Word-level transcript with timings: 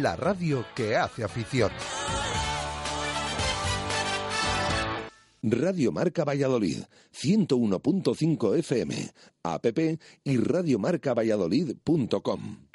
la 0.00 0.16
radio 0.16 0.64
que 0.74 0.96
hace 0.96 1.24
afición. 1.24 1.70
Radio 5.42 5.90
Marca 5.90 6.24
Valladolid, 6.24 6.84
101.5 7.12 8.56
FM, 8.58 9.10
app 9.42 9.66
y 10.22 10.36
radiomarcavalladolid.com. 10.36 12.71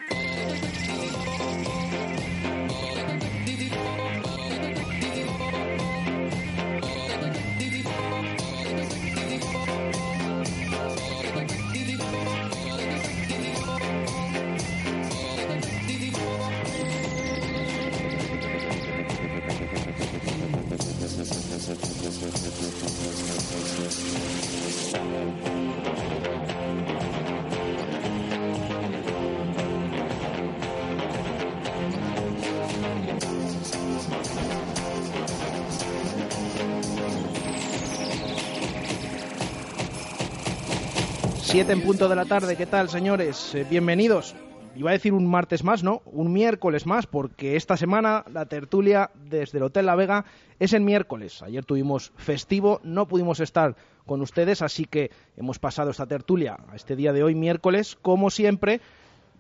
7 41.67 41.81
en 41.81 41.85
punto 41.85 42.07
de 42.07 42.16
la 42.16 42.23
tarde, 42.23 42.55
¿qué 42.55 42.66
tal, 42.66 42.88
señores? 42.88 43.53
Eh, 43.53 43.66
bienvenidos. 43.70 44.35
Iba 44.77 44.91
a 44.91 44.94
decir 44.94 45.12
un 45.12 45.27
martes 45.27 45.66
más, 45.66 45.84
¿no? 45.84 46.02
Un 46.05 46.31
miércoles 46.31 46.85
más, 46.85 47.07
porque 47.07 47.57
esta 47.57 47.76
semana 47.76 48.23
la 48.31 48.45
tertulia 48.45 49.12
desde 49.30 49.57
el 49.57 49.66
Hotel 49.66 49.88
La 49.88 49.95
Vega 49.95 50.23
es 50.59 50.71
el 50.71 50.79
miércoles. 50.79 51.41
Ayer 51.41 51.65
tuvimos 51.65 52.13
festivo, 52.15 52.79
no 52.84 53.10
pudimos 53.10 53.41
estar 53.41 53.76
con 54.05 54.21
ustedes, 54.21 54.62
así 54.62 54.85
que 54.85 55.12
hemos 55.35 55.60
pasado 55.60 55.91
esta 55.91 56.05
tertulia 56.05 56.57
a 56.71 56.77
este 56.77 56.95
día 56.95 57.12
de 57.12 57.23
hoy, 57.23 57.35
miércoles, 57.35 57.98
como 58.01 58.29
siempre, 58.29 58.79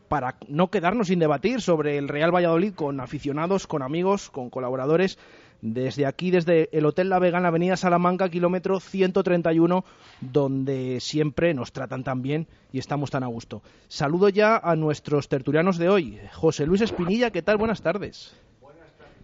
para 0.09 0.35
no 0.49 0.69
quedarnos 0.69 1.07
sin 1.07 1.19
debatir 1.19 1.61
sobre 1.61 1.97
el 1.97 2.09
Real 2.09 2.35
Valladolid 2.35 2.73
con 2.73 2.99
aficionados, 2.99 3.67
con 3.67 3.83
amigos, 3.83 4.29
con 4.29 4.49
colaboradores 4.49 5.17
desde 5.61 6.05
aquí, 6.05 6.31
desde 6.31 6.69
el 6.71 6.85
Hotel 6.85 7.09
La 7.09 7.19
Vega 7.19 7.45
Avenida 7.45 7.77
Salamanca, 7.77 8.29
kilómetro 8.29 8.79
131, 8.79 9.83
donde 10.21 10.99
siempre 10.99 11.53
nos 11.53 11.71
tratan 11.71 12.03
tan 12.03 12.21
bien 12.21 12.47
y 12.71 12.79
estamos 12.79 13.11
tan 13.11 13.23
a 13.23 13.27
gusto. 13.27 13.61
Saludo 13.87 14.29
ya 14.29 14.57
a 14.57 14.75
nuestros 14.75 15.29
tertulianos 15.29 15.77
de 15.77 15.89
hoy. 15.89 16.19
José 16.33 16.65
Luis 16.65 16.81
Espinilla, 16.81 17.31
¿qué 17.31 17.41
tal? 17.41 17.57
Buenas 17.57 17.81
tardes. 17.81 18.35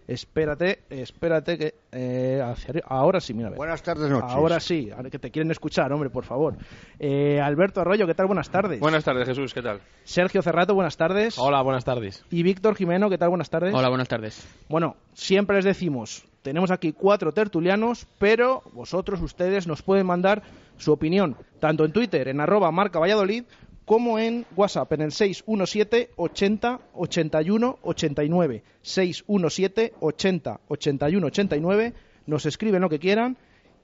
Espérate, 0.06 0.80
espérate 0.90 1.56
que 1.56 1.74
eh, 1.90 2.42
ahora 2.86 3.20
sí, 3.20 3.32
mira. 3.32 3.50
Buenas 3.50 3.82
tardes, 3.82 4.10
noches. 4.10 4.30
Ahora 4.32 4.60
sí, 4.60 4.90
que 5.10 5.18
te 5.18 5.30
quieren 5.30 5.50
escuchar, 5.50 5.90
hombre, 5.92 6.10
por 6.10 6.24
favor. 6.24 6.56
Eh, 6.98 7.40
Alberto 7.40 7.80
Arroyo, 7.80 8.06
¿qué 8.06 8.14
tal? 8.14 8.26
Buenas 8.26 8.50
tardes. 8.50 8.80
Buenas 8.80 9.02
tardes, 9.02 9.26
Jesús, 9.26 9.54
¿qué 9.54 9.62
tal? 9.62 9.80
Sergio 10.04 10.42
Cerrato, 10.42 10.74
buenas 10.74 10.98
tardes. 10.98 11.38
Hola, 11.38 11.62
buenas 11.62 11.84
tardes. 11.84 12.22
Y 12.30 12.42
Víctor 12.42 12.76
Jimeno, 12.76 13.08
¿qué 13.08 13.16
tal? 13.16 13.30
Buenas 13.30 13.48
tardes. 13.48 13.74
Hola, 13.74 13.88
buenas 13.88 14.08
tardes. 14.08 14.46
Bueno, 14.68 14.96
siempre 15.14 15.56
les 15.56 15.64
decimos, 15.64 16.26
tenemos 16.42 16.70
aquí 16.70 16.92
cuatro 16.92 17.32
tertulianos, 17.32 18.06
pero 18.18 18.62
vosotros, 18.74 19.22
ustedes, 19.22 19.66
nos 19.66 19.80
pueden 19.80 20.06
mandar 20.06 20.42
su 20.76 20.92
opinión, 20.92 21.36
tanto 21.60 21.86
en 21.86 21.92
Twitter, 21.92 22.28
en 22.28 22.40
arroba 22.40 22.70
marca 22.70 22.98
Valladolid, 22.98 23.44
como 23.84 24.18
en 24.18 24.46
WhatsApp 24.56 24.92
en 24.92 25.02
el 25.02 25.12
617 25.12 26.10
80 26.16 26.80
81 26.94 27.78
89. 27.82 28.62
617 28.82 29.94
80 30.00 30.60
81 30.68 31.26
89. 31.26 31.92
Nos 32.26 32.46
escriben 32.46 32.80
lo 32.80 32.88
que 32.88 32.98
quieran 32.98 33.36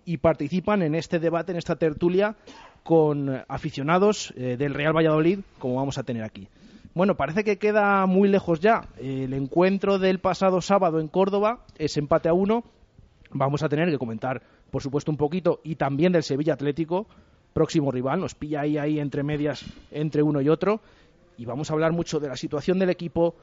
y 0.04 0.16
participan 0.16 0.82
en 0.82 0.94
este 0.94 1.18
debate, 1.18 1.52
en 1.52 1.58
esta 1.58 1.76
tertulia 1.76 2.36
con 2.82 3.44
aficionados 3.48 4.32
eh, 4.36 4.56
del 4.58 4.74
Real 4.74 4.96
Valladolid, 4.96 5.40
como 5.58 5.76
vamos 5.76 5.98
a 5.98 6.02
tener 6.02 6.22
aquí. 6.22 6.48
Bueno, 6.94 7.16
parece 7.16 7.44
que 7.44 7.58
queda 7.58 8.04
muy 8.06 8.28
lejos 8.28 8.60
ya. 8.60 8.88
El 8.98 9.32
encuentro 9.32 9.98
del 9.98 10.18
pasado 10.18 10.60
sábado 10.60 10.98
en 10.98 11.08
Córdoba 11.08 11.60
es 11.78 11.96
empate 11.96 12.28
a 12.28 12.32
uno. 12.32 12.64
Vamos 13.30 13.62
a 13.62 13.68
tener 13.68 13.90
que 13.90 13.98
comentar, 13.98 14.42
por 14.70 14.82
supuesto, 14.82 15.10
un 15.10 15.16
poquito 15.16 15.60
y 15.62 15.76
también 15.76 16.12
del 16.12 16.24
Sevilla 16.24 16.54
Atlético, 16.54 17.06
próximo 17.52 17.90
rival, 17.90 18.20
nos 18.20 18.34
pilla 18.34 18.60
ahí, 18.60 18.78
ahí 18.78 19.00
entre 19.00 19.22
medias 19.22 19.64
entre 19.90 20.22
uno 20.22 20.40
y 20.40 20.48
otro. 20.48 20.80
Y 21.36 21.44
vamos 21.44 21.70
a 21.70 21.74
hablar 21.74 21.92
mucho 21.92 22.20
de 22.20 22.28
la 22.28 22.36
situación 22.36 22.78
del 22.78 22.90
equipo, 22.90 23.34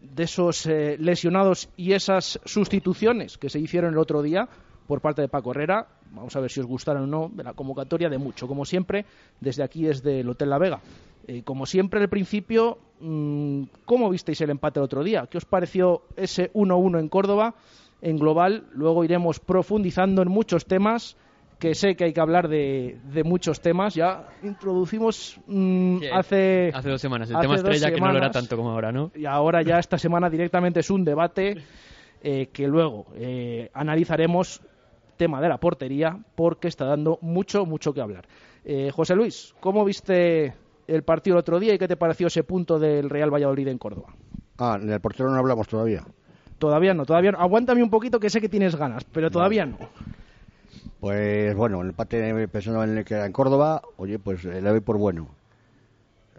de 0.00 0.24
esos 0.24 0.66
eh, 0.66 0.96
lesionados 0.98 1.68
y 1.76 1.92
esas 1.92 2.38
sustituciones 2.44 3.38
que 3.38 3.48
se 3.48 3.58
hicieron 3.58 3.94
el 3.94 3.98
otro 3.98 4.22
día 4.22 4.48
por 4.86 5.00
parte 5.00 5.22
de 5.22 5.28
Paco 5.28 5.50
Herrera. 5.50 5.86
Vamos 6.12 6.36
a 6.36 6.40
ver 6.40 6.50
si 6.50 6.60
os 6.60 6.66
gustaron 6.66 7.04
o 7.04 7.06
no 7.06 7.30
de 7.34 7.42
la 7.42 7.54
convocatoria, 7.54 8.08
de 8.08 8.18
mucho, 8.18 8.46
como 8.46 8.64
siempre, 8.64 9.04
desde 9.40 9.62
aquí, 9.62 9.84
desde 9.84 10.20
el 10.20 10.28
Hotel 10.28 10.50
La 10.50 10.58
Vega. 10.58 10.80
Eh, 11.26 11.42
como 11.42 11.66
siempre, 11.66 12.00
al 12.00 12.08
principio, 12.08 12.78
mm, 13.00 13.62
¿cómo 13.84 14.08
visteis 14.10 14.40
el 14.42 14.50
empate 14.50 14.78
el 14.78 14.84
otro 14.84 15.02
día? 15.02 15.26
¿Qué 15.28 15.38
os 15.38 15.44
pareció 15.44 16.02
ese 16.16 16.50
1-1 16.54 17.00
en 17.00 17.08
Córdoba? 17.08 17.54
En 18.00 18.18
global, 18.18 18.64
luego 18.72 19.02
iremos 19.02 19.40
profundizando 19.40 20.22
en 20.22 20.28
muchos 20.28 20.66
temas 20.66 21.16
que 21.58 21.74
sé 21.74 21.96
que 21.96 22.04
hay 22.04 22.12
que 22.12 22.20
hablar 22.20 22.48
de, 22.48 22.98
muchos 23.24 23.60
temas. 23.60 23.94
Ya 23.94 24.28
introducimos 24.42 25.38
mm, 25.46 25.98
hace... 26.12 26.70
Hace 26.74 26.90
dos 26.90 27.00
semanas, 27.00 27.30
el 27.30 27.38
tema 27.38 27.56
estrella 27.56 27.90
que 27.90 28.00
no 28.00 28.12
lo 28.12 28.18
era 28.18 28.30
tanto 28.30 28.56
como 28.56 28.70
ahora, 28.70 28.92
¿no? 28.92 29.10
Y 29.14 29.26
ahora 29.26 29.62
ya 29.62 29.78
esta 29.78 29.98
semana 29.98 30.28
directamente 30.28 30.80
es 30.80 30.90
un 30.90 31.04
debate 31.04 31.56
eh, 32.22 32.48
que 32.52 32.66
luego 32.66 33.06
eh, 33.14 33.70
analizaremos 33.72 34.60
tema 35.16 35.40
de 35.40 35.48
la 35.48 35.58
portería 35.58 36.18
porque 36.34 36.68
está 36.68 36.84
dando 36.84 37.18
mucho, 37.22 37.64
mucho 37.64 37.94
que 37.94 38.00
hablar. 38.00 38.26
Eh, 38.64 38.90
José 38.90 39.14
Luis, 39.14 39.54
¿cómo 39.60 39.84
viste 39.84 40.54
el 40.86 41.02
partido 41.02 41.36
el 41.36 41.40
otro 41.40 41.58
día 41.58 41.74
y 41.74 41.78
qué 41.78 41.88
te 41.88 41.96
pareció 41.96 42.26
ese 42.26 42.44
punto 42.44 42.78
del 42.78 43.08
Real 43.08 43.32
Valladolid 43.32 43.68
en 43.68 43.78
Córdoba? 43.78 44.08
Ah, 44.58 44.78
en 44.80 44.90
el 44.90 45.00
portero 45.00 45.30
no 45.30 45.38
hablamos 45.38 45.68
todavía. 45.68 46.04
Todavía 46.58 46.94
no, 46.94 47.04
todavía 47.04 47.32
no. 47.32 47.38
Aguántame 47.38 47.82
un 47.82 47.90
poquito 47.90 48.18
que 48.18 48.30
sé 48.30 48.40
que 48.40 48.48
tienes 48.48 48.76
ganas, 48.76 49.04
pero 49.04 49.30
todavía 49.30 49.66
no. 49.66 49.78
Pues 51.00 51.54
bueno, 51.54 51.82
el 51.82 51.88
empate 51.88 52.48
pensando 52.48 52.82
en 52.82 52.98
el 52.98 53.04
que 53.04 53.14
era 53.14 53.26
en 53.26 53.32
Córdoba, 53.32 53.82
oye, 53.98 54.18
pues 54.18 54.44
le 54.44 54.60
doy 54.60 54.80
por 54.80 54.96
bueno. 54.96 55.28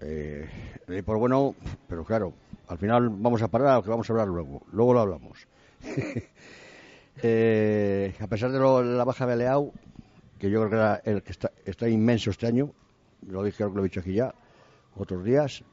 Eh, 0.01 0.49
le 0.87 0.93
doy 0.95 1.01
por 1.03 1.17
bueno, 1.17 1.55
pero 1.87 2.03
claro, 2.03 2.33
al 2.67 2.77
final 2.77 3.09
vamos 3.09 3.41
a 3.41 3.47
parar 3.49 3.67
a 3.67 3.75
lo 3.75 3.83
que 3.83 3.89
vamos 3.89 4.09
a 4.09 4.13
hablar 4.13 4.27
luego. 4.27 4.63
Luego 4.71 4.93
lo 4.93 4.99
hablamos. 5.01 5.47
eh, 7.21 8.15
a 8.19 8.27
pesar 8.27 8.51
de 8.51 8.59
la 8.59 9.03
baja 9.03 9.27
de 9.27 9.35
Leao, 9.35 9.71
que 10.39 10.49
yo 10.49 10.59
creo 10.59 10.69
que 10.69 10.75
era 10.75 11.01
el 11.05 11.21
que 11.21 11.31
está, 11.31 11.51
está 11.65 11.87
inmenso 11.87 12.31
este 12.31 12.47
año, 12.47 12.71
lo 13.27 13.43
dije, 13.43 13.57
creo 13.57 13.69
que 13.69 13.75
lo 13.75 13.81
he 13.81 13.89
dicho 13.89 13.99
aquí 13.99 14.13
ya, 14.13 14.33
otros 14.95 15.23
días, 15.23 15.63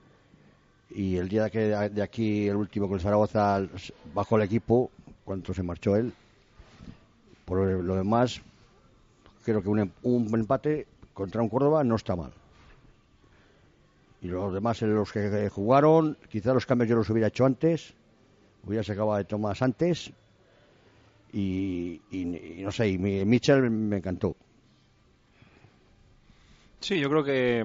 y 0.90 1.16
el 1.16 1.28
día 1.28 1.48
que 1.48 1.58
de 1.58 2.02
aquí, 2.02 2.48
el 2.48 2.56
último 2.56 2.86
con 2.86 2.96
el 2.96 3.00
Zaragoza, 3.00 3.66
bajó 4.14 4.36
el 4.36 4.42
equipo, 4.42 4.90
cuando 5.24 5.54
se 5.54 5.62
marchó 5.62 5.96
él. 5.96 6.12
Por 7.44 7.82
lo 7.82 7.96
demás, 7.96 8.40
creo 9.44 9.62
que 9.62 9.68
un, 9.68 9.92
un 10.02 10.40
empate 10.40 10.86
contra 11.12 11.42
un 11.42 11.48
Córdoba 11.48 11.84
no 11.84 11.96
está 11.96 12.16
mal. 12.16 12.32
Y 14.24 14.28
los 14.28 14.54
demás, 14.54 14.80
los 14.80 15.12
que 15.12 15.50
jugaron, 15.50 16.16
quizá 16.30 16.54
los 16.54 16.64
cambios 16.64 16.88
yo 16.88 16.96
los 16.96 17.10
hubiera 17.10 17.28
hecho 17.28 17.44
antes, 17.44 17.94
hubiera 18.64 18.82
sacado 18.82 19.14
de 19.16 19.24
Tomás 19.24 19.60
antes. 19.60 20.12
Y, 21.32 22.00
no 22.58 22.70
sé, 22.70 22.88
y 22.88 22.98
Mitchell 22.98 23.68
me 23.70 23.96
encantó. 23.96 24.34
Sí, 26.80 26.98
yo 26.98 27.10
creo 27.10 27.24
que 27.24 27.62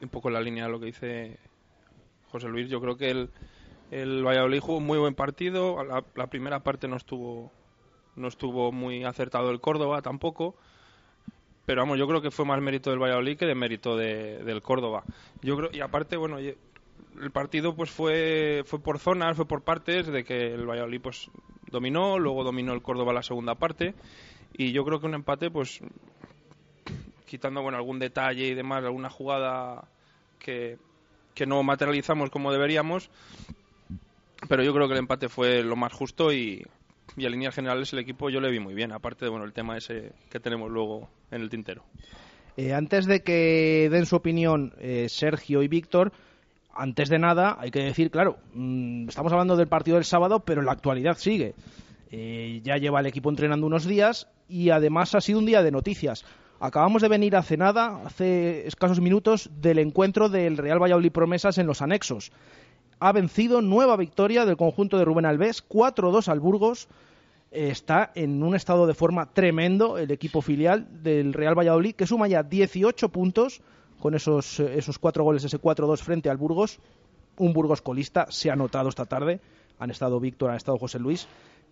un 0.00 0.08
poco 0.08 0.28
en 0.28 0.34
la 0.34 0.40
línea 0.40 0.64
de 0.64 0.70
lo 0.70 0.80
que 0.80 0.86
dice 0.86 1.38
José 2.30 2.48
Luis, 2.48 2.68
yo 2.68 2.80
creo 2.80 2.96
que 2.96 3.10
el, 3.10 3.30
el 3.90 4.24
Valladolid 4.24 4.60
jugó 4.60 4.78
un 4.78 4.86
muy 4.86 4.98
buen 4.98 5.14
partido. 5.14 5.76
la 5.84 6.26
primera 6.26 6.60
parte 6.60 6.88
no 6.88 6.96
estuvo 6.96 7.52
no 8.18 8.28
estuvo 8.28 8.72
muy 8.72 9.04
acertado 9.04 9.50
el 9.50 9.60
Córdoba 9.60 10.02
tampoco. 10.02 10.54
Pero 11.64 11.82
vamos, 11.82 11.98
yo 11.98 12.06
creo 12.06 12.22
que 12.22 12.30
fue 12.30 12.46
más 12.46 12.60
mérito 12.62 12.90
del 12.90 12.98
Valladolid 12.98 13.36
que 13.36 13.44
de 13.44 13.54
mérito 13.54 13.96
de, 13.96 14.42
del 14.42 14.62
Córdoba. 14.62 15.04
Yo 15.42 15.56
creo, 15.56 15.70
y 15.72 15.80
aparte, 15.80 16.16
bueno, 16.16 16.38
el 16.38 17.30
partido 17.30 17.74
pues 17.74 17.90
fue, 17.90 18.62
fue 18.64 18.80
por 18.80 18.98
zonas, 18.98 19.36
fue 19.36 19.46
por 19.46 19.62
partes, 19.62 20.06
de 20.06 20.24
que 20.24 20.54
el 20.54 20.66
Valladolid 20.66 21.00
pues 21.02 21.30
dominó, 21.70 22.18
luego 22.18 22.42
dominó 22.42 22.72
el 22.72 22.80
Córdoba 22.80 23.12
la 23.12 23.22
segunda 23.22 23.54
parte. 23.54 23.94
Y 24.54 24.72
yo 24.72 24.84
creo 24.84 24.98
que 24.98 25.06
un 25.06 25.14
empate, 25.14 25.50
pues 25.50 25.80
quitando 27.26 27.60
bueno 27.60 27.76
algún 27.76 27.98
detalle 27.98 28.46
y 28.46 28.54
demás, 28.54 28.82
alguna 28.82 29.10
jugada 29.10 29.84
que, 30.38 30.78
que 31.34 31.46
no 31.46 31.62
materializamos 31.62 32.30
como 32.30 32.50
deberíamos, 32.50 33.10
pero 34.48 34.62
yo 34.62 34.72
creo 34.72 34.86
que 34.88 34.94
el 34.94 35.00
empate 35.00 35.28
fue 35.28 35.62
lo 35.62 35.76
más 35.76 35.92
justo 35.92 36.32
y, 36.32 36.64
y 37.20 37.26
a 37.26 37.30
líneas 37.30 37.54
generales 37.54 37.92
el 37.92 38.00
equipo 38.00 38.30
yo 38.30 38.40
le 38.40 38.50
vi 38.50 38.60
muy 38.60 38.74
bien, 38.74 38.92
aparte 38.92 39.24
de 39.24 39.30
bueno, 39.30 39.44
el 39.44 39.52
tema 39.52 39.76
ese 39.76 40.12
que 40.30 40.40
tenemos 40.40 40.70
luego 40.70 41.08
en 41.30 41.42
el 41.42 41.50
tintero. 41.50 41.82
Eh, 42.56 42.74
antes 42.74 43.06
de 43.06 43.22
que 43.22 43.88
den 43.90 44.06
su 44.06 44.16
opinión 44.16 44.74
eh, 44.80 45.06
Sergio 45.08 45.62
y 45.62 45.68
Víctor, 45.68 46.12
antes 46.74 47.08
de 47.08 47.18
nada, 47.18 47.56
hay 47.60 47.70
que 47.70 47.82
decir, 47.82 48.10
claro, 48.10 48.38
mm, 48.54 49.08
estamos 49.08 49.32
hablando 49.32 49.56
del 49.56 49.68
partido 49.68 49.96
del 49.96 50.04
sábado, 50.04 50.40
pero 50.40 50.62
la 50.62 50.72
actualidad 50.72 51.16
sigue. 51.18 51.54
Eh, 52.10 52.60
ya 52.64 52.76
lleva 52.76 53.00
el 53.00 53.06
equipo 53.06 53.30
entrenando 53.30 53.66
unos 53.66 53.84
días 53.84 54.28
y 54.48 54.70
además 54.70 55.14
ha 55.14 55.20
sido 55.20 55.40
un 55.40 55.46
día 55.46 55.62
de 55.62 55.70
noticias. 55.70 56.24
Acabamos 56.60 57.02
de 57.02 57.08
venir 57.08 57.36
hace 57.36 57.56
nada, 57.56 58.00
hace 58.04 58.66
escasos 58.66 59.00
minutos, 59.00 59.50
del 59.60 59.78
encuentro 59.78 60.28
del 60.28 60.56
Real 60.56 60.82
Valladolid 60.82 61.12
Promesas 61.12 61.58
en 61.58 61.66
los 61.66 61.82
anexos. 61.82 62.32
Ha 62.98 63.12
vencido 63.12 63.62
nueva 63.62 63.96
victoria 63.96 64.44
del 64.44 64.56
conjunto 64.56 64.98
de 64.98 65.04
Rubén 65.04 65.26
Alves, 65.26 65.62
4-2 65.68 66.26
al 66.26 66.40
Burgos. 66.40 66.88
Está 67.50 68.12
en 68.14 68.42
un 68.42 68.54
estado 68.54 68.86
de 68.86 68.94
forma 68.94 69.32
tremendo 69.32 69.98
el 69.98 70.10
equipo 70.10 70.42
filial 70.42 71.02
del 71.02 71.32
Real 71.32 71.58
Valladolid, 71.58 71.94
que 71.94 72.06
suma 72.06 72.28
ya 72.28 72.42
18 72.42 73.08
puntos 73.10 73.62
con 73.98 74.14
esos, 74.14 74.60
esos 74.60 74.98
cuatro 74.98 75.24
goles, 75.24 75.44
ese 75.44 75.60
4-2 75.60 75.98
frente 75.98 76.30
al 76.30 76.36
Burgos. 76.36 76.78
Un 77.36 77.52
Burgos 77.52 77.82
colista 77.82 78.26
se 78.30 78.50
ha 78.50 78.56
notado 78.56 78.88
esta 78.88 79.06
tarde. 79.06 79.40
Han 79.78 79.90
estado 79.90 80.20
Víctor, 80.20 80.50
han 80.50 80.56
estado 80.56 80.78
José 80.78 80.98
Luis. 80.98 81.26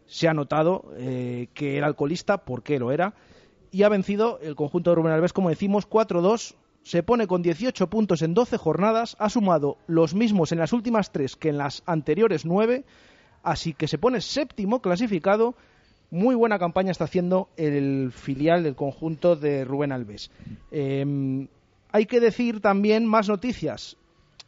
Se 0.06 0.28
ha 0.28 0.34
notado 0.34 0.93
eh, 0.96 1.49
que 1.55 1.76
era 1.76 1.87
alcoholista, 1.87 2.38
porque 2.38 2.78
lo 2.78 2.93
era 2.93 3.14
y 3.76 3.82
ha 3.82 3.90
vencido 3.90 4.38
el 4.40 4.56
conjunto 4.56 4.90
de 4.90 4.96
Rubén 4.96 5.12
Alves, 5.12 5.34
como 5.34 5.50
decimos, 5.50 5.88
4-2. 5.88 6.55
Se 6.82 7.02
pone 7.02 7.26
con 7.26 7.43
18 7.43 7.90
puntos 7.90 8.23
en 8.23 8.32
12 8.32 8.56
jornadas, 8.56 9.17
ha 9.19 9.28
sumado 9.28 9.76
los 9.87 10.14
mismos 10.14 10.52
en 10.52 10.58
las 10.58 10.73
últimas 10.73 11.12
tres 11.12 11.37
que 11.37 11.49
en 11.49 11.58
las 11.58 11.82
anteriores 11.84 12.46
nueve, 12.46 12.84
así 13.46 13.72
que 13.72 13.87
se 13.87 13.96
pone 13.96 14.20
séptimo 14.20 14.82
clasificado. 14.82 15.54
Muy 16.10 16.34
buena 16.34 16.58
campaña 16.58 16.90
está 16.90 17.04
haciendo 17.04 17.48
el 17.56 18.12
filial 18.12 18.62
del 18.62 18.75
conjunto 18.75 19.37
de 19.37 19.64
Rubén 19.64 19.93
Alves. 19.93 20.31
Em, 20.70 21.48
hay 21.90 22.06
que 22.06 22.20
decir 22.20 22.60
también 22.60 23.06
más 23.06 23.28
noticias. 23.28 23.96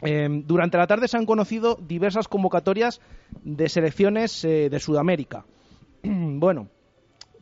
Em, 0.03 0.45
durante 0.47 0.79
la 0.79 0.87
tarde 0.87 1.09
se 1.09 1.17
han 1.17 1.27
conocido 1.27 1.77
diversas 1.77 2.29
convocatorias 2.29 3.01
de 3.43 3.69
selecciones 3.69 4.45
eh, 4.45 4.69
de 4.69 4.81
Sudamérica. 4.81 5.45
bueno, 6.03 6.69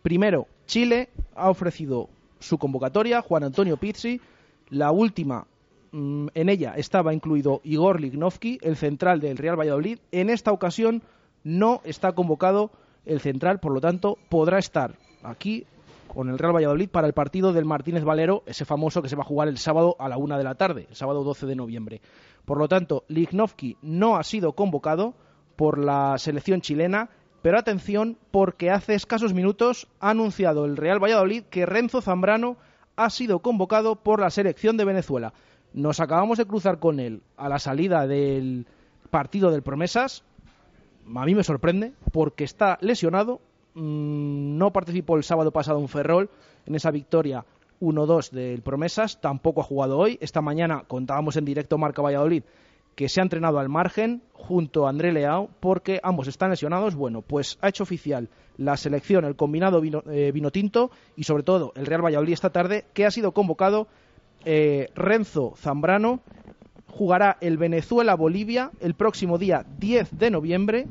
primero, 0.02 0.47
Chile 0.67 1.09
ha 1.35 1.50
ofrecido 1.50 2.09
su 2.38 2.59
convocatoria, 2.59 3.23
Juan 3.23 3.44
Antonio 3.44 3.76
Pizzi, 3.76 4.20
la 4.69 4.91
última 4.91 5.47
mm, 5.93 6.29
en 6.35 6.49
ella 6.49 6.75
estaba 6.76 7.14
incluido 7.14 7.61
Igor 7.64 8.00
Lignovsky, 8.00 8.59
el 8.62 8.76
central 8.76 9.20
del 9.20 9.37
Real 9.38 9.59
Valladolid. 9.59 9.99
En 10.11 10.31
esta 10.31 10.52
ocasión 10.52 11.02
no 11.46 11.81
está 11.84 12.12
convocado 12.12 12.72
el 13.04 13.20
central, 13.20 13.60
por 13.60 13.72
lo 13.72 13.81
tanto 13.81 14.19
podrá 14.28 14.58
estar 14.58 14.96
aquí 15.22 15.64
con 16.08 16.28
el 16.28 16.38
Real 16.38 16.56
Valladolid 16.56 16.88
para 16.88 17.06
el 17.06 17.12
partido 17.12 17.52
del 17.52 17.64
Martínez 17.64 18.02
Valero, 18.02 18.43
ese 18.46 18.64
famoso 18.64 19.00
que 19.00 19.08
se 19.08 19.14
va 19.14 19.22
a 19.22 19.26
jugar 19.26 19.46
el 19.46 19.58
sábado 19.58 19.94
a 20.00 20.08
la 20.08 20.16
una 20.16 20.38
de 20.38 20.44
la 20.44 20.56
tarde, 20.56 20.87
el 20.88 20.96
sábado 20.96 21.22
12 21.22 21.46
de 21.46 21.54
noviembre. 21.54 22.00
Por 22.44 22.58
lo 22.58 22.66
tanto, 22.66 23.04
Lignovsky 23.06 23.76
no 23.81 24.16
ha 24.16 24.25
sido 24.25 24.54
convocado 24.54 25.14
por 25.54 25.78
la 25.78 26.19
selección 26.19 26.62
chilena 26.62 27.10
pero 27.43 27.60
atención 27.60 28.19
porque 28.32 28.72
hace 28.72 28.96
escasos 28.96 29.32
minutos 29.32 29.87
ha 30.00 30.10
anunciado 30.10 30.64
el 30.64 30.76
Real 30.76 31.00
Valladolid 31.00 31.44
que 31.44 31.64
Renzo 31.64 32.02
Zambrano 32.02 32.56
ha 32.96 33.08
sido 33.08 33.38
convocado 33.38 33.94
por 33.94 34.20
la 34.20 34.31
selección 34.31 34.76
de 34.76 34.84
Venezuela. 34.84 35.32
Nos 35.72 36.00
acabamos 36.00 36.38
de 36.38 36.46
cruzar 36.46 36.81
con 36.81 36.99
él 36.99 37.22
a 37.37 37.49
la 37.49 37.60
salida 37.60 38.08
del 38.08 38.66
partido 39.10 39.52
del 39.52 39.62
Promesas. 39.62 40.25
A 41.14 41.25
mí 41.25 41.35
me 41.35 41.44
sorprende 41.44 41.93
porque 42.12 42.44
está 42.44 42.79
lesionado. 42.81 43.41
Mm, 43.75 44.56
no 44.56 44.73
participó 44.73 45.17
el 45.17 45.25
sábado 45.25 45.53
pasado 45.53 45.81
en 45.81 45.88
Ferrol 45.88 46.31
en 46.67 46.75
esa 46.75 46.91
victoria 46.91 47.44
1-2 47.81 48.31
del 48.31 48.62
Promesas. 48.62 49.20
Tampoco 49.20 49.61
ha 49.61 49.64
jugado 49.64 49.99
hoy. 49.99 50.19
Esta 50.20 50.41
mañana 50.41 50.85
contábamos 50.87 51.37
en 51.37 51.44
directo 51.44 51.79
Marca 51.79 52.03
Valladolid 52.03 52.43
que 52.97 53.11
se 53.11 53.20
ha 53.20 53.23
entrenado 53.23 53.58
al 53.58 53.69
margen 53.69 54.23
junto 54.32 54.87
a 54.87 54.91
André 54.91 55.12
Leao 55.12 55.50
porque 55.61 56.00
ambos 56.03 56.29
están 56.29 56.50
lesionados. 56.50 56.94
Bueno, 56.94 57.20
pues 57.20 57.59
ha 57.61 57.69
hecho 57.69 57.82
oficial 57.82 58.31
la 58.56 58.76
selección, 58.79 59.26
el 59.26 59.37
combinado 59.37 59.82
vino, 59.82 60.02
eh, 60.11 60.32
tinto 60.50 60.91
y 61.14 61.25
sobre 61.25 61.43
todo 61.43 61.73
el 61.76 61.85
Real 61.85 62.02
Valladolid 62.02 62.32
esta 62.32 62.50
tarde 62.50 62.87
que 62.94 63.05
ha 63.05 63.11
sido 63.11 63.32
convocado 63.32 63.87
eh, 64.47 64.88
Renzo 64.94 65.52
Zambrano. 65.56 66.20
Jugará 66.96 67.37
el 67.43 67.58
Venezuela-Bolivia 67.58 68.70
el 68.81 68.94
próximo 68.94 69.37
día 69.37 69.66
10 69.78 70.19
de 70.19 70.31
noviembre, 70.31 70.87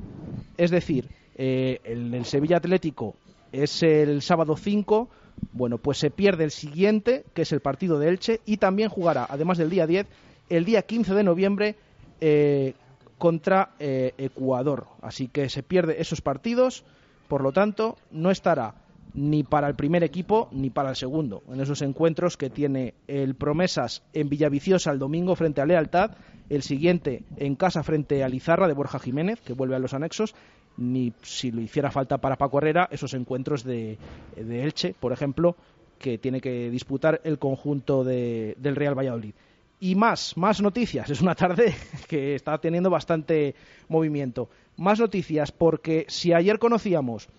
es 0.56 0.70
decir, 0.70 1.10
eh, 1.36 1.80
el, 1.84 2.24
Sevilla 2.26 2.58
Atlético 2.58 3.16
es 3.52 3.82
el 3.82 4.22
sábado 4.22 4.56
5, 4.56 5.10
bueno, 5.54 5.80
pues 5.80 5.98
se 5.98 6.12
pierde 6.12 6.44
el 6.44 6.52
siguiente, 6.52 7.26
que 7.34 7.42
es 7.42 7.52
el 7.52 7.60
partido 7.60 7.98
de 7.98 8.10
Elche, 8.10 8.42
y 8.46 8.58
también 8.58 8.90
jugará, 8.90 9.26
además 9.28 9.58
del 9.58 9.72
día 9.72 9.88
10, 9.88 10.06
el 10.50 10.64
día 10.64 10.84
15 10.84 11.16
de 11.16 11.24
noviembre 11.24 11.76
eh, 12.22 12.76
contra 13.18 13.72
eh, 13.80 14.14
Ecuador. 14.20 14.86
Así 15.02 15.28
que 15.28 15.50
se 15.50 15.64
pierde 15.64 16.00
esos 16.00 16.22
partidos, 16.22 16.84
por 17.28 17.42
lo 17.42 17.52
tanto, 17.52 17.98
no 18.12 18.30
estará 18.30 18.76
ni 19.16 19.44
para 19.44 19.68
el 19.70 19.76
primer 19.76 20.04
equipo 20.04 20.50
ni 20.52 20.70
para 20.70 20.90
el 20.90 20.96
segundo 20.98 21.42
en 21.52 21.62
esos 21.62 21.82
encuentros 21.82 22.36
que 22.36 22.50
tiene 22.50 22.94
el 23.08 23.36
Promesas 23.36 24.04
en 24.14 24.30
Villaviciosa 24.30 24.92
el 24.92 25.00
domingo 25.00 25.36
frente 25.36 25.62
a 25.62 25.66
Lealtad, 25.66 26.12
el 26.50 26.62
siguiente 26.62 27.24
en 27.38 27.56
casa 27.56 27.82
frente 27.82 28.24
a 28.24 28.30
Lizarra 28.30 28.68
de 28.68 28.74
Borja 28.74 29.00
Jiménez, 29.00 29.40
que 29.42 29.54
vuelve 29.54 29.76
a 29.76 29.80
los 29.80 29.94
anexos, 29.94 30.36
ni 30.78 31.14
si 31.22 31.52
lo 31.52 31.62
hiciera 31.62 31.92
falta 31.92 32.18
para 32.18 32.36
Paco 32.36 32.58
Herrera, 32.58 32.90
esos 32.92 33.14
encuentros 33.14 33.64
de, 33.64 33.98
Elche, 34.36 34.94
por 35.00 35.14
ejemplo, 35.14 35.56
que 35.98 36.18
tiene 36.18 36.42
que 36.42 36.70
disputar 36.70 37.22
el 37.24 37.40
conjunto 37.40 38.04
del 38.04 38.76
Real 38.76 38.98
Valladolid 38.98 39.34
y 39.80 39.96
más, 39.96 40.38
más 40.38 40.62
noticias. 40.62 41.10
Es 41.10 41.22
una 41.22 41.36
tarde 41.36 41.74
que 42.08 42.36
está 42.36 42.58
teniendo 42.58 42.90
bastante 42.90 43.56
movimiento. 43.88 44.50
Más 44.78 45.00
noticias 45.00 45.52
porque 45.52 46.06
si 46.10 46.34
ayer 46.34 46.60
conocíamos 46.60 47.30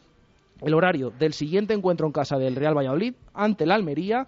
el 0.61 0.75
horario 0.75 1.11
del 1.11 1.33
siguiente 1.33 1.75
encuentro 1.75 2.07
en 2.07 2.13
casa 2.13 2.39
del 2.39 2.57
Real 2.57 2.77
Valladolid 2.77 3.15
ante 3.35 3.67
la 3.67 3.75
Almería, 3.75 4.27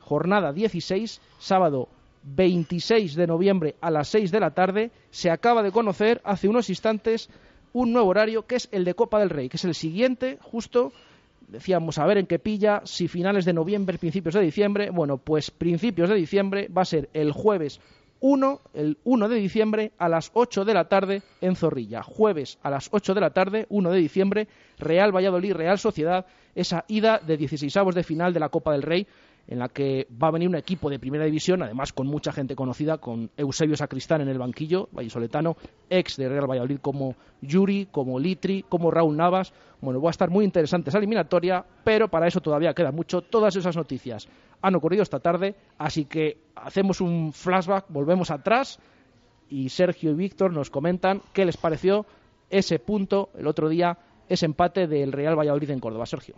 jornada 0.00 0.52
16, 0.52 1.20
sábado 1.38 1.88
26 2.24 3.14
de 3.14 3.26
noviembre 3.26 3.76
a 3.80 3.90
las 3.90 4.08
6 4.08 4.30
de 4.30 4.40
la 4.40 4.52
tarde, 4.52 4.90
se 5.10 5.30
acaba 5.30 5.62
de 5.62 5.72
conocer 5.72 6.20
hace 6.24 6.48
unos 6.48 6.70
instantes 6.70 7.28
un 7.72 7.92
nuevo 7.92 8.08
horario 8.08 8.46
que 8.46 8.56
es 8.56 8.68
el 8.70 8.84
de 8.84 8.94
Copa 8.94 9.18
del 9.18 9.30
Rey, 9.30 9.48
que 9.48 9.56
es 9.56 9.64
el 9.64 9.74
siguiente 9.74 10.38
justo 10.42 10.92
decíamos 11.48 11.98
a 11.98 12.06
ver 12.06 12.18
en 12.18 12.26
qué 12.26 12.38
pilla, 12.38 12.80
si 12.84 13.08
finales 13.08 13.44
de 13.44 13.52
noviembre, 13.52 13.98
principios 13.98 14.34
de 14.34 14.40
diciembre, 14.40 14.90
bueno, 14.90 15.18
pues 15.18 15.50
principios 15.50 16.08
de 16.08 16.16
diciembre 16.16 16.68
va 16.68 16.82
a 16.82 16.86
ser 16.86 17.10
el 17.12 17.30
jueves 17.32 17.80
1, 18.22 18.60
el 18.74 18.98
1 19.04 19.28
de 19.28 19.36
diciembre 19.36 19.92
a 19.98 20.08
las 20.08 20.30
8 20.32 20.64
de 20.64 20.74
la 20.74 20.88
tarde 20.88 21.22
en 21.40 21.56
Zorrilla. 21.56 22.02
Jueves 22.02 22.58
a 22.62 22.70
las 22.70 22.88
8 22.92 23.14
de 23.14 23.20
la 23.20 23.30
tarde, 23.30 23.66
1 23.68 23.90
de 23.90 23.98
diciembre, 23.98 24.48
Real 24.78 25.14
Valladolid, 25.14 25.52
Real 25.52 25.78
Sociedad, 25.78 26.24
esa 26.54 26.84
ida 26.86 27.18
de 27.18 27.36
16 27.36 27.74
de 27.94 28.04
final 28.04 28.32
de 28.32 28.40
la 28.40 28.48
Copa 28.48 28.72
del 28.72 28.82
Rey 28.82 29.06
en 29.48 29.58
la 29.58 29.68
que 29.68 30.06
va 30.22 30.28
a 30.28 30.30
venir 30.30 30.48
un 30.48 30.54
equipo 30.54 30.88
de 30.88 30.98
primera 30.98 31.24
división, 31.24 31.62
además 31.62 31.92
con 31.92 32.06
mucha 32.06 32.32
gente 32.32 32.54
conocida, 32.54 32.98
con 32.98 33.30
Eusebio 33.36 33.76
Sacristán 33.76 34.20
en 34.20 34.28
el 34.28 34.38
banquillo, 34.38 34.88
vallisoletano, 34.92 35.56
ex 35.90 36.16
de 36.16 36.28
Real 36.28 36.48
Valladolid 36.48 36.78
como 36.78 37.16
Yuri, 37.40 37.88
como 37.90 38.18
Litri, 38.18 38.64
como 38.68 38.90
Raúl 38.90 39.16
Navas. 39.16 39.52
Bueno, 39.80 40.00
va 40.00 40.10
a 40.10 40.12
estar 40.12 40.30
muy 40.30 40.44
interesante 40.44 40.90
esa 40.90 40.98
eliminatoria, 40.98 41.64
pero 41.84 42.08
para 42.08 42.26
eso 42.26 42.40
todavía 42.40 42.74
queda 42.74 42.92
mucho. 42.92 43.22
Todas 43.22 43.56
esas 43.56 43.76
noticias 43.76 44.28
han 44.60 44.74
ocurrido 44.74 45.02
esta 45.02 45.20
tarde, 45.20 45.56
así 45.78 46.04
que 46.04 46.38
hacemos 46.54 47.00
un 47.00 47.32
flashback, 47.32 47.86
volvemos 47.88 48.30
atrás 48.30 48.78
y 49.48 49.68
Sergio 49.68 50.12
y 50.12 50.14
Víctor 50.14 50.52
nos 50.52 50.70
comentan 50.70 51.20
qué 51.32 51.44
les 51.44 51.56
pareció 51.56 52.06
ese 52.48 52.78
punto 52.78 53.30
el 53.36 53.46
otro 53.46 53.68
día, 53.68 53.98
ese 54.28 54.46
empate 54.46 54.86
del 54.86 55.12
Real 55.12 55.38
Valladolid 55.38 55.70
en 55.70 55.80
Córdoba. 55.80 56.06
Sergio. 56.06 56.36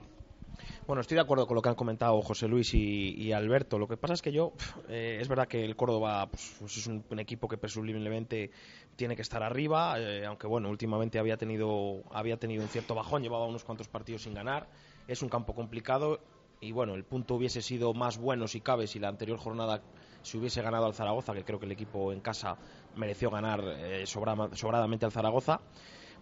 Bueno, 0.86 1.00
estoy 1.00 1.16
de 1.16 1.20
acuerdo 1.20 1.46
con 1.46 1.54
lo 1.54 1.62
que 1.62 1.68
han 1.68 1.74
comentado 1.74 2.20
José 2.22 2.48
Luis 2.48 2.74
y, 2.74 3.32
Alberto. 3.32 3.78
Lo 3.78 3.88
que 3.88 3.96
pasa 3.96 4.14
es 4.14 4.22
que 4.22 4.32
yo, 4.32 4.52
eh, 4.88 5.18
es 5.20 5.28
verdad 5.28 5.48
que 5.48 5.64
el 5.64 5.76
Córdoba 5.76 6.26
pues, 6.30 6.56
pues 6.58 6.76
es 6.76 6.86
un, 6.86 7.04
equipo 7.18 7.48
que 7.48 7.56
presumiblemente 7.56 8.50
tiene 8.96 9.16
que 9.16 9.22
estar 9.22 9.42
arriba, 9.42 9.98
eh, 9.98 10.26
aunque 10.26 10.46
bueno, 10.46 10.68
últimamente 10.68 11.18
había 11.18 11.36
tenido, 11.36 12.02
había 12.12 12.36
tenido 12.36 12.62
un 12.62 12.68
cierto 12.68 12.94
bajón, 12.94 13.22
llevaba 13.22 13.46
unos 13.46 13.64
cuantos 13.64 13.88
partidos 13.88 14.22
sin 14.22 14.34
ganar. 14.34 14.68
Es 15.08 15.22
un 15.22 15.28
campo 15.28 15.54
complicado 15.54 16.20
y 16.60 16.72
bueno, 16.72 16.94
el 16.94 17.04
punto 17.04 17.34
hubiese 17.34 17.60
sido 17.60 17.92
más 17.92 18.18
bueno 18.18 18.48
si 18.48 18.60
cabe 18.60 18.86
si 18.86 18.98
la 18.98 19.08
anterior 19.08 19.38
jornada 19.38 19.82
se 20.22 20.38
hubiese 20.38 20.62
ganado 20.62 20.86
al 20.86 20.94
Zaragoza, 20.94 21.34
que 21.34 21.44
creo 21.44 21.58
que 21.58 21.66
el 21.66 21.72
equipo 21.72 22.12
en 22.12 22.20
casa 22.20 22.56
mereció 22.96 23.30
ganar 23.30 23.62
eh, 23.62 24.06
sobradamente 24.06 25.04
al 25.04 25.12
Zaragoza. 25.12 25.60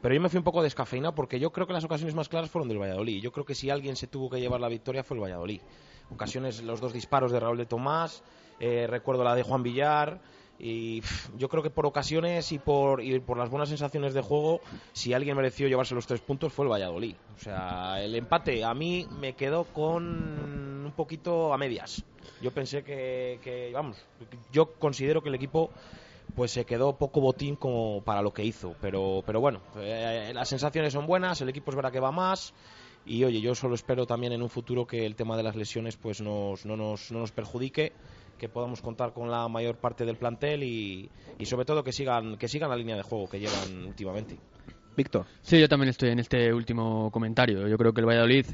Pero 0.02 0.16
yo 0.16 0.20
me 0.20 0.28
fui 0.28 0.38
un 0.38 0.44
poco 0.44 0.62
descafeinado 0.62 1.14
porque 1.14 1.38
yo 1.38 1.52
creo 1.52 1.66
que 1.66 1.72
las 1.72 1.84
ocasiones 1.84 2.14
más 2.14 2.28
claras 2.28 2.50
fueron 2.50 2.68
del 2.68 2.78
Valladolid. 2.78 3.22
Yo 3.22 3.30
creo 3.30 3.46
que 3.46 3.54
si 3.54 3.70
alguien 3.70 3.94
se 3.94 4.08
tuvo 4.08 4.28
que 4.28 4.40
llevar 4.40 4.60
la 4.60 4.68
victoria 4.68 5.04
fue 5.04 5.16
el 5.16 5.22
Valladolid. 5.22 5.60
Ocasiones, 6.10 6.60
los 6.62 6.80
dos 6.80 6.92
disparos 6.92 7.30
de 7.30 7.38
Raúl 7.38 7.56
de 7.56 7.66
Tomás, 7.66 8.24
eh, 8.58 8.86
recuerdo 8.88 9.22
la 9.22 9.36
de 9.36 9.44
Juan 9.44 9.62
Villar. 9.62 10.20
Y 10.58 11.02
yo 11.38 11.48
creo 11.48 11.62
que 11.62 11.70
por 11.70 11.86
ocasiones 11.86 12.50
y 12.52 12.58
por, 12.58 13.02
y 13.02 13.18
por 13.20 13.36
las 13.36 13.48
buenas 13.48 13.68
sensaciones 13.68 14.12
de 14.12 14.22
juego, 14.22 14.60
si 14.92 15.12
alguien 15.12 15.36
mereció 15.36 15.68
llevarse 15.68 15.94
los 15.94 16.06
tres 16.06 16.20
puntos 16.20 16.52
fue 16.52 16.64
el 16.64 16.72
Valladolid. 16.72 17.14
O 17.36 17.38
sea, 17.38 18.02
el 18.02 18.14
empate 18.16 18.64
a 18.64 18.74
mí 18.74 19.06
me 19.20 19.34
quedó 19.34 19.64
con 19.64 20.04
un 20.84 20.92
poquito 20.96 21.52
a 21.54 21.58
medias. 21.58 22.04
Yo 22.40 22.50
pensé 22.50 22.82
que, 22.82 23.38
que 23.42 23.70
vamos, 23.72 24.04
yo 24.52 24.72
considero 24.74 25.22
que 25.22 25.28
el 25.28 25.36
equipo 25.36 25.70
pues 26.34 26.50
se 26.50 26.64
quedó 26.64 26.96
poco 26.96 27.20
botín 27.20 27.56
como 27.56 28.02
para 28.02 28.22
lo 28.22 28.32
que 28.32 28.44
hizo. 28.44 28.74
Pero, 28.80 29.22
pero 29.26 29.40
bueno, 29.40 29.60
eh, 29.76 30.32
las 30.34 30.48
sensaciones 30.48 30.92
son 30.92 31.06
buenas, 31.06 31.40
el 31.40 31.48
equipo 31.48 31.70
es 31.70 31.76
verdad 31.76 31.92
que 31.92 32.00
va 32.00 32.12
más. 32.12 32.54
Y 33.04 33.24
oye, 33.24 33.40
yo 33.40 33.54
solo 33.54 33.74
espero 33.74 34.06
también 34.06 34.32
en 34.32 34.42
un 34.42 34.48
futuro 34.48 34.86
que 34.86 35.04
el 35.04 35.16
tema 35.16 35.36
de 35.36 35.42
las 35.42 35.56
lesiones 35.56 35.96
pues 35.96 36.20
nos, 36.20 36.64
no, 36.64 36.76
nos, 36.76 37.10
no 37.10 37.18
nos 37.18 37.32
perjudique 37.32 37.92
que 38.38 38.48
podamos 38.48 38.80
contar 38.80 39.12
con 39.12 39.30
la 39.30 39.48
mayor 39.48 39.76
parte 39.76 40.04
del 40.04 40.16
plantel 40.16 40.62
y, 40.62 41.10
y, 41.38 41.46
sobre 41.46 41.64
todo 41.64 41.84
que 41.84 41.92
sigan 41.92 42.36
que 42.36 42.48
sigan 42.48 42.70
la 42.70 42.76
línea 42.76 42.96
de 42.96 43.02
juego 43.02 43.28
que 43.28 43.38
llevan 43.38 43.86
últimamente. 43.86 44.36
Víctor. 44.96 45.26
Sí, 45.42 45.58
yo 45.58 45.68
también 45.68 45.88
estoy 45.90 46.10
en 46.10 46.18
este 46.18 46.52
último 46.52 47.10
comentario. 47.10 47.66
Yo 47.66 47.78
creo 47.78 47.92
que 47.92 48.00
el 48.00 48.06
Valladolid, 48.06 48.46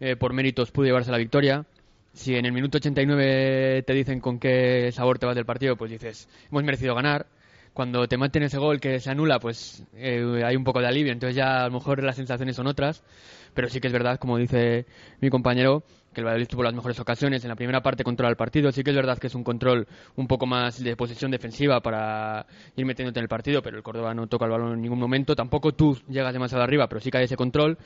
eh, 0.00 0.16
por 0.16 0.32
méritos, 0.32 0.70
pudo 0.70 0.86
llevarse 0.86 1.10
la 1.10 1.18
victoria. 1.18 1.66
Si 2.14 2.36
en 2.36 2.46
el 2.46 2.52
minuto 2.52 2.78
89 2.78 3.82
te 3.82 3.92
dicen 3.92 4.20
con 4.20 4.38
qué 4.38 4.90
sabor 4.92 5.18
te 5.18 5.26
vas 5.26 5.34
del 5.34 5.44
partido, 5.44 5.76
pues 5.76 5.90
dices, 5.90 6.28
hemos 6.48 6.62
merecido 6.62 6.94
ganar. 6.94 7.26
Cuando 7.72 8.06
te 8.06 8.16
maten 8.16 8.44
ese 8.44 8.56
gol 8.56 8.78
que 8.78 9.00
se 9.00 9.10
anula, 9.10 9.40
pues 9.40 9.82
eh, 9.94 10.42
hay 10.44 10.54
un 10.54 10.62
poco 10.62 10.80
de 10.80 10.86
alivio. 10.86 11.12
Entonces 11.12 11.34
ya 11.34 11.64
a 11.64 11.66
lo 11.66 11.72
mejor 11.72 12.00
las 12.04 12.14
sensaciones 12.14 12.54
son 12.54 12.68
otras. 12.68 13.02
Pero 13.52 13.68
sí 13.68 13.80
que 13.80 13.88
es 13.88 13.92
verdad, 13.92 14.20
como 14.20 14.38
dice 14.38 14.86
mi 15.20 15.28
compañero, 15.28 15.82
que 16.12 16.20
el 16.20 16.26
Valladolid 16.26 16.46
tuvo 16.46 16.62
las 16.62 16.72
mejores 16.72 17.00
ocasiones. 17.00 17.42
En 17.44 17.48
la 17.48 17.56
primera 17.56 17.82
parte 17.82 18.04
controla 18.04 18.30
el 18.30 18.36
partido. 18.36 18.70
Sí 18.70 18.84
que 18.84 18.90
es 18.90 18.96
verdad 18.96 19.18
que 19.18 19.26
es 19.26 19.34
un 19.34 19.42
control 19.42 19.88
un 20.14 20.28
poco 20.28 20.46
más 20.46 20.82
de 20.84 20.94
posición 20.94 21.32
defensiva 21.32 21.80
para 21.80 22.46
ir 22.76 22.86
metiéndote 22.86 23.18
en 23.18 23.24
el 23.24 23.28
partido, 23.28 23.60
pero 23.60 23.76
el 23.76 23.82
Córdoba 23.82 24.14
no 24.14 24.28
toca 24.28 24.44
el 24.44 24.52
balón 24.52 24.74
en 24.74 24.80
ningún 24.80 25.00
momento. 25.00 25.34
Tampoco 25.34 25.72
tú 25.72 25.98
llegas 26.08 26.32
demasiado 26.32 26.62
arriba, 26.62 26.88
pero 26.88 27.00
sí 27.00 27.10
que 27.10 27.18
hay 27.18 27.24
ese 27.24 27.36
control. 27.36 27.76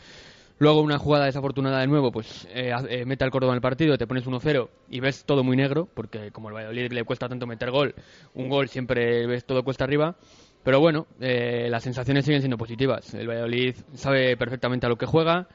Luego 0.60 0.80
una 0.80 0.98
jugada 0.98 1.26
desafortunada 1.26 1.80
de 1.80 1.86
nuevo, 1.86 2.10
pues 2.10 2.46
eh, 2.50 2.72
eh, 2.88 3.04
mete 3.04 3.24
al 3.24 3.30
Córdoba 3.30 3.52
en 3.52 3.58
el 3.58 3.62
partido, 3.62 3.96
te 3.96 4.08
pones 4.08 4.26
1-0 4.26 4.68
y 4.90 4.98
ves 4.98 5.24
todo 5.24 5.44
muy 5.44 5.56
negro, 5.56 5.88
porque 5.94 6.32
como 6.32 6.48
el 6.48 6.54
Valladolid 6.54 6.92
le 6.92 7.04
cuesta 7.04 7.28
tanto 7.28 7.46
meter 7.46 7.70
gol, 7.70 7.94
un 8.34 8.48
gol 8.48 8.68
siempre 8.68 9.26
ves 9.26 9.44
todo 9.44 9.62
cuesta 9.62 9.84
arriba. 9.84 10.16
Pero 10.64 10.80
bueno, 10.80 11.06
eh, 11.20 11.68
las 11.70 11.84
sensaciones 11.84 12.24
siguen 12.24 12.40
siendo 12.40 12.58
positivas. 12.58 13.14
El 13.14 13.28
Valladolid 13.28 13.76
sabe 13.94 14.36
perfectamente 14.36 14.86
a 14.86 14.88
lo 14.88 14.96
que 14.96 15.06
juega, 15.06 15.46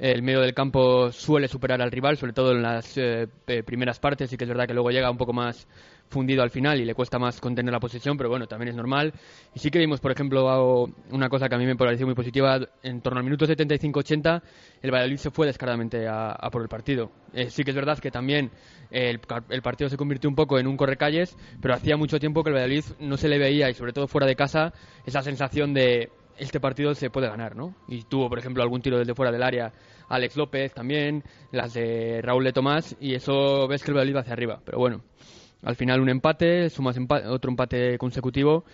el 0.00 0.22
medio 0.22 0.40
del 0.40 0.54
campo 0.54 1.12
suele 1.12 1.46
superar 1.46 1.80
al 1.80 1.92
rival, 1.92 2.16
sobre 2.16 2.32
todo 2.32 2.52
en 2.52 2.62
las 2.62 2.96
eh, 2.96 3.28
primeras 3.64 4.00
partes, 4.00 4.32
y 4.32 4.36
que 4.36 4.44
es 4.44 4.48
verdad 4.48 4.66
que 4.66 4.74
luego 4.74 4.90
llega 4.90 5.10
un 5.10 5.18
poco 5.18 5.32
más 5.32 5.68
fundido 6.10 6.42
al 6.42 6.50
final 6.50 6.80
y 6.80 6.84
le 6.84 6.94
cuesta 6.94 7.18
más 7.18 7.40
contener 7.40 7.72
la 7.72 7.80
posición, 7.80 8.16
pero 8.16 8.28
bueno, 8.28 8.46
también 8.46 8.70
es 8.70 8.74
normal. 8.74 9.12
Y 9.54 9.60
sí 9.60 9.70
que 9.70 9.78
vimos, 9.78 10.00
por 10.00 10.10
ejemplo, 10.10 10.86
una 11.10 11.28
cosa 11.28 11.48
que 11.48 11.54
a 11.54 11.58
mí 11.58 11.64
me 11.64 11.76
pareció 11.76 12.04
muy 12.04 12.14
positiva, 12.14 12.58
en 12.82 13.00
torno 13.00 13.18
al 13.18 13.24
minuto 13.24 13.46
75-80, 13.46 14.42
el 14.82 14.90
Valladolid 14.90 15.16
se 15.16 15.30
fue 15.30 15.46
descaradamente 15.46 16.06
a, 16.08 16.36
por 16.50 16.62
el 16.62 16.68
partido. 16.68 17.10
Eh, 17.32 17.48
sí 17.48 17.62
que 17.62 17.70
es 17.70 17.76
verdad 17.76 17.98
que 17.98 18.10
también 18.10 18.50
el, 18.90 19.20
partido 19.20 19.88
se 19.88 19.96
convirtió 19.96 20.28
un 20.28 20.36
poco 20.36 20.58
en 20.58 20.66
un 20.66 20.76
correcalles, 20.76 21.36
pero 21.62 21.74
hacía 21.74 21.96
mucho 21.96 22.18
tiempo 22.18 22.42
que 22.42 22.50
el 22.50 22.56
Valladolid 22.56 22.84
no 22.98 23.16
se 23.16 23.28
le 23.28 23.38
veía, 23.38 23.70
y 23.70 23.74
sobre 23.74 23.92
todo 23.92 24.08
fuera 24.08 24.26
de 24.26 24.34
casa, 24.34 24.72
esa 25.06 25.22
sensación 25.22 25.72
de 25.72 26.10
este 26.38 26.58
partido 26.58 26.94
se 26.94 27.10
puede 27.10 27.28
ganar, 27.28 27.54
¿no? 27.54 27.76
Y 27.86 28.02
tuvo, 28.04 28.28
por 28.28 28.38
ejemplo, 28.38 28.62
algún 28.62 28.80
tiro 28.80 28.98
desde 28.98 29.14
fuera 29.14 29.30
del 29.30 29.42
área 29.42 29.72
Alex 30.08 30.36
López 30.36 30.72
también, 30.72 31.22
las 31.52 31.74
de 31.74 32.20
Raúl 32.22 32.44
de 32.44 32.52
Tomás, 32.52 32.96
y 32.98 33.14
eso 33.14 33.68
ves 33.68 33.84
que 33.84 33.90
el 33.90 33.96
Valladolid 33.96 34.16
va 34.16 34.20
hacia 34.20 34.32
arriba. 34.32 34.60
Pero 34.64 34.78
bueno, 34.78 35.02
al 35.62 35.76
final 35.76 36.00
un 36.00 36.08
empate, 36.08 36.70
sumas 36.70 36.96
otro 37.26 37.50
empate 37.50 37.98
consecutivo 37.98 38.64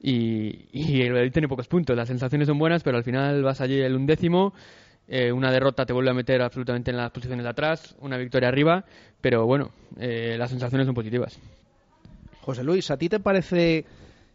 y, 0.00 1.00
el 1.00 1.10
Valladolid 1.10 1.32
tiene 1.32 1.48
pocos 1.48 1.68
puntos. 1.68 1.96
Las 1.96 2.08
sensaciones 2.08 2.48
son 2.48 2.58
buenas, 2.58 2.82
pero 2.82 2.98
al 2.98 3.04
final 3.04 3.42
vas 3.42 3.60
allí 3.60 3.80
el 3.80 3.96
undécimo. 3.96 4.52
Eh, 5.08 5.32
una 5.32 5.50
derrota 5.50 5.84
te 5.84 5.92
vuelve 5.92 6.10
a 6.10 6.14
meter 6.14 6.42
absolutamente 6.42 6.90
en 6.90 6.96
las 6.96 7.10
posiciones 7.10 7.44
de 7.44 7.50
atrás, 7.50 7.94
una 8.00 8.16
victoria 8.16 8.48
arriba, 8.48 8.84
pero 9.20 9.46
bueno, 9.46 9.70
eh, 9.98 10.36
las 10.38 10.50
sensaciones 10.50 10.86
son 10.86 10.94
positivas. 10.94 11.38
José 12.40 12.64
Luis, 12.64 12.90
¿a 12.90 12.96
ti 12.96 13.08
te 13.08 13.20
parece, 13.20 13.84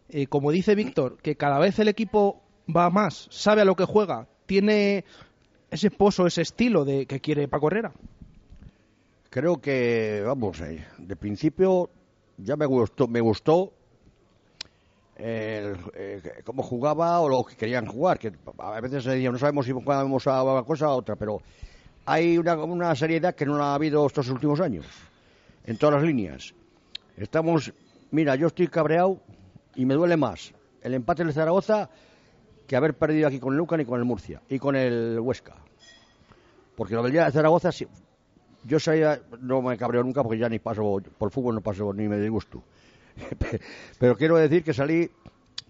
eh, 0.09 0.27
como 0.27 0.51
dice 0.51 0.75
Víctor, 0.75 1.17
que 1.21 1.35
cada 1.35 1.59
vez 1.59 1.79
el 1.79 1.87
equipo 1.87 2.41
va 2.75 2.89
más, 2.89 3.27
sabe 3.31 3.61
a 3.61 3.65
lo 3.65 3.75
que 3.75 3.85
juega, 3.85 4.27
tiene 4.45 5.05
ese 5.71 5.91
pozo, 5.91 6.27
ese 6.27 6.41
estilo 6.41 6.85
de 6.85 7.05
que 7.05 7.19
quiere 7.19 7.47
Paco 7.47 7.67
Herrera? 7.67 7.93
Creo 9.29 9.57
que, 9.57 10.23
vamos, 10.25 10.59
eh, 10.61 10.83
de 10.97 11.15
principio 11.15 11.91
ya 12.43 12.55
me 12.55 12.65
gustó, 12.65 13.07
me 13.07 13.21
gustó 13.21 13.73
eh, 15.17 15.75
cómo 16.43 16.63
jugaba 16.63 17.19
o 17.19 17.29
lo 17.29 17.43
que 17.43 17.55
querían 17.55 17.85
jugar, 17.85 18.17
que 18.19 18.31
a 18.57 18.79
veces 18.79 19.05
no 19.05 19.37
sabemos 19.37 19.65
si 19.65 19.71
jugábamos 19.71 20.25
a 20.27 20.43
una 20.43 20.63
cosa 20.63 20.89
o 20.89 20.91
a 20.91 20.95
otra, 20.95 21.15
pero 21.15 21.41
hay 22.05 22.37
una, 22.37 22.55
una 22.55 22.95
seriedad 22.95 23.35
que 23.35 23.45
no 23.45 23.57
la 23.57 23.71
ha 23.71 23.75
habido 23.75 24.05
estos 24.05 24.29
últimos 24.29 24.59
años, 24.61 24.85
en 25.65 25.77
todas 25.77 25.95
las 25.95 26.03
líneas. 26.03 26.53
Estamos, 27.17 27.73
mira, 28.11 28.35
yo 28.35 28.47
estoy 28.47 28.67
cabreado 28.67 29.19
y 29.75 29.85
me 29.85 29.93
duele 29.93 30.15
más 30.15 30.53
el 30.81 30.93
empate 30.93 31.25
de 31.25 31.33
Zaragoza 31.33 31.89
que 32.65 32.75
haber 32.75 32.93
perdido 32.97 33.27
aquí 33.27 33.39
con 33.39 33.53
el 33.53 33.57
Lucan 33.57 33.81
y 33.81 33.85
con 33.85 33.99
el 33.99 34.05
Murcia 34.05 34.41
y 34.47 34.59
con 34.59 34.75
el 34.75 35.19
Huesca. 35.19 35.55
Porque 36.75 36.95
lo 36.95 37.03
del 37.03 37.11
de 37.11 37.31
Zaragoza, 37.31 37.71
yo 38.63 38.79
sabía, 38.79 39.21
no 39.39 39.61
me 39.61 39.77
cabreo 39.77 40.03
nunca 40.03 40.23
porque 40.23 40.39
ya 40.39 40.49
ni 40.49 40.59
paso, 40.59 40.97
por 41.17 41.31
fútbol 41.31 41.55
no 41.55 41.61
paso 41.61 41.93
ni 41.93 42.07
me 42.07 42.19
disgusto. 42.19 42.63
Pero 43.99 44.15
quiero 44.15 44.37
decir 44.37 44.63
que 44.63 44.73
salí 44.73 45.09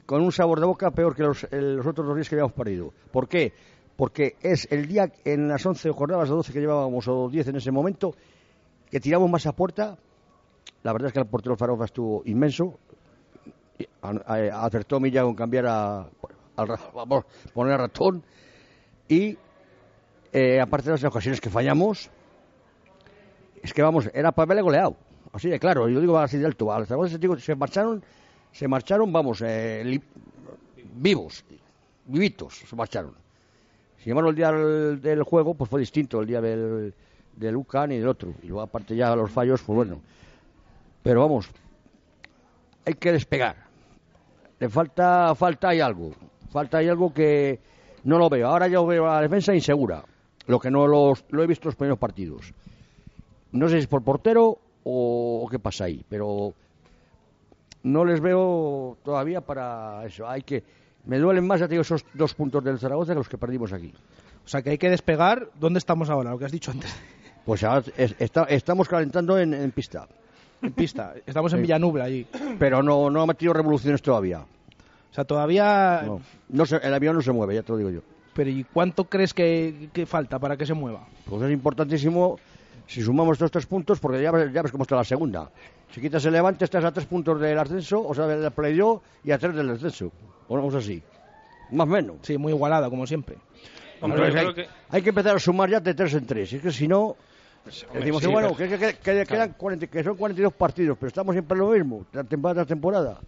con 0.05 0.21
un 0.21 0.31
sabor 0.31 0.59
de 0.59 0.65
boca 0.65 0.91
peor 0.91 1.15
que 1.15 1.23
los, 1.23 1.43
otros 1.43 2.07
dos 2.07 2.15
días 2.15 2.27
que 2.29 2.35
habíamos 2.35 2.53
perdido. 2.53 2.93
¿Por 3.11 3.27
qué? 3.27 3.53
Porque 3.95 4.35
es 4.41 4.67
el 4.71 4.87
día 4.87 5.11
en 5.25 5.47
las 5.47 5.65
11 5.65 5.91
jornadas, 5.91 6.29
o 6.29 6.35
12 6.37 6.53
que 6.53 6.59
llevábamos, 6.59 7.07
o 7.07 7.29
10 7.29 7.49
en 7.49 7.55
ese 7.57 7.71
momento, 7.71 8.15
que 8.89 8.99
tiramos 8.99 9.29
más 9.29 9.45
a 9.45 9.51
puerta. 9.51 9.97
La 10.83 10.93
verdad 10.93 11.07
es 11.07 11.13
que 11.13 11.19
el 11.19 11.27
portero 11.27 11.55
Zaragoza 11.57 11.85
estuvo 11.85 12.23
inmenso. 12.25 12.79
Acertó 14.01 14.99
Milla 14.99 15.23
con 15.23 15.35
cambiar 15.35 15.65
a, 15.67 16.09
vamos, 16.93 17.25
poner 17.53 17.73
a 17.73 17.77
ratón. 17.77 18.23
Y 19.07 19.37
eh, 20.31 20.61
aparte 20.61 20.87
de 20.87 20.91
las 20.93 21.03
ocasiones 21.03 21.41
que 21.41 21.49
fallamos, 21.49 22.09
es 23.61 23.73
que 23.73 23.81
vamos, 23.81 24.09
era 24.13 24.33
haberle 24.35 24.61
goleado. 24.61 24.95
Así 25.31 25.49
de 25.49 25.59
claro, 25.59 25.87
yo 25.87 25.99
digo 25.99 26.17
así 26.17 26.37
de 26.37 26.45
alto. 26.45 26.69
se 27.39 27.55
marcharon, 27.55 28.03
se 28.51 28.67
marcharon, 28.67 29.11
vamos, 29.11 29.43
eh, 29.45 29.99
vivos, 30.95 31.45
vivitos, 32.05 32.55
se 32.67 32.75
marcharon. 32.75 33.13
Sin 33.97 34.11
embargo, 34.11 34.29
el 34.29 34.35
día 34.35 34.51
del, 34.51 35.23
juego 35.23 35.53
pues 35.53 35.69
fue 35.69 35.79
distinto, 35.81 36.21
el 36.21 36.27
día 36.27 36.41
del, 36.41 36.93
del 37.35 37.55
UCAN 37.55 37.91
y 37.91 37.97
del 37.97 38.07
otro. 38.07 38.33
Y 38.41 38.47
luego, 38.47 38.61
aparte 38.61 38.95
ya 38.95 39.15
los 39.15 39.29
fallos, 39.29 39.61
pues 39.61 39.75
bueno. 39.75 40.01
Pero 41.03 41.21
vamos, 41.21 41.49
hay 42.85 42.93
que 42.93 43.11
despegar. 43.11 43.55
Le 44.59 44.69
falta, 44.69 45.35
falta 45.35 45.69
hay 45.69 45.79
algo. 45.79 46.13
Falta 46.49 46.79
hay 46.79 46.87
algo 46.87 47.13
que 47.13 47.59
no 48.03 48.17
lo 48.17 48.29
veo. 48.29 48.47
Ahora 48.47 48.67
yo 48.67 48.85
veo 48.85 49.09
a 49.09 49.15
la 49.15 49.21
defensa 49.21 49.53
insegura, 49.53 50.03
lo 50.47 50.59
que 50.59 50.71
no 50.71 50.87
lo 50.87 51.13
he 51.43 51.47
visto 51.47 51.67
en 51.67 51.69
los 51.69 51.75
primeros 51.75 51.99
partidos. 51.99 52.53
No 53.51 53.67
sé 53.67 53.75
si 53.75 53.79
es 53.81 53.87
por 53.87 54.03
portero 54.03 54.59
o, 54.83 55.47
qué 55.49 55.59
pasa 55.59 55.85
ahí, 55.85 56.03
pero 56.09 56.53
no 57.83 58.05
les 58.05 58.21
veo 58.21 58.97
todavía 59.03 59.41
para 59.41 60.05
eso. 60.05 60.27
Hay 60.27 60.41
que 60.43 60.63
me 61.05 61.17
duelen 61.17 61.47
más, 61.47 61.59
ya 61.59 61.67
te 61.67 61.71
digo, 61.71 61.81
esos 61.81 62.05
dos 62.13 62.33
puntos 62.33 62.63
del 62.63 62.79
Zaragoza 62.79 63.13
que 63.13 63.19
los 63.19 63.29
que 63.29 63.37
perdimos 63.37 63.73
aquí. 63.73 63.93
O 64.45 64.47
sea, 64.47 64.61
que 64.61 64.71
hay 64.71 64.77
que 64.77 64.89
despegar. 64.89 65.49
¿Dónde 65.59 65.79
estamos 65.79 66.09
ahora? 66.09 66.31
Lo 66.31 66.39
que 66.39 66.45
has 66.45 66.51
dicho 66.51 66.71
antes. 66.71 66.95
Pues 67.45 67.63
ahora 67.63 67.83
estamos 68.49 68.87
calentando 68.87 69.39
en, 69.39 69.71
pista. 69.71 70.07
En 70.61 70.71
pista. 70.73 71.15
Estamos 71.25 71.53
en 71.53 71.61
Villanubla 71.61 72.03
allí. 72.03 72.27
Pero 72.59 72.83
no, 72.83 73.09
no 73.09 73.21
ha 73.21 73.25
metido 73.25 73.53
revoluciones 73.53 74.01
todavía. 74.01 74.41
O 74.41 75.13
sea, 75.13 75.23
todavía... 75.23 76.03
No, 76.49 76.63
el 76.63 76.93
avión 76.93 77.15
no 77.15 77.21
se 77.21 77.31
mueve, 77.31 77.55
ya 77.55 77.63
te 77.63 77.71
lo 77.71 77.77
digo 77.77 77.89
yo. 77.89 78.01
Pero 78.33 78.49
¿y 78.51 78.63
cuánto 78.63 79.05
crees 79.05 79.33
que, 79.33 79.89
falta 80.05 80.37
para 80.39 80.57
que 80.57 80.65
se 80.65 80.73
mueva? 80.73 81.07
Pues 81.25 81.41
es 81.41 81.51
importantísimo 81.51 82.39
si 82.89 83.03
sumamos 83.03 83.33
estos 83.33 83.51
tres 83.51 83.67
puntos, 83.67 83.99
porque 83.99 84.19
ya, 84.19 84.31
ya 84.51 84.63
ves 84.63 84.71
cómo 84.71 84.81
está 84.81 84.95
la 84.95 85.03
segunda. 85.03 85.51
Si 85.93 86.01
quitas 86.01 86.25
el 86.25 86.33
Levante, 86.33 86.65
estás 86.65 86.83
a 86.83 86.91
tres 86.91 87.05
puntos 87.05 87.39
del 87.39 87.57
ascenso, 87.59 88.01
o 88.01 88.15
sea, 88.15 88.25
del 88.25 88.49
playoff, 88.51 89.03
y 89.23 89.31
a 89.31 89.37
tres 89.37 89.55
del 89.55 89.67
descenso. 89.67 90.11
O 90.47 90.55
una 90.55 90.63
cosa 90.63 90.79
así. 90.79 90.99
Más 91.71 91.87
o 91.87 91.91
menos. 91.91 92.15
Sí, 92.23 92.35
muy 92.35 92.51
igualada, 92.51 92.89
como 92.89 93.05
siempre. 93.05 93.37
hay, 94.89 95.01
que... 95.03 95.09
empezar 95.09 95.35
a 95.35 95.39
sumar 95.39 95.69
ya 95.69 95.79
de 95.79 95.93
tres 95.93 96.15
en 96.15 96.25
tres. 96.25 96.51
Es 96.51 96.61
que 96.63 96.71
si 96.71 96.87
no, 96.87 97.15
pues, 97.63 97.85
decimos 97.93 98.21
que, 98.21 98.27
bueno, 98.27 98.55
que, 98.55 98.97
quedan 98.97 99.53
que 99.79 100.03
son 100.03 100.17
42 100.17 100.53
partidos, 100.53 100.97
pero 100.99 101.09
estamos 101.09 101.35
siempre 101.35 101.55
en 101.55 101.59
lo 101.59 101.69
mismo, 101.69 102.05
temporada 102.27 102.55
tras 102.55 102.67
temporada 102.67 103.19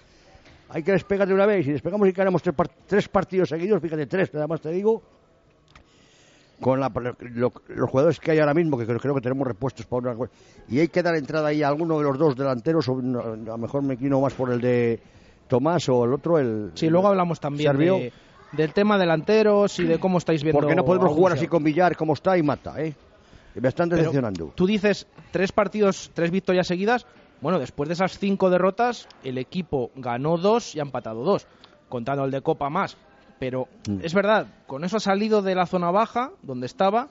hay 0.74 0.84
que 0.84 0.92
despegar 0.94 1.28
de 1.28 1.34
una 1.34 1.46
vez. 1.46 1.66
Si 1.66 1.72
despegamos 1.72 2.08
y 2.08 2.12
ganamos 2.12 2.42
tres, 2.88 3.10
partidos 3.10 3.50
seguidos, 3.50 3.82
fíjate, 3.82 4.06
tres, 4.06 4.34
nada 4.34 4.48
más 4.48 4.62
te 4.62 4.72
digo, 4.72 5.02
con 6.62 6.80
los 6.80 7.90
jugadores 7.90 8.20
que 8.20 8.32
hay 8.32 8.40
ahora 8.40 8.54
mismo, 8.54 8.78
que 8.78 8.86
creo, 8.86 9.16
que 9.16 9.22
tenemos 9.22 9.48
repuestos 9.48 9.86
para 9.88 10.12
una 10.12 10.30
y 10.70 10.80
hay 10.80 10.88
que 10.88 11.02
dar 11.02 11.16
entrada 11.16 11.50
ahí 11.50 11.64
a 11.64 11.68
alguno 11.68 11.98
de 11.98 12.04
los 12.04 12.18
dos 12.18 12.36
delanteros, 12.36 12.88
o 12.88 12.94
a 12.94 13.36
lo 13.36 13.58
mejor 13.58 13.82
me 13.82 13.98
quino 13.98 14.22
más 14.22 14.34
por 14.34 14.52
el 14.52 14.62
de 14.62 15.00
Tomás 15.48 15.90
o 15.90 16.06
el 16.06 16.14
otro, 16.14 16.38
el... 16.38 16.72
Sí, 16.76 16.88
luego 16.88 17.08
hablamos 17.08 17.40
también 17.40 18.12
del 18.54 18.74
tema 18.74 18.98
delanteros 18.98 19.80
y 19.80 19.86
de 19.86 20.00
cómo 20.00 20.20
estáis 20.20 20.44
viendo... 20.44 20.60
Porque 20.60 20.76
no 20.76 20.86
podemos 20.86 21.12
jugar 21.12 21.34
así 21.34 21.48
con 21.48 21.64
Villar, 21.64 21.98
como 21.98 22.14
está, 22.14 22.38
y 22.38 22.44
mata, 22.44 22.82
¿eh? 22.82 22.94
Me 23.56 23.68
están 23.68 23.90
decepcionando. 23.90 24.54
Tú 24.56 24.66
dices 24.66 25.08
tres 25.32 25.52
partidos, 25.52 26.12
tres 26.14 26.32
victorias 26.32 26.68
seguidas, 26.68 27.06
Bueno, 27.42 27.58
después 27.58 27.90
de 27.90 27.94
esas 27.94 28.20
cinco 28.20 28.52
derrotas, 28.52 29.08
el 29.24 29.40
equipo 29.40 29.90
ganó 29.96 30.38
dos 30.38 30.76
y 30.76 30.80
ha 30.80 30.84
empatado 30.84 31.24
dos, 31.24 31.48
contando 31.90 32.24
el 32.24 32.32
de 32.32 32.42
Copa 32.42 32.70
más. 32.70 32.96
Pero 33.42 33.68
Mm. 33.90 34.02
es 34.04 34.14
verdad, 34.14 34.46
con 34.68 34.84
eso 34.84 34.98
ha 34.98 35.00
salido 35.00 35.42
de 35.42 35.56
la 35.56 35.66
zona 35.66 35.90
baja, 35.90 36.30
donde 36.44 36.68
estaba, 36.68 37.08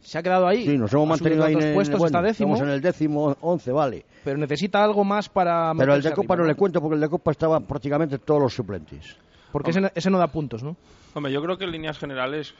se 0.00 0.18
ha 0.18 0.22
quedado 0.24 0.48
ahí. 0.48 0.64
Sí, 0.64 0.76
nos 0.76 0.92
hemos 0.92 1.06
mantenido 1.08 1.44
ahí 1.44 1.54
en 1.54 1.72
puestos, 1.72 2.00
bueno, 2.00 2.06
está 2.18 2.20
décimo, 2.20 2.54
estamos 2.54 2.68
en 2.68 2.74
el 2.74 2.80
décimo, 2.82 3.36
once, 3.40 3.70
vale. 3.70 4.04
pero 4.24 4.38
necesita 4.38 4.82
algo 4.82 5.04
más 5.04 5.28
para. 5.28 5.72
Pero 5.78 5.94
el 5.94 6.02
de 6.02 6.10
Copa 6.12 6.34
arriba, 6.34 6.46
no 6.48 6.52
le 6.52 6.56
cuento 6.56 6.80
porque 6.80 6.96
el 6.96 7.00
de 7.00 7.08
Copa 7.08 7.30
estaban 7.30 7.62
prácticamente 7.64 8.18
todos 8.18 8.42
los 8.42 8.52
suplentes. 8.54 9.16
Porque 9.52 9.70
ese, 9.70 9.92
ese 9.94 10.10
no 10.10 10.18
da 10.18 10.26
puntos, 10.26 10.64
¿no? 10.64 10.76
Hombre, 11.14 11.32
yo 11.32 11.40
creo 11.42 11.56
que 11.56 11.64
en 11.64 11.70
líneas 11.70 11.96
generales 11.96 12.54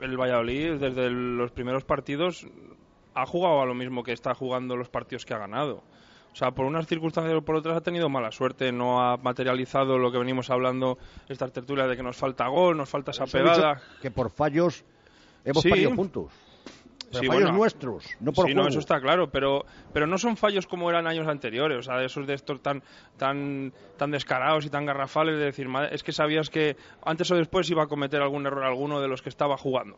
el 0.00 0.16
Valladolid 0.16 0.74
desde 0.80 1.10
los 1.10 1.50
primeros 1.50 1.82
partidos 1.82 2.46
ha 3.14 3.26
jugado 3.26 3.60
a 3.60 3.66
lo 3.66 3.74
mismo 3.74 4.04
que 4.04 4.12
está 4.12 4.34
jugando 4.34 4.76
los 4.76 4.88
partidos 4.88 5.24
que 5.24 5.34
ha 5.34 5.38
ganado. 5.38 5.82
O 6.36 6.38
sea, 6.38 6.50
por 6.50 6.66
unas 6.66 6.86
circunstancias 6.86 7.34
o 7.34 7.40
por 7.40 7.56
otras 7.56 7.78
ha 7.78 7.80
tenido 7.80 8.10
mala 8.10 8.30
suerte, 8.30 8.70
no 8.70 9.00
ha 9.00 9.16
materializado 9.16 9.96
lo 9.96 10.12
que 10.12 10.18
venimos 10.18 10.50
hablando 10.50 10.98
estas 11.30 11.50
tertulias 11.50 11.88
de 11.88 11.96
que 11.96 12.02
nos 12.02 12.14
falta 12.18 12.46
gol, 12.48 12.76
nos 12.76 12.90
falta 12.90 13.12
esa 13.12 13.24
pegada. 13.24 13.80
Que 14.02 14.10
por 14.10 14.28
fallos 14.30 14.84
hemos 15.46 15.62
Sí. 15.62 15.70
perdido 15.70 15.94
puntos. 15.94 16.30
Pero 17.10 17.20
Sí, 17.20 17.26
fallos 17.28 17.42
bueno, 17.44 17.56
nuestros, 17.56 18.04
no 18.20 18.32
por 18.34 18.44
sí, 18.48 18.52
juego. 18.52 18.64
no, 18.64 18.68
eso 18.68 18.80
está 18.80 19.00
claro, 19.00 19.30
pero, 19.30 19.64
pero 19.94 20.06
no 20.06 20.18
son 20.18 20.36
fallos 20.36 20.66
como 20.66 20.90
eran 20.90 21.06
años 21.06 21.26
anteriores, 21.26 21.78
o 21.78 21.82
sea, 21.82 22.02
esos 22.04 22.26
de 22.26 22.34
estos 22.34 22.60
tan, 22.60 22.82
tan, 23.16 23.72
tan 23.96 24.10
descarados 24.10 24.66
y 24.66 24.68
tan 24.68 24.84
garrafales 24.84 25.38
de 25.38 25.44
decir, 25.46 25.68
"Madre, 25.68 25.94
es 25.94 26.02
que 26.02 26.12
sabías 26.12 26.50
que 26.50 26.76
antes 27.02 27.30
o 27.30 27.34
después 27.36 27.70
iba 27.70 27.84
a 27.84 27.86
cometer 27.86 28.20
algún 28.20 28.44
error 28.44 28.64
alguno 28.64 29.00
de 29.00 29.08
los 29.08 29.22
que 29.22 29.30
estaba 29.30 29.56
jugando. 29.56 29.96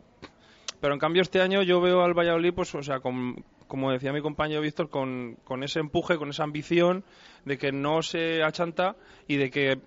Pero 0.81 0.95
en 0.95 1.01
cambio 1.01 1.23
este 1.23 1.41
año 1.41 1.63
yo 1.63 1.81
veo 1.81 2.03
al 2.03 2.15
Valladolid, 2.15 2.55
pues, 2.55 2.75
o 2.75 2.83
sea, 2.83 3.01
como 3.01 3.93
decía 3.93 4.13
mi 4.13 4.21
compañero 4.21 4.61
Víctor, 4.61 4.89
con, 4.91 5.37
con 5.45 5.63
ese 5.63 5.81
empuje, 5.81 6.17
con 6.17 6.31
esa 6.31 6.45
ambición 6.45 7.05
de 7.45 7.59
que 7.59 7.73
no 7.73 8.03
se 8.03 8.43
achanta 8.43 8.97
y 9.27 9.37
de 9.37 9.51
que 9.51 9.81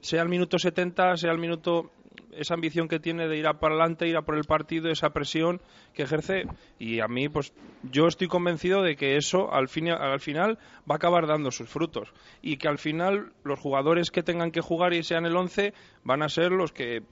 sea 0.00 0.22
el 0.22 0.28
minuto 0.28 0.58
70, 0.58 1.16
sea 1.16 1.32
el 1.32 1.38
minuto 1.38 1.90
esa 2.32 2.54
ambición 2.54 2.88
que 2.88 3.00
tiene 3.00 3.26
de 3.26 3.36
ir 3.36 3.46
a 3.46 3.58
para 3.58 3.74
adelante, 3.74 4.06
ir 4.06 4.16
a 4.16 4.22
por 4.22 4.36
el 4.36 4.44
partido, 4.44 4.90
esa 4.90 5.10
presión 5.10 5.60
que 5.92 6.04
ejerce. 6.04 6.44
Y 6.78 7.00
a 7.00 7.08
mí 7.08 7.28
pues 7.28 7.52
yo 7.82 8.06
estoy 8.06 8.28
convencido 8.28 8.82
de 8.82 8.96
que 8.96 9.16
eso 9.16 9.52
al 9.52 9.68
fin 9.68 9.88
al 9.88 10.20
final 10.20 10.58
va 10.88 10.94
a 10.94 10.96
acabar 10.96 11.26
dando 11.26 11.50
sus 11.50 11.68
frutos. 11.68 12.12
Y 12.40 12.56
que 12.56 12.68
al 12.68 12.78
final 12.78 13.32
los 13.42 13.58
jugadores 13.58 14.10
que 14.10 14.22
tengan 14.22 14.50
que 14.50 14.60
jugar 14.60 14.94
y 14.94 15.02
sean 15.02 15.26
el 15.26 15.36
11 15.36 15.74
van 16.04 16.22
a 16.22 16.28
ser 16.28 16.52
los 16.52 16.72
que 16.72 17.02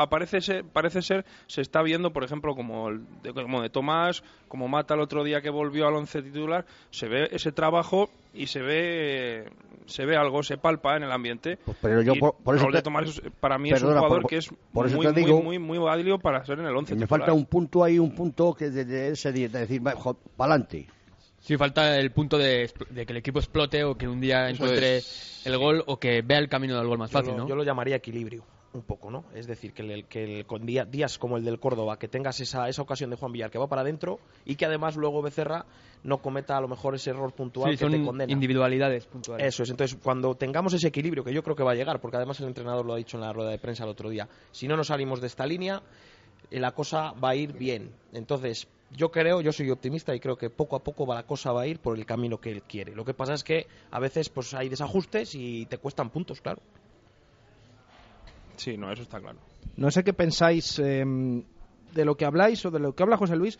aparece 0.00 0.40
ser, 0.40 0.64
parece 0.64 1.02
ser 1.02 1.24
se 1.46 1.60
está 1.60 1.82
viendo 1.82 2.12
por 2.12 2.24
ejemplo 2.24 2.54
como 2.54 2.88
el 2.88 3.00
de, 3.22 3.32
como 3.34 3.60
de 3.62 3.70
Tomás 3.70 4.22
como 4.48 4.68
Mata 4.68 4.94
el 4.94 5.00
otro 5.00 5.24
día 5.24 5.40
que 5.40 5.50
volvió 5.50 5.86
al 5.88 5.94
once 5.94 6.22
titular 6.22 6.64
se 6.90 7.08
ve 7.08 7.28
ese 7.32 7.52
trabajo 7.52 8.08
y 8.32 8.46
se 8.46 8.60
ve 8.62 9.50
se 9.86 10.04
ve 10.06 10.16
algo 10.16 10.42
se 10.42 10.58
palpa 10.58 10.96
en 10.96 11.02
el 11.02 11.12
ambiente 11.12 11.58
Pues, 11.64 11.76
pero 11.80 12.02
yo 12.02 12.14
Y 12.14 12.20
por- 12.20 12.34
por 12.36 12.56
eso 12.56 12.70
de 12.70 12.82
Tomás 12.82 13.20
para 13.40 13.58
mí 13.58 13.70
es 13.70 13.82
un 13.82 13.88
Perdona, 13.88 14.00
jugador 14.00 14.22
por- 14.22 14.30
que 14.30 14.36
es 14.38 14.50
por 14.72 14.86
eso 14.86 14.96
muy, 14.96 15.06
te 15.06 15.12
muy, 15.12 15.22
digo- 15.22 15.42
muy 15.42 15.58
muy 15.58 15.78
válido 15.78 16.18
para 16.18 16.44
ser 16.44 16.58
en 16.60 16.66
el 16.66 16.76
once 16.76 16.94
me 16.94 17.00
titular. 17.02 17.20
falta 17.20 17.32
un 17.32 17.46
punto 17.46 17.82
ahí, 17.84 17.98
un 17.98 18.14
punto 18.14 18.54
que 18.54 18.70
de, 18.70 18.84
de 18.84 19.08
ese 19.10 19.32
día, 19.32 19.48
de 19.48 19.60
decir, 19.60 19.82
para 19.82 19.96
adelante. 20.38 20.86
Sí, 21.40 21.56
falta 21.56 21.96
el 21.98 22.10
punto 22.10 22.36
de, 22.36 22.70
de 22.90 23.06
que 23.06 23.12
el 23.12 23.18
equipo 23.18 23.38
explote 23.38 23.82
o 23.84 23.96
que 23.96 24.06
un 24.08 24.20
día 24.20 24.50
encuentre 24.50 25.02
el 25.44 25.56
gol 25.56 25.82
o 25.86 25.98
que 25.98 26.20
vea 26.22 26.38
el 26.38 26.48
camino 26.48 26.76
del 26.76 26.86
gol 26.86 26.98
más 26.98 27.10
Yo 27.10 27.18
fácil, 27.18 27.32
lo, 27.32 27.38
¿no? 27.38 27.48
yo 27.48 27.54
lo 27.56 27.62
llamaría 27.64 27.96
equilibrio, 27.96 28.44
un 28.74 28.82
poco, 28.82 29.10
¿no? 29.10 29.24
Es 29.34 29.46
decir, 29.46 29.72
que, 29.72 29.82
el, 29.82 30.04
que 30.06 30.24
el- 30.40 30.46
con 30.46 30.66
día- 30.66 30.84
días 30.84 31.18
como 31.18 31.36
el 31.38 31.44
del 31.44 31.58
Córdoba, 31.58 31.98
que 31.98 32.06
tengas 32.08 32.38
esa, 32.40 32.68
esa 32.68 32.82
ocasión 32.82 33.08
de 33.10 33.16
Juan 33.16 33.32
Villar 33.32 33.50
que 33.50 33.58
va 33.58 33.66
para 33.66 33.80
adentro 33.82 34.20
y 34.44 34.56
que 34.56 34.66
además 34.66 34.96
luego 34.96 35.22
Becerra 35.22 35.64
no 36.04 36.18
cometa 36.18 36.56
a 36.56 36.60
lo 36.60 36.68
mejor 36.68 36.94
ese 36.94 37.10
error 37.10 37.32
puntual 37.32 37.70
Sí, 37.72 37.78
que 37.78 37.84
son 37.84 37.92
te 37.92 38.04
condena. 38.04 38.30
individualidades 38.32 39.06
puntuales. 39.06 39.46
Eso 39.46 39.62
es, 39.62 39.70
entonces 39.70 39.98
cuando 40.02 40.34
tengamos 40.34 40.74
ese 40.74 40.88
equilibrio, 40.88 41.24
que 41.24 41.32
yo 41.32 41.42
creo 41.42 41.56
que 41.56 41.62
va 41.62 41.72
a 41.72 41.74
llegar, 41.74 42.00
porque 42.00 42.18
además 42.18 42.38
el 42.40 42.46
entrenador 42.48 42.84
lo 42.84 42.92
ha 42.92 42.96
dicho 42.96 43.16
en 43.16 43.22
la 43.22 43.32
rueda 43.32 43.50
de 43.50 43.58
prensa 43.58 43.84
el 43.84 43.90
otro 43.90 44.10
día, 44.10 44.28
si 44.52 44.68
no 44.68 44.76
nos 44.76 44.88
salimos 44.88 45.20
de 45.20 45.26
esta 45.28 45.46
línea, 45.46 45.82
eh, 46.50 46.60
la 46.60 46.72
cosa 46.72 47.12
va 47.12 47.30
a 47.30 47.34
ir 47.36 47.54
bien. 47.54 47.90
Entonces, 48.12 48.68
yo 48.96 49.10
creo, 49.10 49.40
yo 49.40 49.50
soy 49.52 49.70
optimista 49.70 50.14
y 50.14 50.20
creo 50.20 50.36
que 50.36 50.50
poco 50.50 50.76
a 50.76 50.84
poco 50.84 51.06
va, 51.06 51.14
la 51.16 51.22
cosa 51.26 51.52
va 51.52 51.62
a 51.62 51.66
ir 51.66 51.78
por 51.80 51.96
el 51.98 52.06
camino 52.06 52.38
que 52.38 52.50
él 52.52 52.62
quiere. 52.62 52.94
Lo 52.94 53.04
que 53.04 53.12
pasa 53.14 53.34
es 53.34 53.42
que 53.44 53.66
a 53.90 53.98
veces 53.98 54.28
pues 54.28 54.54
hay 54.54 54.68
desajustes 54.68 55.34
y 55.34 55.66
te 55.66 55.78
cuestan 55.78 56.10
puntos, 56.10 56.40
claro. 56.40 56.60
Sí, 58.58 58.76
no, 58.76 58.92
eso 58.92 59.02
está 59.02 59.18
claro. 59.20 59.38
No 59.76 59.90
sé 59.90 60.04
qué 60.04 60.12
pensáis 60.12 60.78
em, 60.78 61.42
de 61.94 62.04
lo 62.04 62.16
que 62.16 62.24
habláis 62.26 62.64
o 62.66 62.70
de 62.70 62.78
lo 62.80 62.94
que 62.94 63.02
habla 63.02 63.16
José 63.16 63.34
Luis. 63.36 63.58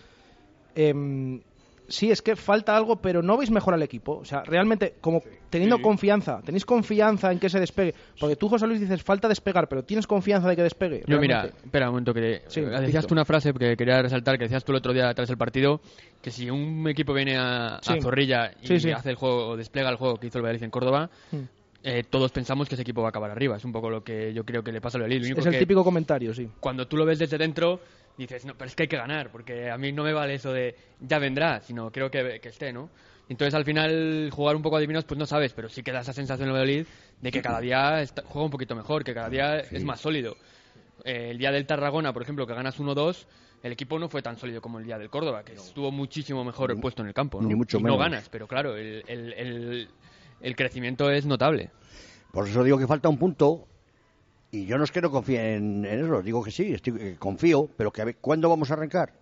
Em, 0.74 1.40
sí, 1.88 2.10
es 2.10 2.20
que 2.22 2.36
falta 2.36 2.76
algo, 2.76 2.96
pero 2.96 3.22
no 3.22 3.36
veis 3.36 3.50
mejor 3.50 3.74
al 3.74 3.82
equipo. 3.82 4.18
O 4.18 4.24
sea, 4.24 4.42
realmente, 4.44 4.94
como 5.00 5.22
teniendo 5.50 5.76
Sí. 5.76 5.82
confianza, 5.82 6.40
tenéis 6.44 6.64
confianza 6.64 7.32
en 7.32 7.38
que 7.38 7.48
se 7.48 7.58
despegue. 7.58 7.94
Porque 8.20 8.36
tú, 8.36 8.48
José 8.48 8.66
Luis, 8.66 8.80
dices 8.80 9.02
falta 9.02 9.28
despegar, 9.28 9.68
pero 9.68 9.82
tienes 9.84 10.06
confianza 10.06 10.48
de 10.48 10.56
que 10.56 10.62
despegue. 10.62 11.04
Yo, 11.06 11.18
mira, 11.20 11.46
espera 11.46 11.86
un 11.86 11.92
momento, 11.94 12.12
que 12.12 12.42
Sí, 12.48 12.60
decías 12.60 12.82
Víctor. 12.86 13.06
tú 13.06 13.14
una 13.14 13.24
frase 13.24 13.52
que 13.54 13.76
quería 13.76 14.02
resaltar, 14.02 14.36
que 14.38 14.44
decías 14.44 14.64
tú 14.64 14.72
el 14.72 14.78
otro 14.78 14.92
día 14.92 15.12
tras 15.14 15.30
el 15.30 15.38
partido, 15.38 15.80
que 16.20 16.30
si 16.30 16.50
un 16.50 16.86
equipo 16.88 17.12
viene 17.14 17.36
a. 17.38 17.80
Zorrilla 18.00 18.52
y 18.62 18.66
Sí, 18.66 18.80
sí. 18.80 18.90
hace 18.90 19.10
el 19.10 19.16
juego, 19.16 19.48
o 19.50 19.56
despliega 19.56 19.88
el 19.90 19.96
juego 19.96 20.16
que 20.16 20.26
hizo 20.26 20.38
el 20.38 20.44
Valladolid 20.44 20.64
en 20.64 20.70
Córdoba, 20.70 21.10
Mm. 21.32 21.36
Eh, 21.82 22.04
todos 22.08 22.32
pensamos 22.32 22.68
que 22.68 22.74
ese 22.74 22.82
equipo 22.82 23.00
va 23.02 23.08
a 23.08 23.10
acabar 23.10 23.30
arriba. 23.30 23.56
Es 23.56 23.64
un 23.64 23.72
poco 23.72 23.88
lo 23.90 24.02
que 24.02 24.32
yo 24.34 24.44
creo 24.44 24.62
que 24.62 24.72
le 24.72 24.80
pasa. 24.80 24.98
Lo 24.98 25.04
único 25.06 25.40
Es 25.40 25.46
el 25.46 25.52
que 25.52 25.58
típico 25.58 25.84
comentario, 25.84 26.34
sí. 26.34 26.48
cuando 26.60 26.86
tú 26.88 26.96
lo 26.96 27.04
ves 27.04 27.18
desde 27.18 27.38
dentro, 27.38 27.80
dices, 28.16 28.44
no, 28.44 28.54
pero 28.56 28.68
es 28.68 28.74
que 28.74 28.84
hay 28.84 28.88
que 28.88 28.96
ganar, 28.96 29.30
porque 29.30 29.70
a 29.70 29.78
mí 29.78 29.92
no 29.92 30.02
me 30.04 30.12
vale 30.12 30.34
eso 30.34 30.52
de 30.52 30.74
ya 31.00 31.18
vendrá, 31.18 31.60
sino 31.60 31.90
creo 31.92 32.10
que, 32.10 32.40
que 32.40 32.48
esté, 32.48 32.72
¿no? 32.72 32.90
Entonces 33.28 33.54
al 33.54 33.64
final 33.64 34.30
jugar 34.32 34.56
un 34.56 34.62
poco 34.62 34.76
adivinos 34.76 35.04
pues 35.04 35.18
no 35.18 35.26
sabes, 35.26 35.52
pero 35.52 35.68
sí 35.68 35.82
que 35.82 35.92
da 35.92 36.00
esa 36.00 36.12
sensación 36.14 36.48
en 36.48 36.54
el 36.54 36.60
Valladolid 36.60 36.86
de 37.20 37.30
que 37.30 37.42
cada 37.42 37.60
día 37.60 38.00
está- 38.00 38.22
juega 38.24 38.46
un 38.46 38.50
poquito 38.50 38.74
mejor, 38.74 39.04
que 39.04 39.12
cada 39.14 39.28
día 39.28 39.58
es 39.60 39.84
más 39.84 40.00
sólido. 40.00 40.34
Eh, 41.04 41.28
el 41.30 41.38
día 41.38 41.52
del 41.52 41.66
Tarragona, 41.66 42.12
por 42.12 42.22
ejemplo, 42.22 42.46
que 42.46 42.54
ganas 42.54 42.80
1-2, 42.80 43.26
el 43.62 43.72
equipo 43.72 43.98
no 43.98 44.08
fue 44.08 44.22
tan 44.22 44.36
sólido 44.38 44.60
como 44.60 44.78
el 44.78 44.84
día 44.86 44.98
del 44.98 45.10
Córdoba, 45.10 45.42
que 45.44 45.52
estuvo 45.52 45.92
muchísimo 45.92 46.42
mejor 46.44 46.78
puesto 46.80 47.02
en 47.02 47.08
el 47.08 47.14
campo, 47.14 47.40
¿no? 47.42 47.48
ni 47.48 47.54
mucho 47.54 47.78
Y 47.78 47.82
menos. 47.82 47.98
no 47.98 48.02
ganas, 48.02 48.28
pero 48.30 48.46
claro, 48.48 48.76
el, 48.76 49.04
el- 49.06 49.32
el- 49.34 49.88
el 50.40 50.56
crecimiento 50.56 51.10
es 51.10 51.26
notable. 51.26 51.70
Por 52.32 52.46
eso 52.48 52.62
digo 52.64 52.78
que 52.78 52.86
falta 52.86 53.08
un 53.08 53.18
punto. 53.18 53.66
Y 54.50 54.64
yo 54.64 54.78
no 54.78 54.84
es 54.84 54.90
que 54.90 55.02
no 55.02 55.10
confíe 55.10 55.56
en, 55.56 55.84
en 55.84 56.04
eso, 56.06 56.22
digo 56.22 56.42
que 56.42 56.50
sí, 56.50 56.72
estoy, 56.72 56.94
eh, 56.98 57.16
confío, 57.18 57.68
pero 57.76 57.90
que 57.92 58.00
a 58.00 58.06
ver, 58.06 58.16
¿cuándo 58.16 58.48
vamos 58.48 58.70
a 58.70 58.74
arrancar? 58.74 59.12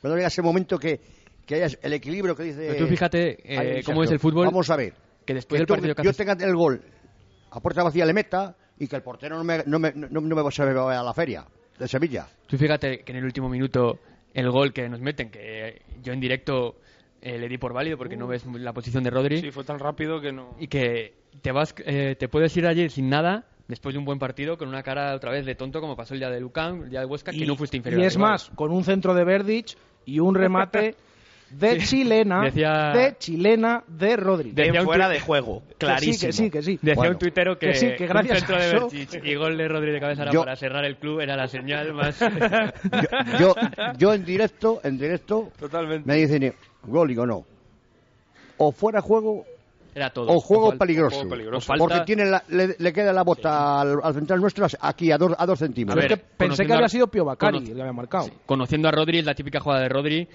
¿Cuándo 0.00 0.16
llega 0.16 0.26
ese 0.26 0.42
momento 0.42 0.76
que, 0.76 1.00
que 1.46 1.54
haya 1.62 1.78
el 1.82 1.92
equilibrio 1.92 2.34
que 2.34 2.42
dice... 2.42 2.66
Pero 2.72 2.84
tú 2.84 2.86
fíjate 2.88 3.38
eh, 3.78 3.82
cómo 3.84 4.02
es 4.02 4.10
el 4.10 4.18
fútbol, 4.18 4.46
Vamos 4.46 4.68
a 4.70 4.74
ver. 4.76 4.92
que 5.24 5.34
después 5.34 5.56
que 5.56 5.60
del 5.60 5.66
tú- 5.68 5.74
partido 5.74 5.94
que 5.94 6.02
yo 6.02 6.10
haces- 6.10 6.16
tenga 6.26 6.44
el 6.44 6.56
gol 6.56 6.82
a 7.52 7.60
puerta 7.60 7.84
vacía 7.84 8.04
le 8.04 8.12
meta 8.12 8.56
y 8.76 8.88
que 8.88 8.96
el 8.96 9.02
portero 9.02 9.36
no 9.36 9.44
me, 9.44 9.62
no 9.66 9.78
me, 9.78 9.92
no, 9.94 10.08
no 10.08 10.20
me 10.20 10.42
vaya 10.42 10.64
a 11.00 11.02
la 11.04 11.14
feria 11.14 11.44
de 11.78 11.86
Sevilla. 11.86 12.26
Tú 12.48 12.58
fíjate 12.58 13.04
que 13.04 13.12
en 13.12 13.18
el 13.18 13.24
último 13.24 13.48
minuto 13.48 14.00
el 14.34 14.50
gol 14.50 14.72
que 14.72 14.88
nos 14.88 15.00
meten, 15.00 15.30
que 15.30 15.80
yo 16.02 16.12
en 16.12 16.18
directo 16.18 16.80
eh, 17.26 17.38
le 17.38 17.48
di 17.48 17.58
por 17.58 17.72
válido 17.72 17.98
porque 17.98 18.16
no 18.16 18.26
ves 18.26 18.44
la 18.46 18.72
posición 18.72 19.02
de 19.02 19.10
Rodri, 19.10 19.40
Sí, 19.40 19.50
fue 19.50 19.64
tan 19.64 19.78
rápido 19.78 20.20
que 20.20 20.32
no. 20.32 20.54
y 20.60 20.68
que 20.68 21.14
te 21.42 21.50
vas, 21.52 21.74
eh, 21.84 22.14
te 22.18 22.28
puedes 22.28 22.56
ir 22.56 22.66
allí 22.66 22.88
sin 22.88 23.08
nada 23.08 23.44
después 23.68 23.94
de 23.94 23.98
un 23.98 24.04
buen 24.04 24.18
partido 24.18 24.56
con 24.56 24.68
una 24.68 24.82
cara 24.84 25.14
otra 25.14 25.32
vez 25.32 25.44
de 25.44 25.54
tonto 25.56 25.80
como 25.80 25.96
pasó 25.96 26.14
el 26.14 26.20
día 26.20 26.30
de 26.30 26.40
Lucán, 26.40 26.82
el 26.84 26.90
día 26.90 27.00
de 27.00 27.06
Huesca, 27.06 27.32
que 27.32 27.44
no 27.46 27.56
fuiste 27.56 27.76
inferior. 27.76 28.00
y 28.00 28.04
es 28.06 28.16
más, 28.16 28.50
con 28.54 28.70
un 28.70 28.84
centro 28.84 29.12
de 29.12 29.24
Verdich 29.24 29.76
y 30.04 30.20
un 30.20 30.34
remate 30.36 30.94
de 31.50 31.80
Sí. 31.80 31.86
chilena, 31.86 32.42
Decía- 32.42 32.92
de 32.92 33.16
chilena 33.18 33.82
de 33.88 34.16
Rodri. 34.16 34.50
Decía 34.52 34.80
un 34.80 34.86
fuera 34.86 35.06
tuit- 35.08 35.12
de 35.12 35.20
juego, 35.20 35.62
Que 35.62 35.72
sí, 35.72 35.76
clarísimo. 35.78 36.28
que 36.28 36.32
sí, 36.32 36.50
que 36.50 36.62
sí. 36.62 36.72
Decía 36.80 36.94
Bueno, 36.94 37.12
un 37.12 37.18
tuitero 37.18 37.58
que, 37.58 37.66
que 37.68 37.74
sí, 37.74 37.86
que 37.96 38.06
gracias 38.06 38.34
un 38.34 38.38
centro 38.46 38.56
a 38.56 38.58
de 38.60 38.66
eso- 38.76 38.88
Berchich 38.90 39.24
y 39.24 39.34
gol 39.34 39.56
de 39.56 39.68
Rodri 39.68 39.90
de 39.92 40.00
cabeza 40.00 40.30
Yo- 40.30 40.40
para 40.40 40.56
cerrar 40.56 40.84
el 40.84 40.96
club, 40.96 41.20
era 41.20 41.36
la 41.36 41.46
señal 41.48 41.92
más... 41.92 42.18
Yo, 43.40 43.54
yo 43.98 44.14
en 44.14 44.24
directo, 44.24 44.80
en 44.84 44.98
directo, 44.98 45.50
Totalmente. 45.58 46.06
me 46.08 46.16
dicen 46.16 46.54
gol, 46.86 47.08
digo 47.08 47.26
no. 47.26 47.44
O 48.58 48.72
fuera 48.72 49.00
juego 49.00 49.44
era 49.94 50.10
todo. 50.10 50.30
o 50.30 50.40
juego 50.40 50.72
fal- 50.72 50.78
peligroso. 50.78 51.16
juego 51.16 51.30
peligroso. 51.30 51.58
O 51.58 51.66
falta- 51.66 51.84
Porque 51.84 52.00
tiene 52.06 52.24
la- 52.26 52.42
le, 52.48 52.76
le 52.78 52.92
queda 52.92 53.12
la 53.12 53.22
bota 53.22 53.80
al, 53.80 53.98
al 54.02 54.14
central 54.14 54.40
nuestro 54.40 54.66
aquí 54.80 55.10
a 55.10 55.18
dos, 55.18 55.32
a 55.38 55.46
dos 55.46 55.58
centímetros. 55.58 56.02
A 56.02 56.06
es 56.06 56.10
ver, 56.10 56.18
que 56.18 56.24
pensé 56.36 56.66
que 56.66 56.72
había 56.72 56.88
sido 56.88 57.06
Pio 57.08 57.24
Bacari 57.24 57.58
cono- 57.58 57.68
el 57.70 57.74
que 57.74 57.80
había 57.80 57.92
marcado. 57.92 58.24
Sí, 58.24 58.32
Conociendo 58.46 58.88
a 58.88 58.92
Rodri, 58.92 59.18
es 59.18 59.24
la 59.26 59.34
típica 59.34 59.60
jugada 59.60 59.82
de 59.82 59.88
Rodri 59.88 60.28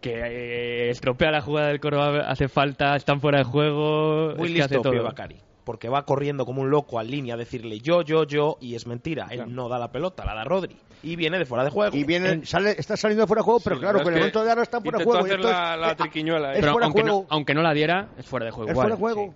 que 0.00 0.10
eh, 0.14 0.90
estropea 0.90 1.30
la 1.30 1.40
jugada 1.40 1.68
del 1.68 1.78
Córdoba, 1.80 2.24
hace 2.26 2.48
falta, 2.48 2.96
están 2.96 3.20
fuera 3.20 3.38
de 3.38 3.44
juego, 3.44 4.34
Muy 4.36 4.48
es 4.48 4.54
que 4.54 4.62
hace 4.62 4.74
listo 4.74 4.90
Bacari. 5.04 5.36
Porque 5.64 5.88
va 5.88 6.04
corriendo 6.04 6.44
como 6.44 6.62
un 6.62 6.70
loco 6.70 6.98
al 6.98 7.08
línea 7.10 7.34
a 7.34 7.36
decirle 7.36 7.78
yo, 7.80 8.02
yo, 8.02 8.24
yo, 8.24 8.58
y 8.60 8.74
es 8.74 8.86
mentira. 8.86 9.28
Él 9.30 9.54
no 9.54 9.68
da 9.68 9.78
la 9.78 9.92
pelota, 9.92 10.24
la 10.24 10.34
da 10.34 10.42
Rodri. 10.44 10.76
Y 11.04 11.14
viene 11.16 11.38
de 11.38 11.44
fuera 11.46 11.62
de 11.64 11.70
juego. 11.70 11.96
Y 11.96 12.02
viene, 12.04 12.44
sale, 12.46 12.72
está 12.78 12.96
saliendo 12.96 13.26
fuera 13.26 13.40
de 13.40 13.44
juego, 13.44 13.60
pero 13.62 13.76
Sí, 13.76 13.80
claro, 13.80 13.98
verdad 13.98 14.12
el 14.14 14.18
momento 14.20 14.44
de 14.44 14.50
ahora 14.50 14.62
está 14.62 14.80
fuera 14.80 14.98
de 14.98 15.04
juego. 15.04 15.20
y 15.20 15.30
hacer 15.30 15.40
esto 15.40 15.48
es- 15.50 15.54
la- 15.54 15.76
la 15.76 15.90
eh, 15.92 15.94
triquiñuela, 15.96 16.52
¿eh? 16.52 16.58
Pero 16.60 16.72
fuera 16.72 16.84
de 16.86 16.88
aunque 16.90 17.02
juego. 17.02 17.20
no, 17.22 17.26
aunque 17.30 17.54
no 17.54 17.62
la 17.62 17.72
diera, 17.74 18.08
es 18.18 18.26
fuera 18.26 18.46
de 18.46 18.52
juego 18.52 18.70
Es 18.70 18.74
igual. 18.74 18.96
fuera 18.96 18.96
de 18.96 19.00
juego. 19.00 19.34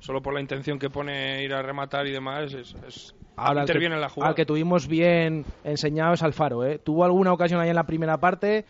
Solo 0.00 0.22
por 0.22 0.32
la 0.32 0.40
intención 0.40 0.78
que 0.78 0.88
pone 0.88 1.44
ir 1.44 1.52
a 1.52 1.60
rematar 1.62 2.06
y 2.06 2.10
demás, 2.12 2.52
es, 2.54 2.74
es- 2.88 3.14
Ahora, 3.36 3.60
el 3.62 3.66
que- 3.66 3.72
interviene 3.72 3.94
en 3.96 4.00
la 4.00 4.08
jugada. 4.08 4.30
al 4.30 4.34
que 4.34 4.46
tuvimos 4.46 4.86
bien 4.88 5.44
enseñado 5.64 6.14
es 6.14 6.22
Alfaro. 6.22 6.64
¿eh? 6.64 6.78
Tuvo 6.78 7.04
alguna 7.04 7.32
ocasión 7.32 7.60
ahí 7.60 7.68
en 7.68 7.76
la 7.76 7.84
primera 7.84 8.18
parte, 8.18 8.64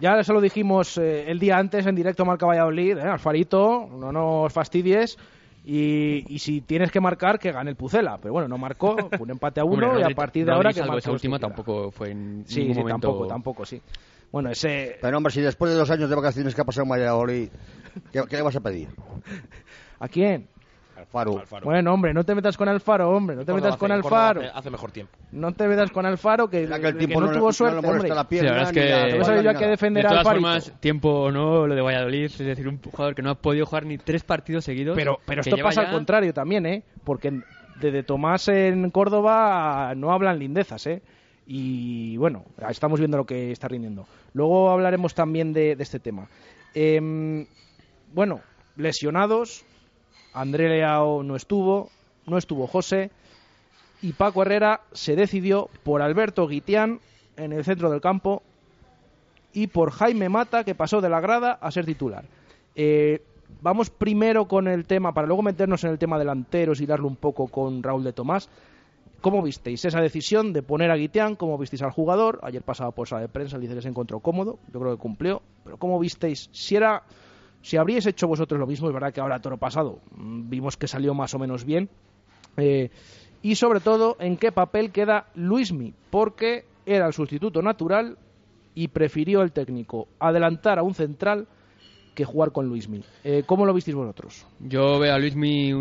ya 0.00 0.22
se 0.22 0.32
lo 0.32 0.40
dijimos 0.40 0.98
eh, 0.98 1.30
el 1.30 1.38
día 1.38 1.56
antes 1.58 1.86
en 1.86 1.94
directo 1.94 2.22
a 2.22 2.26
Marca 2.26 2.46
Valladolid, 2.46 2.98
¿eh? 2.98 3.02
Alfarito, 3.02 3.88
no 3.90 4.12
nos 4.12 4.52
fastidies. 4.52 5.16
Y, 5.68 6.24
y 6.32 6.38
si 6.38 6.60
tienes 6.60 6.92
que 6.92 7.00
marcar, 7.00 7.40
que 7.40 7.50
gane 7.50 7.70
el 7.70 7.76
Pucela. 7.76 8.18
Pero 8.18 8.34
bueno, 8.34 8.46
no 8.46 8.56
marcó, 8.56 8.96
un 9.18 9.30
empate 9.30 9.60
a 9.60 9.64
uno 9.64 9.88
Hombre, 9.88 10.00
y 10.08 10.12
a 10.12 10.14
partir 10.14 10.46
de 10.46 10.52
ahora 10.52 10.72
que 10.72 10.80
marque 10.80 10.98
esa 10.98 11.10
última 11.10 11.40
tampoco 11.40 11.90
fue 11.90 12.10
en 12.12 12.44
Sí, 12.46 12.60
ningún 12.60 12.74
sí, 12.74 12.80
momento... 12.80 13.08
tampoco, 13.08 13.26
tampoco, 13.26 13.66
sí. 13.66 13.82
Bueno, 14.30 14.50
ese... 14.50 14.96
Pero 15.00 15.16
hombre, 15.16 15.32
si 15.32 15.40
después 15.40 15.72
de 15.72 15.78
dos 15.78 15.90
años 15.90 16.08
de 16.08 16.14
vacaciones 16.14 16.54
que 16.54 16.60
ha 16.60 16.64
pasado 16.64 16.84
en 16.84 16.90
Valladolid, 16.90 17.48
¿qué, 18.12 18.22
qué 18.28 18.36
le 18.36 18.42
vas 18.42 18.54
a 18.54 18.60
pedir? 18.60 18.88
¿A 19.98 20.06
quién? 20.08 20.48
Alfaro. 20.96 21.42
Bueno, 21.62 21.92
hombre, 21.92 22.14
no 22.14 22.24
te 22.24 22.34
metas 22.34 22.56
con 22.56 22.68
Alfaro, 22.68 23.10
hombre, 23.10 23.36
no 23.36 23.44
te 23.44 23.52
metas 23.52 23.76
con 23.76 23.92
hace- 23.92 23.98
Alfaro. 24.06 24.40
hace- 24.40 24.50
hace 24.54 24.70
mejor 24.70 24.90
tiempo. 24.92 25.12
No 25.32 25.52
te 25.52 25.68
metas 25.68 25.90
con 25.90 26.06
Alfaro, 26.06 26.48
que, 26.48 26.64
el 26.64 26.72
que 26.80 26.92
tiempo 26.94 27.20
no, 27.20 27.26
no, 27.26 27.32
tuvo 27.34 27.46
no 27.48 27.52
suerte, 27.52 27.76
molesta 27.86 27.92
hombre. 27.96 28.08
la 28.14 28.22
Sí, 28.22 28.26
pierna. 28.28 28.48
la 28.48 28.54
verdad 28.54 28.70
es 28.70 28.74
que- 28.74 29.42
la 29.42 29.52
ni 29.52 29.58
que 29.58 29.66
defender 29.66 30.02
De 30.02 30.06
a 30.08 30.10
todas 30.10 30.24
formas, 30.24 30.72
tiempo 30.80 31.30
no 31.30 31.66
lo 31.66 31.74
de 31.74 31.80
Valladolid, 31.82 32.24
es 32.24 32.38
decir, 32.38 32.66
un 32.68 32.80
jugador 32.80 33.14
que 33.14 33.22
no 33.22 33.30
ha 33.30 33.34
podido 33.34 33.66
jugar 33.66 33.84
ni 33.86 33.98
tres 33.98 34.22
partidos 34.24 34.64
seguidos. 34.64 34.96
Pero, 34.96 35.18
esto 35.28 35.56
pasa 35.58 35.82
ya- 35.82 35.88
al 35.88 35.94
contrario 35.94 36.32
también, 36.32 36.64
¿eh? 36.66 36.82
Porque 37.04 37.40
desde 37.80 38.02
Tomás 38.02 38.48
en 38.48 38.90
Córdoba 38.90 39.92
no 39.96 40.12
hablan 40.12 40.38
lindezas, 40.38 40.86
¿eh? 40.86 41.02
Y 41.46 42.16
bueno, 42.16 42.44
estamos 42.70 42.98
viendo 42.98 43.18
lo 43.18 43.24
que 43.26 43.52
está 43.52 43.68
rindiendo. 43.68 44.06
Luego 44.32 44.70
hablaremos 44.70 45.14
también 45.14 45.52
de, 45.52 45.76
de 45.76 45.82
este 45.82 46.00
tema. 46.00 46.26
Em, 46.74 47.46
bueno, 48.12 48.40
lesionados. 48.76 49.64
André 50.36 50.68
Leao 50.68 51.22
no 51.22 51.34
estuvo, 51.34 51.90
no 52.26 52.36
estuvo 52.36 52.66
José. 52.66 53.10
Y 54.02 54.12
Paco 54.12 54.42
Herrera 54.42 54.82
se 54.92 55.16
decidió 55.16 55.70
por 55.82 56.02
Alberto 56.02 56.46
Guitián 56.46 57.00
en 57.38 57.52
el 57.52 57.64
centro 57.64 57.90
del 57.90 58.02
campo 58.02 58.42
y 59.54 59.68
por 59.68 59.90
Jaime 59.90 60.28
Mata, 60.28 60.64
que 60.64 60.74
pasó 60.74 61.00
de 61.00 61.08
la 61.08 61.20
grada 61.20 61.52
a 61.52 61.70
ser 61.70 61.86
titular. 61.86 62.26
Eh, 62.74 63.22
vamos 63.62 63.88
primero 63.88 64.46
con 64.46 64.68
el 64.68 64.84
tema, 64.84 65.14
para 65.14 65.26
luego 65.26 65.42
meternos 65.42 65.82
en 65.84 65.90
el 65.90 65.98
tema 65.98 66.18
delanteros 66.18 66.82
y 66.82 66.86
darle 66.86 67.06
un 67.06 67.16
poco 67.16 67.48
con 67.48 67.82
Raúl 67.82 68.04
de 68.04 68.12
Tomás. 68.12 68.50
¿Cómo 69.22 69.42
visteis 69.42 69.86
esa 69.86 70.02
decisión 70.02 70.52
de 70.52 70.62
poner 70.62 70.90
a 70.90 70.96
Guitián? 70.96 71.36
¿Cómo 71.36 71.56
visteis 71.56 71.80
al 71.80 71.90
jugador? 71.90 72.40
Ayer 72.42 72.60
pasaba 72.60 72.90
por 72.90 73.08
sala 73.08 73.22
de 73.22 73.28
prensa, 73.28 73.58
dice 73.58 73.74
que 73.74 73.80
se 73.80 73.88
encontró 73.88 74.20
cómodo, 74.20 74.58
yo 74.70 74.78
creo 74.78 74.94
que 74.94 75.00
cumplió. 75.00 75.40
Pero 75.64 75.78
¿cómo 75.78 75.98
visteis? 75.98 76.50
Si 76.52 76.76
era, 76.76 77.02
si 77.66 77.76
habríais 77.76 78.06
hecho 78.06 78.28
vosotros 78.28 78.60
lo 78.60 78.66
mismo, 78.68 78.86
es 78.86 78.94
verdad 78.94 79.12
que 79.12 79.20
ahora 79.20 79.40
toro 79.40 79.56
pasado 79.56 79.98
mm, 80.16 80.48
vimos 80.48 80.76
que 80.76 80.86
salió 80.86 81.14
más 81.14 81.34
o 81.34 81.40
menos 81.40 81.64
bien. 81.64 81.88
Eh, 82.56 82.90
y 83.42 83.56
sobre 83.56 83.80
todo, 83.80 84.16
¿en 84.20 84.36
qué 84.36 84.52
papel 84.52 84.92
queda 84.92 85.26
Luismi? 85.34 85.92
Porque 86.08 86.64
era 86.86 87.08
el 87.08 87.12
sustituto 87.12 87.62
natural 87.62 88.18
y 88.76 88.86
prefirió 88.86 89.42
el 89.42 89.50
técnico 89.50 90.06
adelantar 90.20 90.78
a 90.78 90.84
un 90.84 90.94
central 90.94 91.48
que 92.14 92.24
jugar 92.24 92.52
con 92.52 92.68
Luismi. 92.68 93.02
Eh, 93.24 93.42
¿Cómo 93.44 93.66
lo 93.66 93.74
visteis 93.74 93.96
vosotros? 93.96 94.46
Yo 94.60 95.00
veo 95.00 95.12
a 95.12 95.18
Luismi 95.18 95.72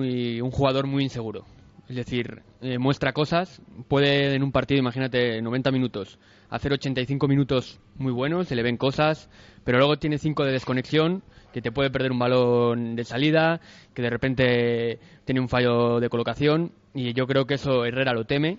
un 0.42 0.50
jugador 0.50 0.88
muy 0.88 1.04
inseguro. 1.04 1.44
Es 1.88 1.96
decir, 1.96 2.42
eh, 2.62 2.80
muestra 2.80 3.14
cosas, 3.14 3.62
puede 3.88 4.34
en 4.34 4.44
un 4.44 4.52
partido, 4.52 4.80
imagínate, 4.80 5.40
90 5.40 5.72
minutos, 5.72 6.18
hacer 6.50 6.74
85 6.74 7.28
minutos 7.28 7.80
muy 7.98 8.12
buenos, 8.12 8.48
se 8.48 8.56
le 8.56 8.64
ven 8.64 8.78
cosas, 8.78 9.30
pero 9.64 9.78
luego 9.78 9.98
tiene 9.98 10.18
5 10.18 10.46
de 10.46 10.52
desconexión, 10.52 11.22
que 11.54 11.62
te 11.62 11.72
puede 11.72 11.92
perder 11.92 12.12
un 12.12 12.18
balón 12.18 12.96
de 12.96 13.04
salida, 13.04 13.62
que 13.94 14.02
de 14.02 14.10
repente 14.10 15.00
tiene 15.26 15.42
un 15.42 15.48
fallo 15.48 16.00
de 16.00 16.10
colocación, 16.10 16.72
y 16.96 17.14
yo 17.14 17.28
creo 17.28 17.46
que 17.46 17.54
eso 17.54 17.86
Herrera 17.86 18.14
lo 18.14 18.26
teme, 18.26 18.58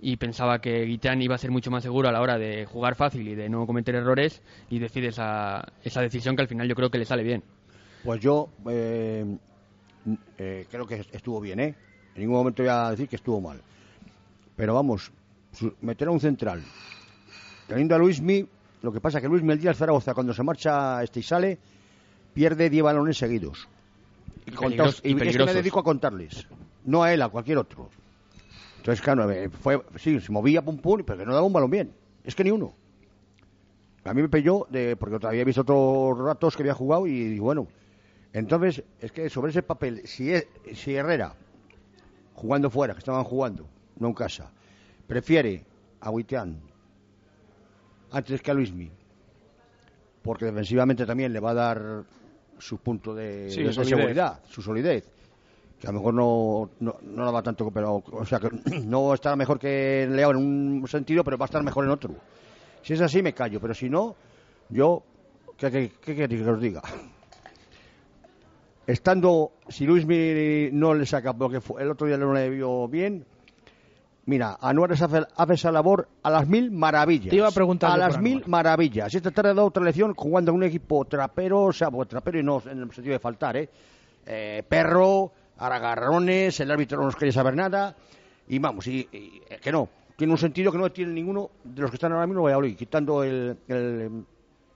y 0.00 0.16
pensaba 0.16 0.60
que 0.60 0.84
Guitán 0.84 1.20
iba 1.20 1.34
a 1.34 1.38
ser 1.38 1.50
mucho 1.50 1.70
más 1.70 1.82
seguro 1.82 2.08
a 2.08 2.12
la 2.12 2.22
hora 2.22 2.38
de 2.38 2.64
jugar 2.64 2.96
fácil 2.96 3.28
y 3.28 3.34
de 3.34 3.50
no 3.50 3.66
cometer 3.66 3.94
errores, 3.96 4.42
y 4.70 4.78
decide 4.78 5.08
esa, 5.08 5.62
esa 5.84 6.00
decisión 6.00 6.36
que 6.36 6.42
al 6.42 6.48
final 6.48 6.66
yo 6.66 6.74
creo 6.74 6.90
que 6.90 6.98
le 6.98 7.04
sale 7.04 7.22
bien. 7.22 7.44
Pues 8.02 8.20
yo 8.20 8.48
eh, 8.70 9.36
eh, 10.38 10.66
creo 10.70 10.86
que 10.86 11.04
estuvo 11.12 11.38
bien, 11.40 11.60
¿eh? 11.60 11.74
En 12.14 12.20
ningún 12.22 12.36
momento 12.36 12.62
voy 12.62 12.70
a 12.70 12.90
decir 12.90 13.08
que 13.08 13.16
estuvo 13.16 13.40
mal. 13.40 13.60
Pero 14.56 14.74
vamos, 14.74 15.10
meter 15.80 16.08
a 16.08 16.10
un 16.10 16.20
central, 16.20 16.62
teniendo 17.66 17.94
a 17.94 17.98
Luismi, 17.98 18.46
lo 18.82 18.92
que 18.92 19.00
pasa 19.00 19.18
es 19.18 19.22
que 19.22 19.28
Luismi 19.28 19.52
el 19.52 19.58
día 19.60 19.70
del 19.70 19.76
Zaragoza, 19.76 20.14
cuando 20.14 20.34
se 20.34 20.42
marcha 20.42 21.02
este 21.02 21.20
y 21.20 21.22
sale, 21.22 21.58
pierde 22.34 22.68
10 22.68 22.82
balones 22.84 23.16
seguidos. 23.16 23.68
Y, 24.46 24.50
Y 24.50 24.54
contaos- 24.54 25.00
peligrosos- 25.02 25.04
y 25.04 25.08
y 25.24 25.28
es 25.28 25.36
que 25.36 25.44
me 25.44 25.54
dedico 25.54 25.78
a 25.80 25.84
contarles, 25.84 26.46
no 26.84 27.02
a 27.02 27.12
él, 27.14 27.22
a 27.22 27.28
cualquier 27.28 27.58
otro. 27.58 27.88
Entonces, 28.78 29.00
claro, 29.00 29.30
eh, 29.30 29.48
fue, 29.48 29.80
sí, 29.96 30.20
se 30.20 30.32
movía 30.32 30.60
pum 30.62 30.76
pum, 30.78 31.02
pero 31.06 31.18
que 31.18 31.24
no 31.24 31.32
daba 31.34 31.46
un 31.46 31.52
balón 31.52 31.70
bien. 31.70 31.92
Es 32.24 32.34
que 32.34 32.42
ni 32.44 32.50
uno. 32.50 32.74
A 34.04 34.12
mí 34.12 34.20
me 34.22 34.28
pilló, 34.28 34.66
de, 34.68 34.96
porque 34.96 35.18
todavía 35.20 35.42
he 35.42 35.44
visto 35.44 35.60
otros 35.62 36.18
ratos 36.18 36.56
que 36.56 36.62
había 36.64 36.74
jugado 36.74 37.06
y 37.06 37.12
digo, 37.28 37.44
bueno, 37.44 37.68
entonces, 38.32 38.82
es 39.00 39.12
que 39.12 39.30
sobre 39.30 39.50
ese 39.50 39.62
papel, 39.62 40.02
si, 40.06 40.32
es, 40.32 40.46
si 40.74 40.94
Herrera, 40.96 41.34
jugando 42.34 42.70
fuera, 42.70 42.94
que 42.94 42.98
estaban 43.00 43.24
jugando, 43.24 43.66
no 43.98 44.08
en 44.08 44.14
casa, 44.14 44.50
prefiere 45.06 45.64
a 46.00 46.10
Guitián 46.10 46.60
antes 48.10 48.42
que 48.42 48.50
a 48.50 48.54
Luismi, 48.54 48.90
porque 50.22 50.46
defensivamente 50.46 51.06
también 51.06 51.32
le 51.32 51.40
va 51.40 51.50
a 51.50 51.54
dar 51.54 52.04
su 52.58 52.78
punto 52.78 53.14
de, 53.14 53.50
Sí, 53.50 53.72
seguridad, 53.72 54.40
su 54.48 54.62
solidez, 54.62 55.04
que 55.80 55.86
a 55.86 55.90
lo 55.90 55.98
mejor 55.98 56.14
no, 56.14 56.70
no, 56.80 56.96
no 57.02 57.24
la 57.24 57.30
va 57.30 57.42
tanto, 57.42 57.70
pero, 57.70 58.02
o 58.10 58.24
sea, 58.24 58.38
que 58.38 58.50
no 58.84 59.14
estará 59.14 59.34
mejor 59.34 59.58
que 59.58 60.06
Leo 60.08 60.30
en 60.30 60.36
un 60.36 60.88
sentido, 60.88 61.24
pero 61.24 61.36
va 61.36 61.46
a 61.46 61.46
estar 61.46 61.62
mejor 61.62 61.84
en 61.84 61.90
otro. 61.90 62.14
Si 62.82 62.92
es 62.92 63.00
así, 63.00 63.22
me 63.22 63.32
callo, 63.32 63.60
pero 63.60 63.74
si 63.74 63.88
no, 63.88 64.14
yo, 64.68 65.02
¿qué, 65.56 65.70
qué, 65.70 65.92
qué 66.00 66.14
queréis 66.14 66.42
que 66.42 66.50
os 66.50 66.60
diga? 66.60 66.82
Estando, 68.86 69.52
si 69.68 69.86
Luis 69.86 70.04
no 70.72 70.94
le 70.94 71.06
saca, 71.06 71.32
porque 71.32 71.60
fue- 71.60 71.82
el 71.82 71.90
otro 71.90 72.06
día 72.06 72.16
no 72.16 72.32
le 72.32 72.50
vio 72.50 72.88
bien, 72.88 73.24
mira, 74.26 74.56
Anuares 74.60 75.00
hace, 75.02 75.22
esa 75.50 75.70
labor 75.72 76.08
a 76.22 76.30
las 76.30 76.48
mil 76.48 76.70
maravillas. 76.72 77.30
Te 77.30 77.36
iba 77.36 77.48
a 77.48 77.52
preguntar 77.52 77.92
A 77.92 77.96
las 77.96 78.18
mil 78.20 78.38
Anuar. 78.38 78.48
maravillas. 78.48 79.14
Esta 79.14 79.30
tarde 79.30 79.50
ha 79.50 79.54
dado 79.54 79.68
otra 79.68 79.84
lección 79.84 80.14
jugando 80.14 80.50
en 80.50 80.56
un 80.56 80.62
equipo 80.64 81.04
trapero, 81.04 81.62
o 81.62 81.72
sea, 81.72 81.90
pues, 81.90 82.08
trapero 82.08 82.40
y 82.40 82.42
no 82.42 82.60
en 82.66 82.80
el 82.80 82.90
sentido 82.92 83.12
de 83.14 83.18
faltar, 83.20 83.56
¿eh? 83.56 83.68
Eh, 84.26 84.62
perro, 84.68 85.32
aragarrones, 85.58 86.58
el 86.60 86.70
árbitro 86.70 86.98
no 86.98 87.04
nos 87.06 87.16
quería 87.16 87.32
saber 87.32 87.54
nada, 87.54 87.94
y 88.48 88.58
vamos, 88.58 88.86
y, 88.88 89.08
y, 89.12 89.42
eh, 89.48 89.58
que 89.62 89.70
no, 89.72 89.88
tiene 90.16 90.32
un 90.32 90.38
sentido 90.38 90.70
que 90.72 90.78
no 90.78 90.90
tiene 90.90 91.12
ninguno 91.12 91.50
de 91.64 91.82
los 91.82 91.90
que 91.90 91.96
están 91.96 92.12
ahora 92.12 92.26
mismo 92.26 92.40
en 92.40 92.44
Valladolid, 92.46 92.76
quitando 92.76 93.22
el, 93.24 93.56
el 93.68 94.24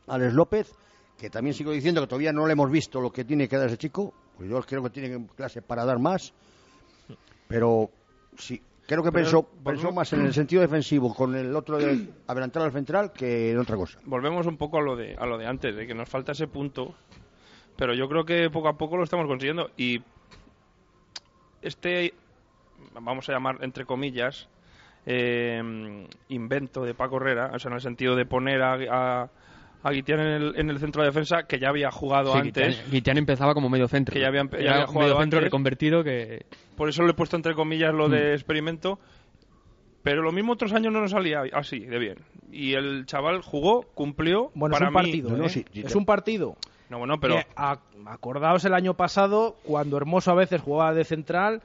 Alex 0.08 0.32
López, 0.32 0.72
que 1.18 1.30
también 1.30 1.54
sigo 1.54 1.72
diciendo 1.72 2.00
que 2.02 2.06
todavía 2.06 2.32
no 2.32 2.46
le 2.46 2.52
hemos 2.52 2.70
visto 2.70 3.00
lo 3.00 3.10
que 3.12 3.24
tiene 3.24 3.48
que 3.48 3.56
dar 3.56 3.68
ese 3.68 3.78
chico, 3.78 4.12
pues 4.36 4.48
yo 4.50 4.60
creo 4.62 4.82
que 4.82 4.90
tiene 4.90 5.26
clase 5.34 5.62
para 5.62 5.84
dar 5.84 5.98
más, 5.98 6.34
pero 7.48 7.90
sí, 8.36 8.60
creo 8.86 9.02
que 9.02 9.10
Pero- 9.12 9.24
pensó, 9.24 9.42
pensó 9.64 9.92
más 9.92 10.12
en 10.12 10.26
el 10.26 10.34
sentido 10.34 10.60
defensivo 10.62 11.14
con 11.14 11.34
el 11.34 11.54
otro 11.56 11.78
de 11.78 12.08
adelantar 12.26 12.62
al 12.64 12.72
central 12.72 13.12
que 13.12 13.52
en 13.52 13.58
otra 13.58 13.76
cosa. 13.76 13.98
volvemos 14.04 14.46
un 14.46 14.56
poco 14.58 14.78
a 14.78 14.82
lo 14.82 14.94
de 14.96 15.14
a 15.16 15.26
lo 15.26 15.38
de 15.38 15.46
antes, 15.46 15.74
de 15.74 15.86
que 15.86 15.94
nos 15.94 16.08
falta 16.08 16.32
ese 16.32 16.48
punto, 16.48 16.94
pero 17.76 17.94
yo 17.94 18.08
creo 18.08 18.24
que 18.24 18.50
poco 18.50 18.68
a 18.68 18.76
poco 18.76 18.96
lo 18.96 19.04
estamos 19.04 19.26
consiguiendo 19.26 19.70
y 19.76 20.02
este 21.62 22.12
vamos 23.00 23.28
a 23.28 23.32
llamar 23.32 23.58
entre 23.62 23.84
comillas 23.86 24.48
eh, 25.06 26.06
invento 26.28 26.84
de 26.84 26.94
Paco 26.94 27.16
Herrera, 27.18 27.52
o 27.54 27.58
sea, 27.58 27.68
en 27.70 27.76
el 27.76 27.80
sentido 27.80 28.16
de 28.16 28.26
poner 28.26 28.60
a, 28.62 28.74
a, 29.22 29.30
a 29.86 29.90
Guitián 29.92 30.20
en 30.20 30.26
el, 30.26 30.54
en 30.58 30.70
el 30.70 30.78
centro 30.78 31.02
de 31.02 31.08
defensa 31.08 31.44
que 31.44 31.58
ya 31.58 31.68
había 31.68 31.90
jugado 31.90 32.32
Sí, 32.32 32.38
antes. 32.38 32.66
Guitián, 32.76 32.90
Guitián 32.90 33.18
empezaba 33.18 33.54
como 33.54 33.68
medio 33.68 33.88
centro. 33.88 34.12
Que 34.12 34.20
ya 34.20 34.28
había 34.28 34.42
ya 34.42 34.86
jugado 34.86 34.92
medio 34.92 35.20
centro 35.20 35.38
antes. 35.38 35.40
reconvertido 35.42 36.02
que... 36.04 36.46
Por 36.76 36.88
eso 36.88 37.02
le 37.04 37.10
he 37.10 37.14
puesto 37.14 37.36
entre 37.36 37.54
comillas 37.54 37.92
lo 37.94 38.08
Mm. 38.08 38.12
de 38.12 38.34
experimento. 38.34 38.98
Pero 40.02 40.22
lo 40.22 40.30
mismo 40.32 40.52
otros 40.52 40.72
años 40.72 40.92
no 40.92 41.00
nos 41.00 41.10
salía 41.10 41.42
así, 41.52 41.80
de 41.80 41.98
bien. 41.98 42.18
Y 42.52 42.74
el 42.74 43.06
chaval 43.06 43.42
jugó, 43.42 43.82
cumplió. 43.94 44.50
Bueno, 44.54 44.72
para 44.74 44.86
es 44.86 44.88
un 44.90 44.94
mí- 44.94 45.02
partido, 45.02 45.30
no, 45.30 45.36
no, 45.38 45.44
¿eh? 45.46 45.48
sí, 45.48 45.64
sí, 45.72 45.82
es 45.84 45.94
un 45.96 46.06
partido. 46.06 46.56
No, 46.90 46.98
bueno, 46.98 47.18
pero. 47.18 47.36
que, 47.36 47.46
a- 47.56 47.80
acordaos 48.06 48.64
el 48.64 48.74
año 48.74 48.94
pasado, 48.94 49.56
cuando 49.64 49.96
Hermoso 49.96 50.30
a 50.30 50.34
veces 50.34 50.60
jugaba 50.60 50.94
de 50.94 51.04
central, 51.04 51.60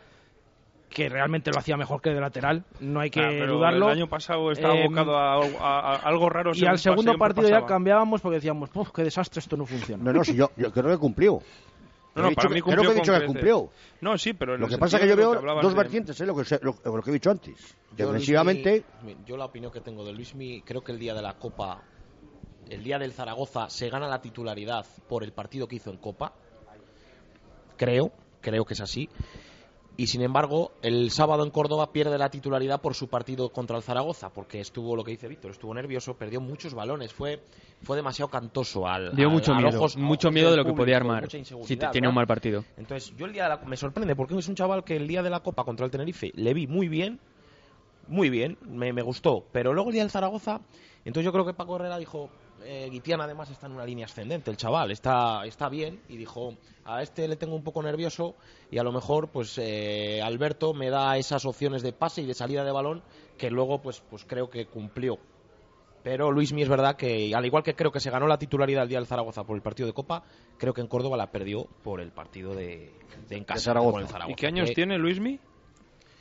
que 0.93 1.09
realmente 1.09 1.51
lo 1.51 1.57
hacía 1.59 1.77
mejor 1.77 2.01
que 2.01 2.09
de 2.11 2.19
lateral, 2.19 2.65
no 2.81 2.99
hay 2.99 3.09
que 3.09 3.21
Ah, 3.21 3.29
pero 3.29 3.53
dudarlo. 3.55 3.87
El 3.87 3.97
año 3.97 4.07
pasado 4.09 4.51
estaba 4.51 4.75
Eh, 4.75 4.83
abocado 4.83 5.17
a, 5.17 5.35
a- 5.35 5.95
a 5.95 5.95
algo 6.07 6.29
raro. 6.29 6.51
y 6.53 6.65
al 6.65 6.77
segundo 6.77 7.17
partido 7.17 7.47
ya 7.49 7.65
cambiábamos 7.65 8.21
porque 8.21 8.35
decíamos, 8.35 8.69
"Puf, 8.69 8.91
qué 8.91 9.03
desastre, 9.03 9.39
esto 9.39 9.55
no 9.57 9.65
funciona. 9.65 10.03
No, 10.03 10.11
no, 10.13 10.23
si 10.23 10.35
yo, 10.35 10.51
yo 10.57 10.71
creo 10.71 10.89
que 10.89 10.97
cumplió. 10.97 11.39
No, 12.13 12.19
He 12.19 12.23
no, 12.23 12.29
dicho 12.29 12.35
para 12.35 12.47
que- 12.49 12.53
mí 12.55 12.61
creo 12.61 12.75
cumplió 12.75 12.89
que 12.91 12.97
he 12.97 13.01
dicho 13.01 13.19
que 13.19 13.25
cumplió. 13.25 13.69
No, 14.01 14.17
sí, 14.17 14.33
pero. 14.33 14.55
en 14.55 14.61
Lo 14.61 14.67
que 14.67 14.77
pasa 14.77 14.97
es 14.97 15.03
que 15.03 15.09
yo 15.09 15.15
veo 15.15 15.33
dos 15.61 15.71
de- 15.73 15.77
vertientes, 15.77 16.19
¿eh? 16.19 16.25
lo, 16.25 16.35
que, 16.35 16.43
se- 16.43 16.59
lo, 16.61 16.75
lo 16.83 17.01
que 17.01 17.09
he 17.09 17.13
dicho 17.13 17.31
antes. 17.31 17.77
Yo, 17.95 18.07
Defensivamente, 18.07 18.83
yo 19.25 19.37
la 19.37 19.45
opinión 19.45 19.71
que 19.71 19.79
tengo 19.79 20.03
de 20.03 20.11
Luismi, 20.11 20.61
creo 20.61 20.81
que 20.83 20.91
el 20.91 20.99
día 20.99 21.13
de 21.13 21.21
la 21.21 21.35
Copa, 21.35 21.81
el 22.69 22.83
día 22.83 22.99
del 22.99 23.13
Zaragoza, 23.13 23.69
se 23.69 23.89
gana 23.89 24.09
la 24.09 24.19
titularidad 24.21 24.85
por 25.07 25.23
el 25.23 25.31
partido 25.31 25.69
que 25.69 25.77
hizo 25.77 25.89
en 25.89 25.97
Copa. 25.97 26.33
Creo, 27.77 28.11
creo 28.41 28.65
que 28.65 28.73
es 28.73 28.81
así. 28.81 29.09
Y 29.97 30.07
sin 30.07 30.21
embargo 30.21 30.71
el 30.81 31.11
sábado 31.11 31.43
en 31.43 31.51
Córdoba 31.51 31.91
pierde 31.91 32.17
la 32.17 32.29
titularidad 32.31 32.81
por 32.81 32.95
su 32.95 33.07
partido 33.09 33.49
contra 33.49 33.77
el 33.77 33.83
Zaragoza 33.83 34.29
porque 34.29 34.59
estuvo 34.61 34.95
lo 34.95 35.03
que 35.03 35.11
dice 35.11 35.27
Víctor 35.27 35.51
estuvo 35.51 35.73
nervioso 35.73 36.15
perdió 36.15 36.39
muchos 36.41 36.73
balones 36.73 37.13
fue 37.13 37.43
fue 37.83 37.97
demasiado 37.97 38.29
cantoso 38.31 38.87
al 38.87 39.15
Dio 39.15 39.27
al- 39.27 39.33
mucho 39.33 39.53
al 39.53 39.63
miedo, 39.63 39.77
ojos- 39.77 39.97
mucho 39.97 40.27
ojos 40.29 40.33
miedo 40.33 40.51
de 40.51 40.57
lo 40.57 40.65
que 40.65 40.73
podía 40.73 40.97
armar 40.97 41.29
si 41.29 41.75
te- 41.77 41.87
tiene 41.89 42.07
un 42.07 42.15
mal 42.15 42.25
partido. 42.27 42.63
entonces 42.77 43.13
yo 43.17 43.25
el 43.25 43.33
día 43.33 43.43
de 43.43 43.49
la, 43.49 43.57
me 43.57 43.75
sorprende 43.77 44.15
porque 44.15 44.37
es 44.37 44.47
un 44.47 44.55
chaval 44.55 44.83
que 44.83 44.95
el 44.95 45.07
día 45.07 45.21
de 45.23 45.29
la 45.29 45.41
Copa 45.41 45.63
contra 45.65 45.85
el 45.85 45.91
Tenerife 45.91 46.31
le 46.35 46.53
vi 46.53 46.67
muy 46.67 46.87
bien 46.87 47.19
muy 48.07 48.29
bien, 48.29 48.57
me, 48.67 48.91
me 48.91 49.03
gustó. 49.03 49.45
Pero 49.53 49.73
luego 49.73 49.89
el 49.89 49.93
día 49.93 50.01
del 50.03 50.11
Zaragoza, 50.11 50.59
entonces 51.05 51.23
yo 51.23 51.31
creo 51.31 51.45
que 51.45 51.53
Paco 51.53 51.77
Herrera 51.77 51.97
dijo, 51.97 52.29
eh, 52.63 52.89
Guitián 52.91 53.21
además 53.21 53.49
está 53.49 53.67
en 53.67 53.73
una 53.73 53.85
línea 53.85 54.05
ascendente, 54.05 54.49
el 54.51 54.57
chaval, 54.57 54.91
está, 54.91 55.45
está 55.45 55.69
bien, 55.69 56.01
y 56.09 56.17
dijo, 56.17 56.55
a 56.85 57.01
este 57.01 57.27
le 57.27 57.35
tengo 57.35 57.55
un 57.55 57.63
poco 57.63 57.81
nervioso 57.83 58.35
y 58.69 58.77
a 58.77 58.83
lo 58.83 58.91
mejor 58.91 59.29
pues 59.29 59.57
eh, 59.57 60.21
Alberto 60.23 60.73
me 60.73 60.89
da 60.89 61.17
esas 61.17 61.45
opciones 61.45 61.81
de 61.83 61.93
pase 61.93 62.21
y 62.21 62.25
de 62.25 62.33
salida 62.33 62.63
de 62.63 62.71
balón 62.71 63.01
que 63.37 63.49
luego 63.51 63.81
pues, 63.81 64.01
pues 64.09 64.25
creo 64.25 64.49
que 64.49 64.65
cumplió. 64.67 65.17
Pero 66.03 66.31
Luismi 66.31 66.63
es 66.63 66.69
verdad 66.69 66.95
que, 66.95 67.35
al 67.35 67.45
igual 67.45 67.61
que 67.61 67.75
creo 67.75 67.91
que 67.91 67.99
se 67.99 68.09
ganó 68.09 68.25
la 68.25 68.39
titularidad 68.39 68.83
el 68.83 68.89
día 68.89 68.97
del 68.97 69.05
Zaragoza 69.07 69.43
por 69.43 69.55
el 69.55 69.61
partido 69.61 69.85
de 69.85 69.93
Copa, 69.93 70.23
creo 70.57 70.73
que 70.73 70.81
en 70.81 70.87
Córdoba 70.87 71.15
la 71.15 71.31
perdió 71.31 71.67
por 71.83 72.01
el 72.01 72.11
partido 72.11 72.55
de, 72.55 72.91
de 73.29 73.37
en 73.37 73.43
casa, 73.43 73.65
Zaragoza. 73.65 73.91
con 73.91 74.01
el 74.01 74.07
Zaragoza. 74.07 74.31
¿Y 74.31 74.35
qué 74.35 74.47
años 74.47 74.69
Que- 74.69 74.73
tiene 74.75 74.97
Luismi? 74.97 75.39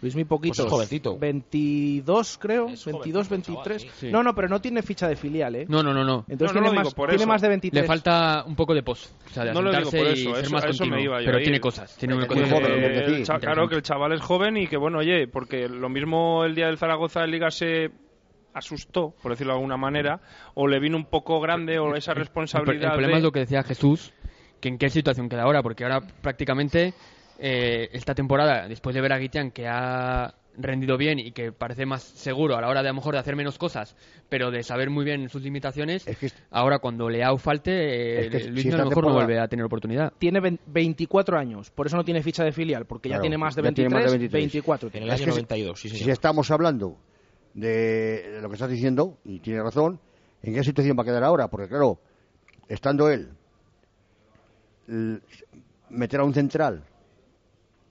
Luismi 0.03 0.25
poquitos. 0.25 0.57
Pues 0.59 0.67
es 0.67 0.73
jovencito. 0.73 1.19
22 1.19 2.39
creo, 2.39 2.69
Es 2.69 2.85
22, 2.87 3.29
jovencito, 3.29 3.53
23. 3.53 3.83
chaval, 3.83 3.97
sí. 3.99 4.11
No, 4.11 4.23
no, 4.23 4.35
pero 4.35 4.49
no 4.49 4.61
tiene 4.61 4.83
ficha 4.83 5.07
de 5.09 5.17
filial, 5.17 5.55
¿eh? 5.57 5.67
No, 5.69 5.83
no, 5.83 5.93
no, 5.93 6.05
no. 6.05 6.25
Entonces 6.29 6.55
No, 6.55 6.61
no 6.61 6.67
tiene, 6.67 6.67
lo 6.67 6.71
digo 6.73 6.85
más, 6.85 6.95
por 6.95 7.09
tiene 7.11 7.23
eso. 7.23 7.29
más 7.29 7.43
de 7.43 7.49
23. 7.49 7.83
Le 7.83 7.87
falta 7.87 8.45
un 8.47 8.57
poco 8.57 8.75
de 8.75 8.83
pos. 8.83 9.13
O 9.27 9.35
sea, 9.35 9.45
de 9.45 9.53
No 9.53 9.61
lo 9.63 9.71
digo 9.71 9.91
por 9.91 10.01
eso, 10.01 10.35
ser 10.35 10.45
eso- 10.45 10.53
más 10.55 10.65
eso 10.65 10.85
me 10.85 10.91
continuo. 10.91 10.99
iba 11.01 11.21
yo 11.21 11.27
pero 11.27 11.39
ir. 11.39 11.45
tiene 11.45 11.61
cosas. 11.61 11.97
Tiene 11.97 12.15
Muy 12.15 12.27
cosas 12.27 12.51
joven, 12.51 12.67
Eh, 12.73 13.17
el 13.23 13.41
claro 13.41 13.69
que 13.69 13.75
el 13.77 13.83
chaval 13.83 14.13
es 14.13 14.21
joven 14.23 14.57
y 14.57 14.67
que 14.67 14.77
bueno, 14.77 14.99
oye, 14.99 15.29
porque 15.29 15.69
lo 15.69 15.89
mismo 15.89 16.45
el 16.45 16.55
día 16.55 16.67
del 16.67 16.79
Zaragoza 16.79 17.23
en 17.25 17.31
Liga 17.31 17.51
se 17.51 17.91
asustó, 18.55 19.15
por 19.23 19.31
decirlo 19.33 19.53
de 19.53 19.59
alguna 19.59 19.77
manera, 19.77 20.21
o 20.55 20.67
le 20.67 20.81
vino 20.81 20.97
un 20.97 21.05
poco 21.05 21.41
grande 21.41 21.79
o 21.79 21.95
esa 21.95 22.13
El, 22.13 22.19
responsabilidad. 22.19 22.87
el 22.87 22.91
problema 22.93 23.13
de- 23.13 23.19
es 23.19 23.23
lo 23.25 23.33
que 23.33 23.41
decía 23.41 23.63
Jesús, 23.63 24.13
que 24.61 24.69
en 24.69 24.79
qué 24.79 24.89
situación 24.91 25.29
queda 25.29 25.43
ahora, 25.43 25.63
porque 25.63 25.85
ahora 25.85 26.01
prácticamente 26.01 26.93
eh, 27.41 27.89
esta 27.93 28.15
temporada, 28.15 28.69
después 28.69 28.95
de 28.95 29.01
ver 29.01 29.13
a 29.13 29.19
Guitián 29.19 29.51
que 29.51 29.67
ha 29.67 30.35
rendido 30.59 30.99
bien 30.99 31.19
y 31.19 31.33
que 31.33 31.53
parece 31.53 31.87
más 31.87 32.03
seguro 32.03 32.57
a 32.57 32.61
la 32.61 32.69
hora 32.69 32.83
de 32.83 32.89
a 32.89 32.93
lo 32.93 32.97
mejor 32.97 33.15
de 33.15 33.21
hacer 33.21 33.35
menos 33.37 33.57
cosas, 33.57 33.97
pero 34.29 34.51
de 34.51 34.63
saber 34.63 34.91
muy 34.91 35.05
bien 35.07 35.29
sus 35.31 35.41
limitaciones, 35.43 36.07
Es 36.07 36.19
que 36.19 36.27
es- 36.27 36.35
ahora 36.51 36.81
cuando 36.81 37.09
Leao 37.09 37.39
falte, 37.39 37.71
eh, 37.71 38.21
Es 38.27 38.29
que 38.31 38.45
Luis 38.51 38.63
si 38.65 38.69
a 38.73 38.77
lo 38.79 38.87
mejor 38.91 39.07
no 39.07 39.15
vuelve 39.15 39.39
a 39.39 39.49
tener 39.49 39.65
oportunidad. 39.65 40.13
Tiene 40.19 40.41
vein- 40.41 40.59
24 40.67 41.39
años, 41.39 41.71
por 41.71 41.87
eso 41.87 41.97
no 41.97 42.05
tiene 42.05 42.23
ficha 42.23 42.45
de 42.45 42.53
filial, 42.53 42.85
porque 42.85 43.09
ya 43.09 43.21
tiene 43.21 43.39
más 43.39 43.55
de 43.55 43.63
ya 43.63 43.73
tiene 43.73 43.89
23, 43.89 44.05
más 44.05 44.13
de 44.13 44.19
23. 44.19 44.41
24. 44.43 44.89
En 44.89 44.93
tiene. 44.93 45.07
el 45.07 45.13
Es 45.13 45.21
año 45.21 45.25
que 45.27 45.33
si- 45.33 45.37
92, 45.39 45.81
sí, 45.81 45.89
si 45.89 45.97
señor. 45.99 46.11
estamos 46.13 46.51
hablando 46.51 46.99
de 47.55 48.39
lo 48.43 48.49
que 48.49 48.55
estás 48.55 48.71
diciendo, 48.71 49.19
y 49.25 49.39
tiene 49.39 49.63
razón, 49.63 49.99
¿en 50.43 50.53
qué 50.55 50.63
situación 50.65 50.97
va 50.99 51.03
a 51.03 51.07
quedar 51.07 51.25
ahora? 51.25 51.49
Porque 51.49 51.69
claro, 51.69 52.01
estando 52.69 53.09
él, 53.09 53.31
meter 55.91 56.21
a 56.21 56.25
un 56.25 56.35
central 56.35 56.85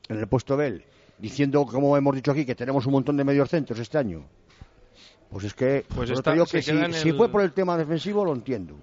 en 0.09 0.17
el 0.19 0.27
puesto 0.27 0.57
de 0.57 0.67
él, 0.67 0.83
diciendo, 1.17 1.65
como 1.65 1.95
hemos 1.95 2.15
dicho 2.15 2.31
aquí, 2.31 2.45
que 2.45 2.55
tenemos 2.55 2.85
un 2.85 2.93
montón 2.93 3.15
de 3.17 3.23
medios 3.23 3.49
centros 3.49 3.79
este 3.79 3.97
año, 3.97 4.25
pues 5.29 5.45
es 5.45 5.53
que, 5.53 5.85
Pues 5.95 6.09
está- 6.09 6.33
digo 6.33 6.45
que 6.45 6.61
si, 6.61 7.11
fue 7.13 7.29
por 7.29 7.41
el 7.41 7.51
tema 7.53 7.77
defensivo 7.77 8.25
lo 8.25 8.33
entiendo, 8.33 8.75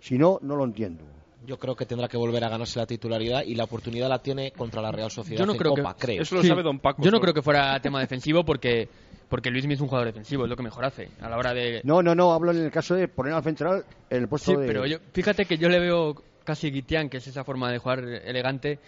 si 0.00 0.18
no, 0.18 0.38
no 0.42 0.56
lo 0.56 0.64
entiendo. 0.64 1.04
Yo 1.46 1.58
creo 1.58 1.74
que 1.74 1.86
tendrá 1.86 2.06
que 2.06 2.18
volver 2.18 2.44
a 2.44 2.50
ganarse 2.50 2.78
la 2.78 2.86
titularidad 2.86 3.42
y 3.44 3.54
la 3.54 3.64
oportunidad 3.64 4.08
la 4.10 4.18
tiene 4.18 4.52
contra 4.52 4.82
la 4.82 4.92
Real 4.92 5.10
Sociedad 5.10 5.40
Yo 5.40 5.46
no 5.46 5.52
en 5.52 5.58
creo 5.58 5.74
que- 5.74 5.82
creo. 5.98 6.22
Eso 6.22 6.34
lo 6.36 6.42
Sí. 6.42 6.48
sabe 6.48 6.62
Don 6.62 6.78
Paco. 6.78 7.02
Yo 7.02 7.10
no 7.10 7.18
creo 7.20 7.32
que 7.32 7.40
fuera 7.42 7.80
tema 7.80 8.00
defensivo 8.00 8.44
porque 8.44 8.88
porque 9.30 9.48
Luis 9.48 9.64
es 9.64 9.80
un 9.80 9.86
jugador 9.86 10.08
defensivo, 10.08 10.42
es 10.42 10.50
lo 10.50 10.56
que 10.56 10.64
mejor 10.64 10.84
hace 10.84 11.08
a 11.20 11.28
la 11.28 11.36
hora 11.38 11.54
de 11.54 11.80
No, 11.84 12.02
no, 12.02 12.16
no, 12.16 12.32
hablo 12.32 12.50
en 12.50 12.64
el 12.64 12.70
caso 12.72 12.96
de 12.96 13.06
poner 13.06 13.32
al 13.32 13.44
central 13.44 13.84
en 14.10 14.22
el 14.22 14.28
puesto 14.28 14.50
Sí, 14.50 14.56
de... 14.60 14.66
pero 14.66 14.84
yo, 14.86 14.98
fíjate 15.12 15.44
que 15.44 15.56
yo 15.56 15.68
le 15.68 15.78
veo 15.78 16.16
casi 16.42 16.68
Guitián, 16.72 17.08
que 17.08 17.18
es 17.18 17.26
esa 17.28 17.44
forma 17.44 17.70
de 17.70 17.78
jugar 17.78 18.00
elegante, 18.00 18.80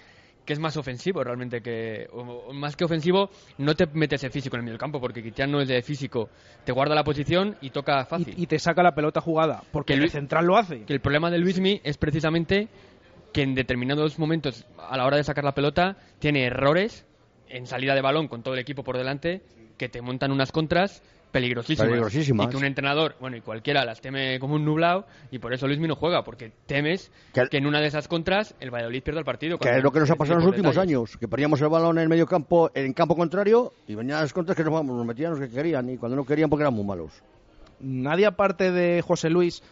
que 0.44 0.52
es 0.52 0.59
más 0.59 0.76
ofensivo 0.76 1.22
realmente 1.22 1.61
que. 1.62 2.09
o- 2.12 2.52
más 2.52 2.74
que 2.76 2.85
ofensivo, 2.85 3.31
no 3.59 3.74
te 3.74 3.87
metes 3.87 4.24
el 4.24 4.31
físico 4.31 4.57
en 4.57 4.61
el 4.61 4.64
medio 4.64 4.72
del 4.74 4.81
campo, 4.81 5.00
porque 5.00 5.20
Guitián 5.22 5.50
no 5.50 5.61
es 5.61 5.68
de 5.68 5.81
físico. 5.83 6.28
Te 6.64 6.72
guarda 6.72 6.94
la 6.94 7.05
posición 7.05 7.57
y 7.61 7.70
toca 7.70 8.05
fácil. 8.05 8.35
Y, 8.37 8.42
y 8.42 8.46
te 8.46 8.59
saca 8.59 8.83
la 8.83 8.94
pelota 8.94 9.20
jugada, 9.20 9.62
porque 9.72 9.92
Que 9.92 9.94
el 9.94 10.00
Luis- 10.00 10.12
central 10.12 10.46
lo 10.46 10.57
hace. 10.57 10.83
Que 10.85 10.92
el 10.92 11.00
problema 11.00 11.31
de 11.31 11.38
Luismi 11.38 11.81
es 11.85 11.96
precisamente 11.96 12.68
que 13.33 13.42
en 13.42 13.55
determinados 13.55 14.18
momentos, 14.18 14.66
a 14.78 14.96
la 14.96 15.07
hora 15.07 15.16
de 15.16 15.24
sacar 15.24 15.44
la 15.44 15.55
pelota, 15.55 15.96
tiene 16.18 16.44
errores 16.44 17.07
en 17.48 17.66
salida 17.66 17.94
de 17.94 18.02
balón 18.02 18.28
con 18.28 18.42
todo 18.42 18.55
el 18.55 18.61
equipo 18.61 18.83
por 18.83 18.98
delante 18.98 19.42
que 19.78 19.88
te 19.88 20.02
montan 20.02 20.33
unas 20.33 20.52
contras 20.52 21.02
peligrosísimas. 21.33 21.88
Peligrosísimas. 21.88 22.47
Y 22.47 22.51
que 22.51 22.57
un 22.57 22.64
entrenador, 22.64 23.16
bueno, 23.21 23.37
y 23.37 23.40
cualquiera 23.40 23.85
las 23.85 24.01
teme 24.01 24.38
como 24.38 24.55
un 24.55 24.64
nublado 24.64 25.07
y 25.31 25.38
por 25.40 25.53
eso 25.53 25.66
Luismi 25.66 25.88
no 25.88 25.97
juega, 25.97 26.23
porque 26.23 26.53
temes 26.66 27.11
Que- 27.33 27.49
que, 27.51 27.57
en 27.57 27.66
una 27.66 27.81
de 27.81 27.87
esas 27.88 28.07
contras 28.07 28.55
el 28.61 28.71
Valladolid 28.71 29.03
pierda 29.03 29.18
el 29.18 29.25
partido. 29.25 29.59
Que 29.59 29.71
es 29.71 29.83
lo 29.83 29.90
que 29.90 29.99
nos 30.01 30.11
ha 30.11 30.14
pasado 30.16 30.38
en 30.38 30.45
los 30.45 30.49
últimos 30.51 30.75
detalles. 30.75 30.97
años, 30.97 31.16
que 31.16 31.27
poníamos 31.27 31.61
el 31.61 31.68
balón 31.68 31.97
en 31.99 32.03
el 32.05 32.09
medio 32.09 32.27
campo, 32.27 32.71
en 32.75 32.92
campo 32.92 33.16
contrario, 33.16 33.73
y 33.88 33.95
venían 33.95 34.21
las 34.21 34.33
contras 34.33 34.57
que 34.57 34.62
nos, 34.62 34.85
nos 34.85 35.07
metían 35.07 35.33
los 35.33 35.40
que 35.40 35.49
querían, 35.49 35.88
y 35.90 35.97
cuando 35.97 36.14
no 36.16 36.25
querían 36.25 36.49
porque 36.49 36.62
eran 36.62 36.75
muy 36.75 36.85
malos. 36.85 37.11
Nadie 37.81 38.27
aparte 38.27 38.71
de 38.71 39.03
José 39.03 39.29
Luis 39.31 39.62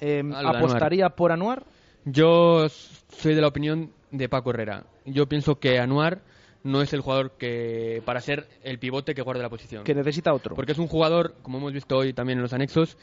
eh, 0.00 0.22
de 0.22 0.36
apostaría 0.48 1.08
por 1.10 1.32
Anuar. 1.32 1.64
Yo 2.04 2.68
soy 2.68 3.34
de 3.34 3.40
la 3.40 3.48
opinión 3.48 3.90
de 4.10 4.28
Paco 4.28 4.50
Herrera. 4.50 4.84
Yo 5.04 5.26
pienso 5.26 5.58
que 5.58 5.78
Anuar 5.78 6.20
no 6.62 6.82
es 6.82 6.92
el 6.92 7.00
jugador 7.00 7.32
que 7.38 8.02
para 8.04 8.20
ser 8.20 8.46
el 8.62 8.78
pivote 8.78 9.14
que 9.14 9.22
guarde 9.22 9.42
la 9.42 9.48
posición. 9.48 9.84
que 9.84 9.94
necesita 9.94 10.32
otro. 10.32 10.54
Porque 10.54 10.72
es 10.72 10.78
un 10.78 10.88
jugador, 10.88 11.34
como 11.42 11.58
hemos 11.58 11.72
visto 11.72 11.96
hoy 11.96 12.12
también 12.12 12.38
en 12.38 12.42
los 12.42 12.52
anexos, 12.52 12.96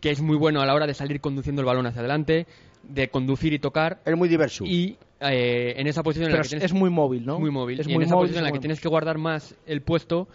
que 0.00 0.10
es 0.10 0.20
muy 0.20 0.36
bueno 0.36 0.60
a 0.60 0.66
la 0.66 0.74
hora 0.74 0.86
de 0.86 0.94
salir 0.94 1.20
conduciendo 1.20 1.62
el 1.62 1.66
balón 1.66 1.86
hacia 1.86 2.00
adelante, 2.00 2.46
de 2.82 3.08
conducir 3.08 3.52
y 3.52 3.58
tocar. 3.58 4.00
Es 4.04 4.16
muy 4.16 4.28
diverso. 4.28 4.64
Y 4.64 4.98
eh, 5.20 5.74
en 5.76 5.86
esa 5.86 6.02
posición 6.02 6.30
en 6.30 6.36
la 6.36 6.40
es, 6.40 6.46
que 6.46 6.50
tienes, 6.50 6.64
es 6.64 6.72
muy 6.72 6.90
móvil, 6.90 7.24
¿no? 7.24 7.38
muy 7.38 7.50
móvil. 7.50 7.80
Es 7.80 7.86
y 7.86 7.90
muy 7.90 7.96
en 7.96 8.02
esa 8.02 8.14
móvil, 8.14 8.28
posición 8.28 8.40
en 8.40 8.44
la 8.44 8.48
se 8.48 8.52
que 8.52 8.58
mueve. 8.58 8.62
tienes 8.62 8.80
que 8.80 8.88
guardar 8.88 9.18
más 9.18 9.56
el 9.66 9.82
puesto, 9.82 10.28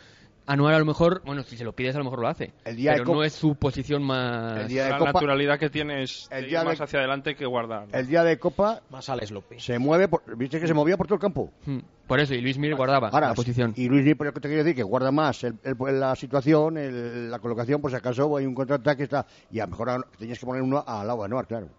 Anuar 0.47 0.73
a 0.73 0.79
lo 0.79 0.85
mejor, 0.85 1.21
bueno, 1.23 1.43
si 1.43 1.55
se 1.55 1.63
lo 1.63 1.71
pides 1.73 1.95
a 1.95 1.99
lo 1.99 2.03
mejor 2.03 2.19
lo 2.19 2.27
hace. 2.27 2.51
El 2.65 2.75
día 2.75 2.93
pero 2.93 3.05
no 3.05 3.23
es 3.23 3.31
su 3.33 3.55
posición 3.55 4.01
más... 4.03 4.57
El 4.61 4.67
día 4.67 4.85
de 4.85 4.89
La 4.89 4.97
Copa, 4.97 5.11
naturalidad 5.13 5.59
que 5.59 5.69
tiene 5.69 6.01
es 6.03 6.27
El 6.31 6.41
de 6.43 6.47
día 6.49 6.59
ir 6.61 6.65
más 6.65 6.77
de- 6.79 6.83
hacia 6.83 6.99
adelante 6.99 7.35
que 7.35 7.45
guardar. 7.45 7.87
el 7.93 8.07
día 8.07 8.23
de 8.23 8.37
Copa 8.39 8.81
Más 8.89 9.07
Alex 9.07 9.31
López. 9.31 9.63
se 9.63 9.77
mueve, 9.77 10.07
por- 10.07 10.23
viste 10.35 10.59
que 10.59 10.67
se 10.67 10.73
movía 10.73 10.97
por 10.97 11.05
todo 11.07 11.15
el 11.15 11.21
campo. 11.21 11.51
Hmm. 11.65 11.79
Por 12.07 12.19
eso, 12.19 12.33
y 12.33 12.41
Luis 12.41 12.57
Mir 12.57 12.75
guardaba 12.75 13.09
Ahora, 13.09 13.27
la 13.29 13.33
posición. 13.35 13.73
y 13.77 13.87
Luis, 13.87 14.15
por 14.15 14.25
lo 14.27 14.33
que 14.33 14.39
te 14.41 14.47
quiero 14.49 14.63
decir, 14.63 14.75
que 14.75 14.83
guarda 14.83 15.11
más 15.11 15.43
el- 15.43 15.57
el- 15.63 15.99
la 15.99 16.15
situación, 16.15 16.77
el- 16.77 17.29
la 17.31 17.39
colocación, 17.39 17.79
por 17.79 17.91
si 17.91 17.97
acaso 17.97 18.35
hay 18.35 18.45
un 18.45 18.55
contraataque, 18.55 19.03
está, 19.03 19.25
y 19.51 19.59
a 19.59 19.65
lo 19.65 19.71
mejor 19.71 20.07
tenías 20.17 20.39
que 20.39 20.45
poner 20.45 20.63
uno 20.63 20.83
al 20.85 21.05
lado 21.07 21.19
de 21.19 21.25
Anuar, 21.25 21.45
claro. 21.47 21.69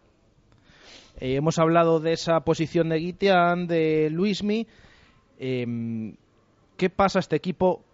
Eh, 1.19 1.35
hemos 1.35 1.59
hablado 1.59 2.01
de 2.01 2.13
esa 2.13 2.41
posición 2.41 2.89
de 2.89 2.97
Guitián, 2.99 3.67
de 3.67 4.09
Luismi. 4.11 4.67
Eh, 5.39 6.15
¿Qué 6.77 6.89
pasa 6.91 7.19
a 7.19 7.21
este 7.21 7.37
equipo? 7.37 7.85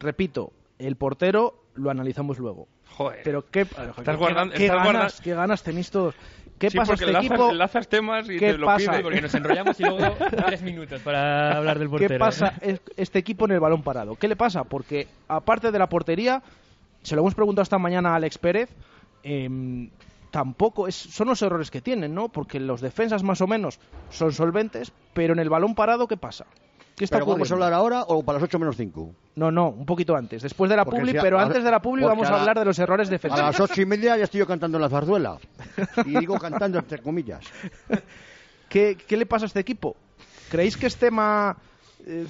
Repito, 0.00 0.52
el 0.78 0.96
portero 0.96 1.54
lo 1.74 1.90
analizamos 1.90 2.38
luego. 2.38 2.68
Joder. 2.90 3.20
Pero 3.24 3.44
qué, 3.50 3.64
qué- 3.66 4.12
guardando- 4.16 4.54
qué 4.54 4.64
estás 4.66 4.76
ganas, 4.76 4.84
guardando- 4.84 5.14
qué 5.22 5.34
ganas 5.34 5.62
tenéis 5.62 5.90
todos. 5.90 6.14
¿Qué 6.58 6.70
Sí, 6.70 6.76
pasa 6.76 6.88
porque 6.92 7.04
este 7.04 7.10
enlazas, 7.10 7.30
equipo? 7.30 7.50
enlazas 7.50 7.88
temas 7.88 8.28
y 8.28 8.36
¿Qué 8.38 8.52
te 8.52 8.58
lo 8.58 8.66
pasa? 8.66 8.90
pide. 8.90 9.02
Porque 9.02 9.20
nos 9.22 9.32
enrollamos 9.34 9.78
y 9.78 9.82
luego 9.84 10.16
tres 10.46 10.62
minutos 10.62 11.00
para 11.02 11.56
hablar 11.56 11.78
del 11.78 11.88
portero. 11.88 12.08
¿Qué 12.14 12.18
pasa 12.18 12.54
es- 12.60 12.80
este 12.96 13.20
equipo 13.20 13.44
en 13.44 13.52
el 13.52 13.60
balón 13.60 13.82
parado? 13.82 14.16
¿Qué 14.16 14.26
le 14.26 14.34
pasa? 14.34 14.64
Porque 14.64 15.06
aparte 15.28 15.70
de 15.70 15.78
la 15.78 15.88
portería, 15.88 16.42
se 17.02 17.14
lo 17.14 17.20
hemos 17.22 17.36
preguntado 17.36 17.62
esta 17.62 17.78
mañana 17.78 18.10
a 18.10 18.16
Alex 18.16 18.38
Pérez, 18.38 18.70
em, 19.22 19.90
tampoco 20.32 20.88
es, 20.88 20.96
son 20.96 21.28
los 21.28 21.40
errores 21.42 21.70
que 21.70 21.80
tienen, 21.80 22.12
¿no? 22.14 22.28
Porque 22.28 22.58
los 22.58 22.80
defensas 22.80 23.22
más 23.22 23.40
o 23.40 23.46
menos 23.46 23.78
son 24.10 24.32
solventes, 24.32 24.92
pero 25.14 25.34
en 25.34 25.38
el 25.38 25.48
balón 25.50 25.76
parado, 25.76 26.08
¿qué 26.08 26.16
pasa? 26.16 26.46
¿Qué 26.98 27.04
está 27.04 27.16
¿Pero 27.18 27.26
vamos 27.26 27.50
a 27.50 27.54
hablar 27.54 27.72
ahora 27.72 28.02
o 28.08 28.22
para 28.24 28.38
las 28.38 28.42
8 28.44 28.58
menos 28.58 28.76
5? 28.76 29.14
No, 29.36 29.50
no, 29.52 29.68
un 29.68 29.86
poquito 29.86 30.16
antes, 30.16 30.42
después 30.42 30.68
de 30.68 30.76
la 30.76 30.84
Porque 30.84 31.00
publi, 31.00 31.12
si 31.12 31.18
a- 31.18 31.22
pero 31.22 31.38
a- 31.38 31.44
antes 31.44 31.62
de 31.62 31.70
la 31.70 31.80
publi 31.80 32.02
vamos 32.04 32.26
a 32.26 32.30
a 32.30 32.32
la- 32.32 32.40
hablar 32.40 32.58
de 32.58 32.64
los 32.64 32.78
errores 32.78 33.08
A 33.08 33.10
defensivos. 33.12 33.58
las 33.58 33.60
ocho 33.70 33.80
y 33.80 33.86
media 33.86 34.16
ya 34.16 34.24
estoy 34.24 34.40
yo 34.40 34.46
cantando 34.46 34.78
en 34.78 34.82
la 34.82 34.88
zarzuela. 34.90 35.38
Y 36.04 36.18
digo 36.18 36.38
cantando 36.38 36.78
entre 36.80 36.98
comillas. 36.98 37.44
¿Qué, 38.68 38.96
qué 39.06 39.16
le 39.16 39.26
pasa 39.26 39.44
a 39.44 39.48
este 39.48 39.60
equipo? 39.60 39.96
¿Creéis 40.50 40.76
que 40.76 40.86
es 40.88 40.96
tema 40.96 41.56
eh, 42.06 42.26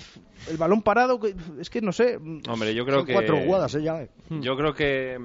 el 0.51 0.57
balón 0.57 0.83
parado? 0.83 1.19
Es 1.59 1.71
que 1.71 1.81
no 1.81 1.91
sé. 1.93 2.17
Hombre, 2.49 2.75
yo 2.75 2.85
creo 2.85 2.99
Son 2.99 3.07
que... 3.07 3.13
cuatro 3.15 3.39
jugadas, 3.41 3.75
¿eh? 3.75 3.83
Ya, 3.83 4.03
eh. 4.03 4.11
Yo 4.29 4.57
creo 4.57 4.75
que 4.75 5.19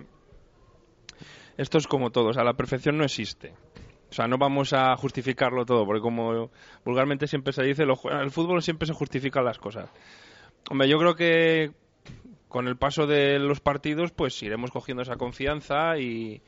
esto 1.57 1.77
es 1.77 1.87
como 1.87 2.11
todo, 2.11 2.29
o 2.29 2.33
sea, 2.33 2.43
la 2.43 2.53
perfección 2.53 2.97
no 2.97 3.03
existe. 3.03 3.53
O 4.13 4.15
sea, 4.15 4.27
no 4.27 4.37
vamos 4.37 4.73
a 4.73 4.95
justificarlo 4.95 5.65
todo, 5.65 5.87
porque 5.87 5.99
como 6.01 6.51
vulgarmente 6.85 7.25
siempre 7.25 7.51
se 7.51 7.63
dice, 7.63 7.83
lo 7.83 7.97
el 8.21 8.29
fútbol 8.29 8.61
siempre 8.61 8.85
se 8.85 8.93
justifican 8.93 9.43
las 9.43 9.57
cosas. 9.57 9.89
Hombre, 10.69 10.87
yo 10.87 10.99
creo 10.99 11.15
que 11.15 11.71
con 12.47 12.67
el 12.67 12.77
paso 12.77 13.07
de 13.07 13.39
los 13.39 13.59
partidos, 13.59 14.11
pues 14.11 14.39
iremos 14.43 14.69
cogiendo 14.69 15.01
esa 15.01 15.15
confianza 15.15 15.97
y, 15.97 16.43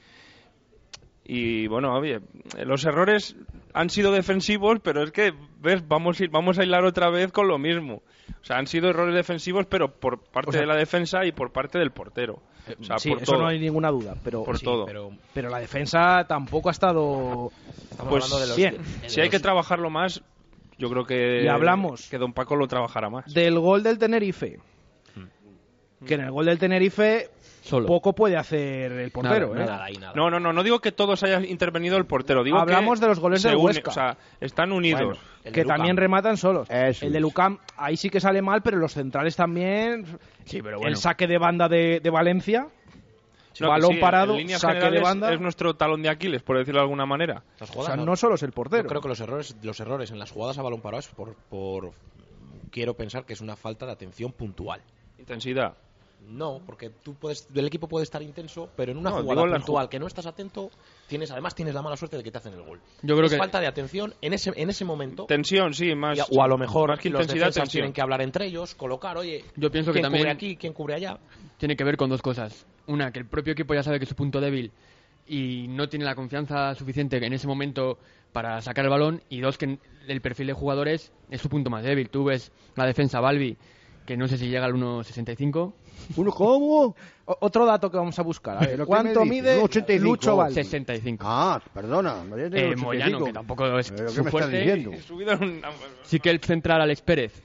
Y 1.28 1.66
bueno, 1.66 1.92
oye, 1.96 2.20
los 2.68 2.86
errores 2.86 3.36
han 3.74 3.90
sido 3.90 4.12
defensivos, 4.12 4.80
pero 4.84 5.02
es 5.02 5.12
que, 5.12 5.34
ves, 5.60 5.88
vamos 5.88 6.20
a, 6.22 6.24
ir, 6.24 6.30
vamos 6.30 6.60
a 6.60 6.64
hilar 6.64 6.86
otra 6.86 7.10
vez 7.10 7.32
con 7.32 7.48
lo 7.48 7.58
mismo. 7.58 8.04
O 8.42 8.46
sea, 8.46 8.58
han 8.58 8.68
sido 8.68 8.90
errores 8.90 9.16
defensivos, 9.16 9.66
pero 9.66 9.92
por 9.92 10.20
parte 10.22 10.50
O 10.50 10.52
sea- 10.52 10.62
de 10.62 10.68
la 10.68 10.76
defensa 10.76 11.26
y 11.26 11.32
por 11.32 11.52
parte 11.52 11.80
del 11.80 11.90
portero. 11.90 12.44
O 12.80 12.84
sea, 12.84 12.98
sí, 13.00 13.10
por 13.10 13.22
eso 13.22 13.32
todo. 13.34 13.42
no 13.42 13.48
hay 13.48 13.60
ninguna 13.60 13.90
duda. 13.92 14.16
Pero, 14.24 14.44
Por 14.44 14.58
sí, 14.58 14.66
todo. 14.66 14.86
Pero 14.86 15.12
pero 15.34 15.50
la 15.50 15.60
defensa 15.60 16.26
tampoco 16.28 16.70
ha 16.70 16.72
estado 16.72 17.52
estamos 17.92 18.10
Pues 18.12 18.24
hablando 18.26 18.40
de 18.40 18.48
los, 18.48 18.58
bien. 18.58 18.78
de 19.02 19.10
Si 19.10 19.22
hay 19.22 19.30
que 19.30 19.40
trabajarlo 19.40 19.90
más, 19.90 20.22
yo 20.78 20.90
creo 20.90 21.06
que, 21.06 21.44
Y 21.44 21.48
hablamos. 21.48 22.10
que 22.10 22.18
Don 22.18 22.34
Paco 22.34 22.56
lo 22.56 22.68
trabajará 22.68 23.10
más. 23.10 23.34
del 23.34 23.60
gol 23.60 23.84
del 23.84 23.98
Tenerife. 24.00 24.60
Que 26.06 26.16
en 26.16 26.22
el 26.22 26.32
gol 26.32 26.46
del 26.46 26.60
Tenerife 26.60 27.30
Solo. 27.66 27.88
poco 27.88 28.14
puede 28.14 28.38
hacer 28.38 28.92
el 28.92 29.12
portero. 29.12 29.54
Nada, 29.54 29.64
¿eh? 29.64 29.68
nada 29.68 29.86
ahí, 29.86 29.94
nada. 29.96 30.14
No, 30.16 30.30
no, 30.30 30.40
no, 30.40 30.54
no 30.54 30.64
digo 30.64 30.80
que 30.80 30.92
todos 30.92 31.24
haya 31.24 31.42
intervenido 31.42 31.98
el 31.98 32.06
portero. 32.06 32.44
Digo 32.44 32.58
Hablamos 32.58 33.00
que 33.00 33.06
de 33.06 33.10
los 33.10 33.20
goles 33.20 33.44
une- 33.46 33.56
Huesca. 33.56 33.90
O 33.90 33.94
sea, 33.94 34.18
están 34.40 34.72
unidos. 34.72 35.02
Bueno, 35.04 35.20
El 35.44 35.52
que 35.54 35.62
de 35.62 35.68
también 35.68 35.98
rematan 35.98 36.38
solos. 36.38 36.70
Eso 36.70 37.06
el 37.06 37.12
de. 37.14 37.20
Lucam, 37.20 37.58
ahí 37.78 37.98
sí 37.98 38.10
que 38.10 38.20
sale 38.20 38.42
mal, 38.42 38.62
pero 38.62 38.78
los 38.78 38.94
centrales 38.94 39.36
también. 39.36 40.06
Sí, 40.46 40.62
pero 40.62 40.78
El 40.78 40.82
bueno. 40.82 40.96
saque 40.98 41.28
de 41.28 41.38
banda 41.38 41.68
de, 41.68 42.00
de 42.02 42.10
Valencia. 42.10 42.68
Balón 43.60 43.94
sí, 43.94 44.00
parado, 44.02 44.36
saque 44.58 44.92
de 44.92 45.00
banda. 45.00 45.34
Es 45.34 45.40
nuestro 45.40 45.76
talón 45.76 46.02
de 46.02 46.10
Aquiles, 46.10 46.44
por 46.44 46.58
decirlo 46.58 46.82
de 46.82 46.84
alguna 46.84 47.06
manera. 47.06 47.42
Las 47.60 47.70
O 47.70 47.74
jugadas 47.74 47.94
sea, 47.94 47.96
no. 47.96 48.06
no 48.06 48.16
solo 48.18 48.36
es 48.36 48.44
el 48.44 48.52
portero. 48.52 48.84
Yo 48.84 48.90
creo 48.90 49.02
que 49.02 49.08
los 49.08 49.20
errores, 49.22 49.56
los 49.64 49.80
errores 49.80 50.12
en 50.12 50.20
las 50.20 50.30
jugadas 50.32 50.58
a 50.58 50.62
balón 50.62 50.82
parado 50.82 51.00
es 51.00 51.08
por, 51.08 51.34
por. 51.50 51.92
Quiero 52.70 52.96
pensar 52.96 53.26
que 53.26 53.32
es 53.34 53.40
una 53.42 53.56
falta 53.56 53.86
de 53.86 53.94
atención 53.94 54.34
puntual. 54.34 54.82
Intensidad. 55.18 55.74
No, 56.28 56.60
porque 56.66 56.90
tú 56.90 57.14
puedes, 57.14 57.48
el 57.54 57.68
equipo 57.68 57.88
puede 57.88 58.04
estar 58.04 58.22
intenso, 58.22 58.70
pero 58.76 58.92
en 58.92 58.98
una 58.98 59.12
No, 59.12 59.22
jugada 59.22 59.44
puntual 59.58 59.90
que 59.90 60.00
no 60.00 60.08
estás 60.08 60.26
atento, 60.26 60.72
tienes 61.08 61.30
además 61.30 61.54
tienes 61.54 61.76
la 61.76 61.84
mala 61.84 61.96
suerte 61.98 62.18
de 62.18 62.24
que 62.24 62.32
te 62.32 62.40
hacen 62.40 62.54
el 62.54 62.64
gol. 62.64 62.80
Yo 63.04 63.16
creo 63.16 63.26
es 63.28 63.32
que- 63.34 63.38
falta 63.38 63.60
de 63.60 63.68
atención 63.68 64.14
en 64.22 64.34
ese 64.34 64.52
en 64.56 64.70
ese 64.72 64.86
momento. 64.86 65.26
Tensión, 65.28 65.74
sí, 65.76 65.94
más. 65.94 66.20
a- 66.20 66.26
o 66.32 66.42
a 66.42 66.48
lo 66.48 66.58
mejor 66.58 66.90
más 66.90 67.00
que 67.00 67.10
los 67.12 67.22
intensidad, 67.22 67.46
defensas 67.48 67.64
tensión. 67.66 67.82
tienen 67.82 67.94
que 67.94 68.02
hablar 68.02 68.22
entre 68.24 68.48
ellos, 68.48 68.74
colocar, 68.74 69.18
oye, 69.18 69.46
Yo 69.56 69.70
pienso 69.70 69.92
que 69.92 69.98
¿quién 70.00 70.04
también- 70.04 70.24
cubre 70.24 70.32
aquí, 70.32 70.56
quién 70.56 70.74
cubre 70.74 70.96
allá? 70.96 71.20
tiene 71.60 71.76
que 71.76 71.84
ver 71.84 71.96
con 71.96 72.10
dos 72.10 72.22
cosas. 72.24 72.66
Una, 72.88 73.12
que 73.12 73.20
el 73.20 73.28
propio 73.28 73.54
equipo 73.54 73.74
ya 73.76 73.84
sabe 73.84 74.00
que 74.00 74.04
es 74.06 74.10
su 74.10 74.16
punto 74.16 74.42
débil 74.42 74.72
y 75.28 75.68
no 75.70 75.88
tiene 75.90 76.06
la 76.06 76.16
confianza 76.16 76.74
suficiente 76.76 77.18
en 77.24 77.34
ese 77.34 77.48
momento 77.48 78.00
para 78.34 78.60
sacar 78.62 78.86
el 78.86 78.90
balón. 78.92 79.22
Y 79.30 79.42
dos, 79.42 79.58
que 79.60 79.78
el 80.08 80.22
perfil 80.22 80.48
de 80.48 80.54
jugadores 80.54 81.12
es 81.30 81.40
su 81.42 81.50
punto 81.50 81.70
más 81.70 81.84
débil. 81.84 82.10
Tú 82.10 82.24
ves 82.26 82.52
la 82.76 82.86
defensa 82.86 83.20
Balbi, 83.20 83.58
que 84.06 84.18
no 84.18 84.28
sé 84.28 84.38
si 84.38 84.48
llega 84.50 84.66
al 84.66 84.74
1.65. 84.76 85.74
¿Uno 86.16 86.32
cómo? 86.32 86.96
O- 87.26 87.38
otro 87.42 87.66
dato 87.66 87.90
que 87.90 87.98
vamos 87.98 88.18
a 88.20 88.22
buscar. 88.22 88.58
A 88.58 88.60
ver, 88.62 88.70
¿Pero 88.72 88.84
qué 88.86 88.88
¿Cuánto 88.88 89.26
me 89.26 89.32
dices? 89.32 89.44
mide 89.58 89.62
1,85. 89.62 90.00
Lucho 90.02 90.36
Balbi? 90.36 90.54
65. 90.54 91.24
Ah, 91.28 91.62
perdona. 91.74 92.24
me 92.24 92.34
había 92.34 92.46
entendido 92.46 92.74
Eh, 92.74 92.76
Moyano, 92.76 93.18
85. 93.18 93.26
que 93.26 93.34
tampoco 93.34 93.80
es 93.80 93.92
¿Pero 93.92 94.10
su 94.10 94.16
qué 94.16 94.22
me 94.22 94.28
estás 94.28 94.32
fuerte. 94.32 94.58
diciendo? 94.60 94.92
He 94.94 95.02
subido 95.02 95.34
un- 95.40 95.62
Sí 96.04 96.20
que 96.20 96.30
el 96.30 96.40
central 96.40 96.82
Alex 96.82 97.02
Pérez 97.02 97.42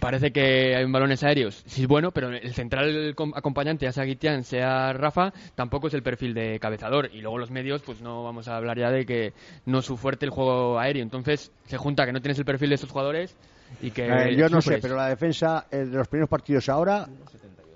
parece 0.00 0.32
que 0.32 0.74
hay 0.74 0.90
balones 0.90 1.22
aéreos. 1.22 1.62
Sí 1.66 1.82
es 1.82 1.88
bueno, 1.88 2.10
pero 2.10 2.30
el 2.30 2.52
central 2.54 3.14
com- 3.14 3.32
acompañante, 3.36 3.84
ya 3.86 3.92
sea 3.92 4.02
Guitián, 4.04 4.42
sea 4.42 4.92
Rafa, 4.92 5.32
tampoco 5.54 5.86
es 5.86 5.94
el 5.94 6.02
perfil 6.02 6.34
de 6.34 6.58
cabezador. 6.58 7.10
Y 7.12 7.20
luego 7.20 7.38
los 7.38 7.50
medios, 7.52 7.82
pues 7.82 8.00
no 8.00 8.24
vamos 8.24 8.48
a 8.48 8.56
hablar 8.56 8.76
ya 8.78 8.90
de 8.90 9.06
que 9.06 9.32
no 9.66 9.78
es 9.78 9.84
su 9.86 9.96
fuerte 9.96 10.24
el 10.26 10.30
juego 10.32 10.78
aéreo. 10.80 11.02
Entonces 11.04 11.52
se 11.66 11.76
junta 11.76 12.04
que 12.06 12.12
no 12.12 12.20
tienes 12.20 12.38
el 12.38 12.44
perfil 12.44 12.70
de 12.70 12.74
esos 12.74 12.90
jugadores 12.90 13.36
y 13.80 13.90
que 13.92 14.06
Eh, 14.06 14.34
yo 14.36 14.48
no 14.48 14.60
sé, 14.60 14.66
sufres. 14.66 14.80
pero 14.82 14.96
la 14.96 15.08
defensa 15.08 15.66
eh, 15.70 15.76
de 15.78 15.96
los 15.96 16.08
primeros 16.08 16.28
partidos 16.30 16.68
ahora, 16.68 17.06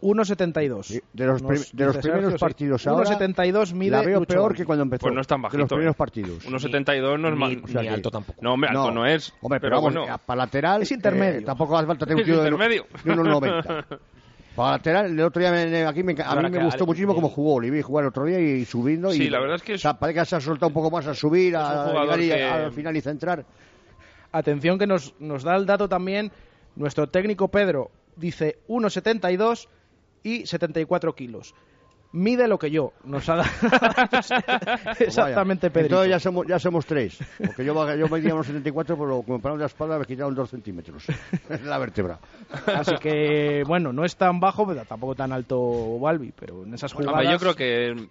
1,72. 0.03 0.83
Sí, 0.83 1.01
de 1.12 1.27
los, 1.27 1.43
Nos 1.43 1.73
de 1.73 1.85
los 1.87 1.97
primeros 1.97 2.03
Sergio, 2.25 2.31
sí. 2.33 2.37
partidos 2.38 2.87
ahora, 2.87 3.09
1,72 3.09 3.73
mide 3.73 3.91
la 3.93 4.03
veo 4.03 4.19
Lucho 4.21 4.35
peor 4.35 4.55
que 4.55 4.65
cuando 4.67 4.83
empezó. 4.83 5.03
Pues 5.03 5.15
no 5.15 5.21
es 5.21 5.27
tan 5.27 5.41
De 5.41 5.45
los 5.45 5.53
bajito, 5.53 5.69
primeros 5.77 5.95
eh. 5.95 5.99
partidos. 5.99 6.45
1,72 6.49 7.19
no 7.21 7.29
es 7.29 7.35
Ni, 7.35 7.41
mal. 7.41 7.62
o 7.65 7.69
sea 7.69 7.83
ni 7.83 7.88
alto 7.88 8.11
tampoco. 8.11 8.38
No, 8.43 8.53
hombre, 8.55 8.69
alto 8.71 8.91
no 8.91 9.07
es. 9.07 9.33
Hombre, 9.41 9.61
pero, 9.61 9.77
vamos, 9.77 9.95
bueno. 9.95 10.15
eh, 10.15 10.19
para 10.27 10.38
lateral. 10.38 10.83
Es 10.83 10.93
intermedio. 10.93 11.41
eh, 11.41 11.43
tampoco 11.45 11.79
hace 11.79 11.87
falta 11.87 12.05
tener 12.05 12.21
un 12.21 12.25
tío 12.27 12.43
de, 12.43 12.51
intermedio. 12.51 12.87
de 13.05 13.12
1,90. 13.15 13.87
Para 14.55 14.73
lateral, 14.73 15.07
el 15.07 15.21
otro 15.23 15.41
día 15.41 15.51
me- 15.51 15.87
aquí 15.87 16.03
me, 16.03 16.15
a 16.23 16.35
mí 16.37 16.51
me 16.51 16.65
gustó 16.65 16.85
muchísimo 16.85 17.12
eh, 17.12 17.15
cómo 17.15 17.31
jugó. 17.31 17.59
Le 17.59 17.71
vi 17.71 17.81
jugar 17.81 18.03
el 18.05 18.09
otro 18.09 18.27
día 18.27 18.38
y 18.38 18.67
subiendo. 18.67 19.11
Sí, 19.11 19.23
y, 19.23 19.31
la 19.31 19.41
verdad 19.41 19.57
es 19.57 19.62
que 19.62 19.73
es- 19.75 19.81
o 19.81 19.83
sea, 19.83 19.95
parece 19.95 20.21
que 20.21 20.27
se 20.27 20.37
ha 20.37 20.41
soltado 20.43 20.67
un 20.69 20.75
poco 20.75 20.91
más 20.91 21.07
al 21.07 21.17
subir, 21.17 21.57
a, 21.57 21.91
y- 22.19 22.29
que- 22.29 22.43
al 22.45 22.71
final 22.73 22.95
y 22.95 23.01
centrar. 23.01 23.47
Atención 24.31 24.79
que 24.79 24.87
nos, 24.87 25.15
nos 25.21 25.43
da 25.43 25.57
el 25.57 25.65
dato 25.65 25.88
también 25.88 26.31
nuestro 26.77 27.09
técnico 27.09 27.49
Pedro. 27.49 27.91
Dice 28.17 28.59
1,72 28.69 29.69
y 30.23 30.47
74 30.47 31.15
kilos. 31.15 31.55
Mide 32.15 32.47
lo 32.47 32.59
que 32.59 32.71
yo. 32.71 32.93
Nos 33.05 33.27
ha 33.31 33.37
dado 33.37 33.49
exactamente 34.99 35.71
Pues 35.71 35.73
Vaya. 35.73 35.73
Pedro. 35.73 35.81
Entonces 36.05 36.11
ya 36.11 36.21
somos, 36.21 36.47
ya 36.47 36.59
somos 36.59 36.85
tres. 36.87 37.19
Porque 37.39 37.65
yo, 37.65 37.95
yo 37.97 38.09
medía 38.09 38.35
unos 38.35 38.47
74, 38.47 38.97
pero 38.99 39.23
como 39.23 39.41
para 39.41 39.57
la 39.57 39.67
espalda 39.67 39.99
me 39.99 40.05
quitaron 40.05 40.35
dos 40.35 40.51
centímetros. 40.51 41.07
Es 41.49 41.63
la 41.63 41.79
vértebra. 41.79 42.19
Así 42.67 42.95
que, 43.01 43.63
bueno, 43.67 43.93
no 43.93 44.05
es 44.05 44.17
tan 44.17 44.41
bajo, 44.41 44.67
pero 44.67 44.85
tampoco 44.85 45.15
tan 45.15 45.33
alto 45.33 45.99
Balbi, 45.99 46.33
pero 46.39 46.65
en 46.65 46.75
esas 46.75 46.93
Hombre, 46.95 47.09
jugadas... 47.09 47.33
yo 47.33 47.39
creo 47.39 47.55
que 47.55 48.09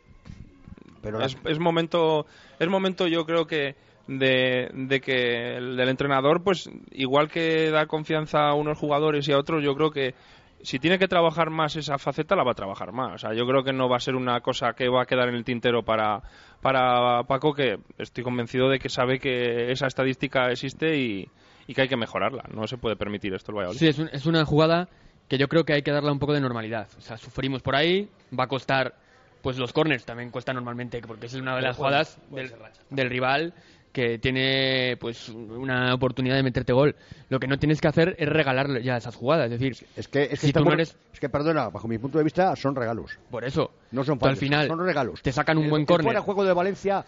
Pero 1.02 1.20
la- 1.20 1.26
es, 1.26 1.38
es 1.46 1.60
momento 1.60 2.26
es 2.60 2.68
momento 2.68 3.08
yo 3.08 3.26
creo 3.26 3.46
que 3.46 3.76
de, 4.08 4.70
de 4.74 5.00
que 5.00 5.58
el 5.58 5.78
del 5.78 5.90
entrenador 5.90 6.44
pues 6.44 6.70
igual 6.92 7.30
que 7.30 7.70
da 7.70 7.86
confianza 7.86 8.50
a 8.50 8.56
unos 8.56 8.78
jugadores 8.78 9.28
y 9.28 9.32
a 9.32 9.38
otros 9.38 9.64
yo 9.64 9.76
creo 9.76 9.92
que 9.92 10.16
si 10.64 10.80
tiene 10.80 10.98
que 11.00 11.08
trabajar 11.08 11.50
más 11.50 11.76
esa 11.76 11.98
faceta 11.98 12.36
la 12.36 12.44
va 12.44 12.52
a 12.52 12.56
trabajar 12.56 12.92
más. 12.92 13.16
O 13.16 13.18
sea 13.18 13.34
yo 13.34 13.46
creo 13.46 13.64
que 13.64 13.74
no 13.74 13.90
va 13.90 13.98
a 13.98 14.00
ser 14.00 14.16
una 14.16 14.42
cosa 14.42 14.74
que 14.74 14.88
va 14.90 15.04
a 15.04 15.06
quedar 15.06 15.30
en 15.30 15.36
el 15.36 15.44
tintero 15.44 15.84
para 15.84 16.22
para 16.62 17.24
Paco 17.24 17.54
que 17.54 17.80
estoy 17.98 18.24
convencido 18.24 18.70
de 18.70 18.80
que 18.80 18.90
sabe 18.90 19.20
que 19.20 19.72
esa 19.72 19.88
estadística 19.88 20.52
existe 20.52 20.98
y, 20.98 21.28
y 21.68 21.74
que 21.74 21.82
hay 21.84 21.88
que 21.88 21.98
mejorarla. 21.98 22.44
No 22.54 22.68
se 22.68 22.78
puede 22.78 22.96
permitir 22.96 23.34
esto 23.34 23.52
el 23.52 23.58
Valladolid. 23.58 23.80
Sí, 23.80 23.88
es, 23.88 23.98
un- 24.00 24.10
es 24.14 24.26
una 24.26 24.46
jugada 24.46 24.88
que 25.28 25.38
yo 25.38 25.48
creo 25.48 25.64
que 25.64 25.74
hay 25.74 25.82
que 25.82 25.92
darle 25.92 26.12
un 26.12 26.20
poco 26.20 26.34
de 26.34 26.42
normalidad. 26.42 26.88
O 26.98 27.02
sea, 27.02 27.18
sufrimos 27.18 27.62
por 27.62 27.76
ahí, 27.76 28.10
va 28.38 28.44
a 28.44 28.48
costar, 28.48 28.94
pues 29.42 29.58
los 29.58 29.72
corners 29.74 30.06
también 30.06 30.30
cuesta 30.30 30.54
normalmente, 30.54 31.02
porque 31.02 31.26
es 31.28 31.34
una 31.34 31.56
de 31.56 31.62
las 31.62 31.78
jugadas 31.78 32.20
del, 32.30 32.52
del 32.90 33.10
rival 33.10 33.54
que 33.92 34.20
tiene 34.20 34.96
pues 35.00 35.30
una 35.30 35.94
oportunidad 35.94 36.36
de 36.36 36.44
meterte 36.44 36.72
gol. 36.74 36.96
Lo 37.30 37.40
que 37.40 37.48
no 37.48 37.58
tienes 37.60 37.82
que 37.82 37.88
hacer 37.88 38.16
es 38.18 38.28
regalarle 38.30 38.82
ya 38.84 38.98
esas 38.98 39.16
jugadas, 39.16 39.46
es 39.52 39.60
decir, 39.60 39.88
Es 39.96 40.08
que, 40.08 40.24
es 40.24 40.30
que, 40.40 40.48
Si 40.48 40.54
tú 40.54 40.64
no 40.64 40.72
eres- 40.74 40.96
es 41.14 41.20
que, 41.20 41.28
perdona, 41.30 41.70
bajo 41.70 41.88
mi 41.88 41.98
punto 41.98 42.18
de 42.18 42.24
vista 42.24 42.56
son 42.56 42.76
regalos. 42.76 43.18
por 43.30 43.44
eso, 43.44 43.72
No 43.92 44.04
son 44.04 44.18
tú 44.18 44.26
al 44.26 44.32
fallos, 44.32 44.40
final 44.40 44.68
son 44.68 44.80
regalos. 44.86 45.22
te 45.22 45.32
sacan 45.32 45.58
un 45.58 45.66
El- 45.66 45.70
buen 45.70 45.86
córner. 45.86 46.06
fuera 46.06 46.22
juego 46.22 46.44
de 46.46 46.54
Valencia 46.54 47.04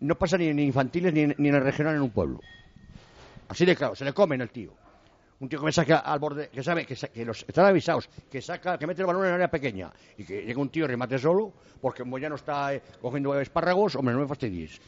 no 0.00 0.14
pasa 0.16 0.36
ni 0.36 0.48
en 0.48 0.58
infantiles 0.58 1.12
ni 1.14 1.20
en, 1.20 1.34
ni 1.38 1.48
en 1.48 1.54
el 1.54 1.62
regional 1.62 1.94
en 1.96 2.02
un 2.02 2.10
pueblo. 2.10 2.40
Así 3.48 3.64
de 3.64 3.74
claro, 3.76 3.94
se 3.94 4.04
le 4.04 4.12
comen 4.12 4.40
el 4.40 4.50
tío. 4.50 4.72
Un 5.38 5.48
tío 5.48 5.58
que 5.60 5.66
me 5.66 5.72
saca 5.72 5.98
al 5.98 6.18
borde, 6.18 6.48
que 6.48 6.62
sabe 6.62 6.84
que, 6.86 6.96
sa- 6.96 7.08
que 7.08 7.24
los 7.24 7.44
están 7.46 7.66
avisados, 7.66 8.08
que 8.30 8.40
saca, 8.42 8.78
que 8.78 8.86
mete 8.86 9.02
el 9.02 9.06
balón 9.06 9.26
en 9.26 9.32
área 9.32 9.48
pequeña 9.48 9.90
y 10.16 10.24
que 10.24 10.42
llega 10.42 10.60
un 10.60 10.70
tío 10.70 10.84
y 10.84 10.88
remate 10.88 11.18
solo, 11.18 11.52
porque 11.80 12.04
Moyano 12.04 12.36
está 12.36 12.74
eh, 12.74 12.82
cogiendo 13.00 13.38
espárragos, 13.38 13.96
hombre, 13.96 14.14
no 14.14 14.20
me 14.20 14.26
fastidies. 14.28 14.80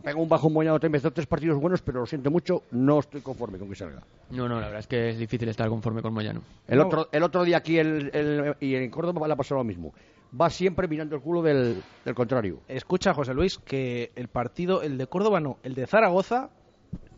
Ha 0.00 0.02
pegado 0.02 0.22
un 0.22 0.28
bajo 0.28 0.48
Moyano, 0.50 0.80
te 0.80 0.86
empezó 0.86 1.10
tres 1.12 1.26
partidos 1.26 1.58
buenos, 1.60 1.82
pero 1.82 2.00
lo 2.00 2.06
siento 2.06 2.30
mucho, 2.30 2.62
no 2.70 2.98
estoy 3.00 3.20
conforme 3.20 3.58
con 3.58 3.68
que 3.68 3.74
salga. 3.76 4.02
No, 4.30 4.48
no, 4.48 4.54
la 4.60 4.66
verdad 4.66 4.80
es 4.80 4.86
que 4.86 5.10
es 5.10 5.18
difícil 5.18 5.48
estar 5.48 5.68
conforme 5.68 6.00
con 6.02 6.14
Moyano. 6.14 6.42
El, 6.66 6.78
No. 6.78 6.86
otro, 6.86 7.08
el 7.12 7.22
otro 7.22 7.44
día 7.44 7.58
aquí 7.58 7.78
el, 7.78 8.10
el- 8.14 8.56
y 8.60 8.74
en 8.74 8.90
Córdoba 8.90 9.26
le 9.26 9.34
ha 9.34 9.36
pasado 9.36 9.58
lo 9.60 9.64
mismo. 9.64 9.92
Va 10.40 10.48
siempre 10.48 10.88
mirando 10.88 11.16
el 11.16 11.22
culo 11.22 11.42
del, 11.42 11.82
del 12.04 12.14
contrario. 12.14 12.60
Escucha, 12.68 13.12
José 13.12 13.34
Luis, 13.34 13.58
que 13.58 14.10
el 14.16 14.28
partido, 14.28 14.80
el 14.82 14.96
de 14.96 15.06
Córdoba 15.06 15.38
no, 15.40 15.58
el 15.62 15.74
de 15.74 15.86
Zaragoza, 15.86 16.50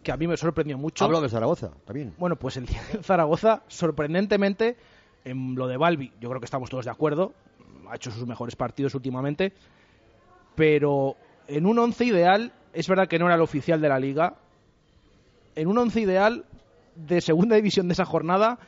que 0.03 0.11
a 0.11 0.17
mí 0.17 0.27
me 0.27 0.37
sorprendió 0.37 0.77
mucho. 0.79 1.05
Hablo 1.05 1.21
de 1.21 1.29
Zaragoza, 1.29 1.71
también. 1.85 2.15
Bueno, 2.19 2.37
pues 2.37 2.57
el 2.57 2.67
día 2.67 2.83
de 2.93 3.03
Zaragoza, 3.03 3.63
sorprendentemente, 3.69 4.77
en 5.25 5.55
lo 5.55 5.69
de 5.69 5.77
Balbi, 5.77 6.11
yo 6.21 6.29
creo 6.31 6.41
que 6.41 6.47
estamos 6.47 6.69
todos 6.71 6.85
de 6.87 6.91
acuerdo, 6.91 7.33
ha 7.89 7.95
hecho 7.95 8.11
sus 8.11 8.27
mejores 8.27 8.57
partidos 8.57 8.95
últimamente, 8.95 9.53
pero 10.55 11.17
en 11.49 11.67
un 11.67 11.79
once 11.79 12.05
ideal, 12.05 12.53
es 12.73 12.89
verdad 12.89 13.09
que 13.09 13.19
no 13.19 13.27
era 13.27 13.35
el 13.35 13.41
oficial 13.41 13.81
de 13.81 13.89
la 13.89 13.99
liga, 13.99 14.35
en 15.55 15.69
un 15.69 15.79
once 15.79 16.01
ideal 16.01 16.45
de 16.97 17.21
segunda 17.21 17.57
división 17.57 17.89
de 17.89 17.93
esa 17.93 18.05
jornada 18.05 18.59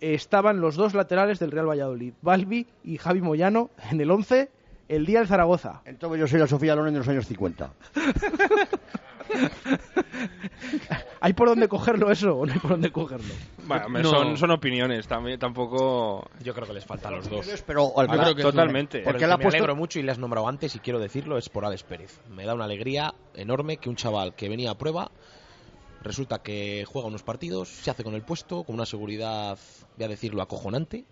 estaban 0.00 0.60
los 0.60 0.76
dos 0.76 0.94
laterales 0.94 1.38
del 1.38 1.50
Real 1.50 1.68
Valladolid, 1.68 2.14
Balbi 2.22 2.66
y 2.84 2.98
Javi 2.98 3.20
Moyano, 3.20 3.70
en 3.90 4.00
el 4.00 4.10
once 4.10 4.50
el 4.88 5.06
día 5.06 5.20
del 5.20 5.28
Zaragoza. 5.28 5.82
Entonces 5.84 6.20
yo 6.20 6.26
soy 6.28 6.40
la 6.40 6.46
Sofía 6.46 6.74
Loren 6.74 6.92
de 6.92 6.98
los 7.00 7.08
años 7.08 7.26
50. 7.26 7.70
¿Hay 11.20 11.32
por 11.32 11.48
dónde 11.48 11.68
cogerlo 11.68 12.10
eso 12.10 12.36
o 12.36 12.46
no 12.46 12.52
hay 12.52 12.58
por 12.58 12.70
dónde 12.72 12.90
cogerlo? 12.92 13.32
Bueno, 13.66 13.88
No. 13.88 14.10
son, 14.10 14.36
son 14.36 14.50
opiniones 14.50 15.06
también 15.06 15.38
tampoco 15.38 16.28
Yo 16.42 16.54
creo 16.54 16.66
que 16.66 16.72
les 16.74 16.84
falta 16.84 17.08
a 17.08 17.12
los 17.12 17.28
dos. 17.28 17.46
Pero 17.66 17.98
al 17.98 18.06
Yo 18.06 18.12
final- 18.12 18.24
creo 18.26 18.34
que 18.34 18.42
es 18.42 18.46
totalmente 18.48 18.98
Por 19.00 19.12
Porque 19.12 19.24
ha 19.24 19.28
me 19.28 19.34
puesto- 19.42 19.56
alegro 19.56 19.74
mucho 19.76 19.98
y 19.98 20.02
le 20.02 20.12
has 20.12 20.18
nombrado 20.18 20.48
antes 20.48 20.74
y 20.74 20.78
quiero 20.80 20.98
decirlo 21.00 21.38
es 21.38 21.48
por 21.48 21.64
Alex 21.64 21.82
Pérez. 21.82 22.20
Me 22.30 22.44
da 22.44 22.54
una 22.54 22.64
alegría 22.64 23.14
enorme 23.34 23.78
que 23.78 23.88
un 23.88 23.96
chaval 23.96 24.34
que 24.34 24.48
venía 24.48 24.70
a 24.70 24.78
prueba 24.78 25.10
resulta 26.02 26.38
que 26.40 26.84
juega 26.86 27.08
unos 27.08 27.22
partidos, 27.24 27.68
se 27.68 27.90
hace 27.90 28.04
con 28.04 28.14
el 28.14 28.22
puesto, 28.22 28.62
con 28.62 28.76
una 28.76 28.86
seguridad, 28.86 29.58
voy 29.96 30.04
a 30.04 30.08
decirlo, 30.08 30.40
acojonante. 30.42 31.04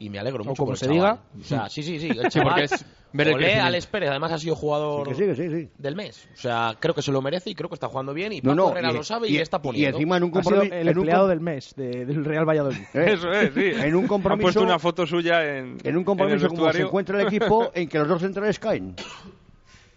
Y 0.00 0.10
me 0.10 0.18
alegro 0.20 0.42
O 0.42 0.46
mucho 0.46 0.56
como 0.58 0.70
por 0.70 0.78
se 0.78 0.86
chaval. 0.86 0.96
diga. 1.00 1.18
O 1.40 1.44
sea, 1.44 1.68
sí, 1.68 1.82
sí, 1.82 1.98
sí. 1.98 2.08
El 2.08 2.22
Sí, 2.24 2.28
chaval, 2.38 2.48
porque 2.54 2.64
es- 2.64 2.84
Olé, 3.14 3.24
crecimiento. 3.34 3.64
Alex 3.64 3.86
Pérez, 3.86 4.10
además 4.10 4.32
ha 4.32 4.38
sido 4.38 4.54
jugador 4.54 5.08
Sí, 5.08 5.10
que 5.10 5.34
sí, 5.34 5.42
que 5.42 5.50
sí, 5.50 5.62
sí. 5.64 5.70
del 5.78 5.96
mes. 5.96 6.28
O 6.34 6.36
sea, 6.36 6.76
creo 6.78 6.94
que 6.94 7.00
se 7.02 7.10
lo 7.10 7.22
merece 7.22 7.48
y 7.50 7.54
creo 7.54 7.68
que 7.70 7.74
está 7.74 7.88
jugando 7.88 8.12
bien. 8.12 8.32
Y 8.32 8.40
No, 8.42 8.50
Paco 8.50 8.54
no, 8.56 8.70
Herrera 8.70 8.90
y- 8.90 8.94
lo 8.94 9.02
sabe 9.02 9.28
y, 9.28 9.32
y- 9.32 9.38
está 9.38 9.56
y 9.56 9.60
poniendo. 9.60 9.96
encima 9.96 10.16
en 10.18 10.24
un 10.24 10.30
Ha 10.30 10.32
compromiso. 10.34 10.74
el 10.74 10.88
empleado 10.88 11.26
del 11.26 11.40
mes 11.40 11.74
de- 11.74 12.04
del 12.04 12.24
Real 12.24 12.44
Valladolid. 12.46 12.78
Eso 12.94 13.32
es, 13.32 13.54
sí. 13.54 13.70
En 13.74 13.94
un 13.96 14.06
compromiso. 14.06 14.42
puesto 14.44 14.62
una 14.62 14.78
foto 14.78 15.06
suya 15.06 15.42
en. 15.56 15.78
en 15.82 15.96
un 15.96 16.04
compromiso 16.04 16.48
como 16.48 16.70
se 16.72 16.82
encuentra 16.82 17.20
el 17.20 17.26
equipo 17.26 17.70
en 17.74 17.88
que 17.88 17.98
los 17.98 18.08
dos 18.08 18.20
centrales 18.20 18.58
caen. 18.58 18.94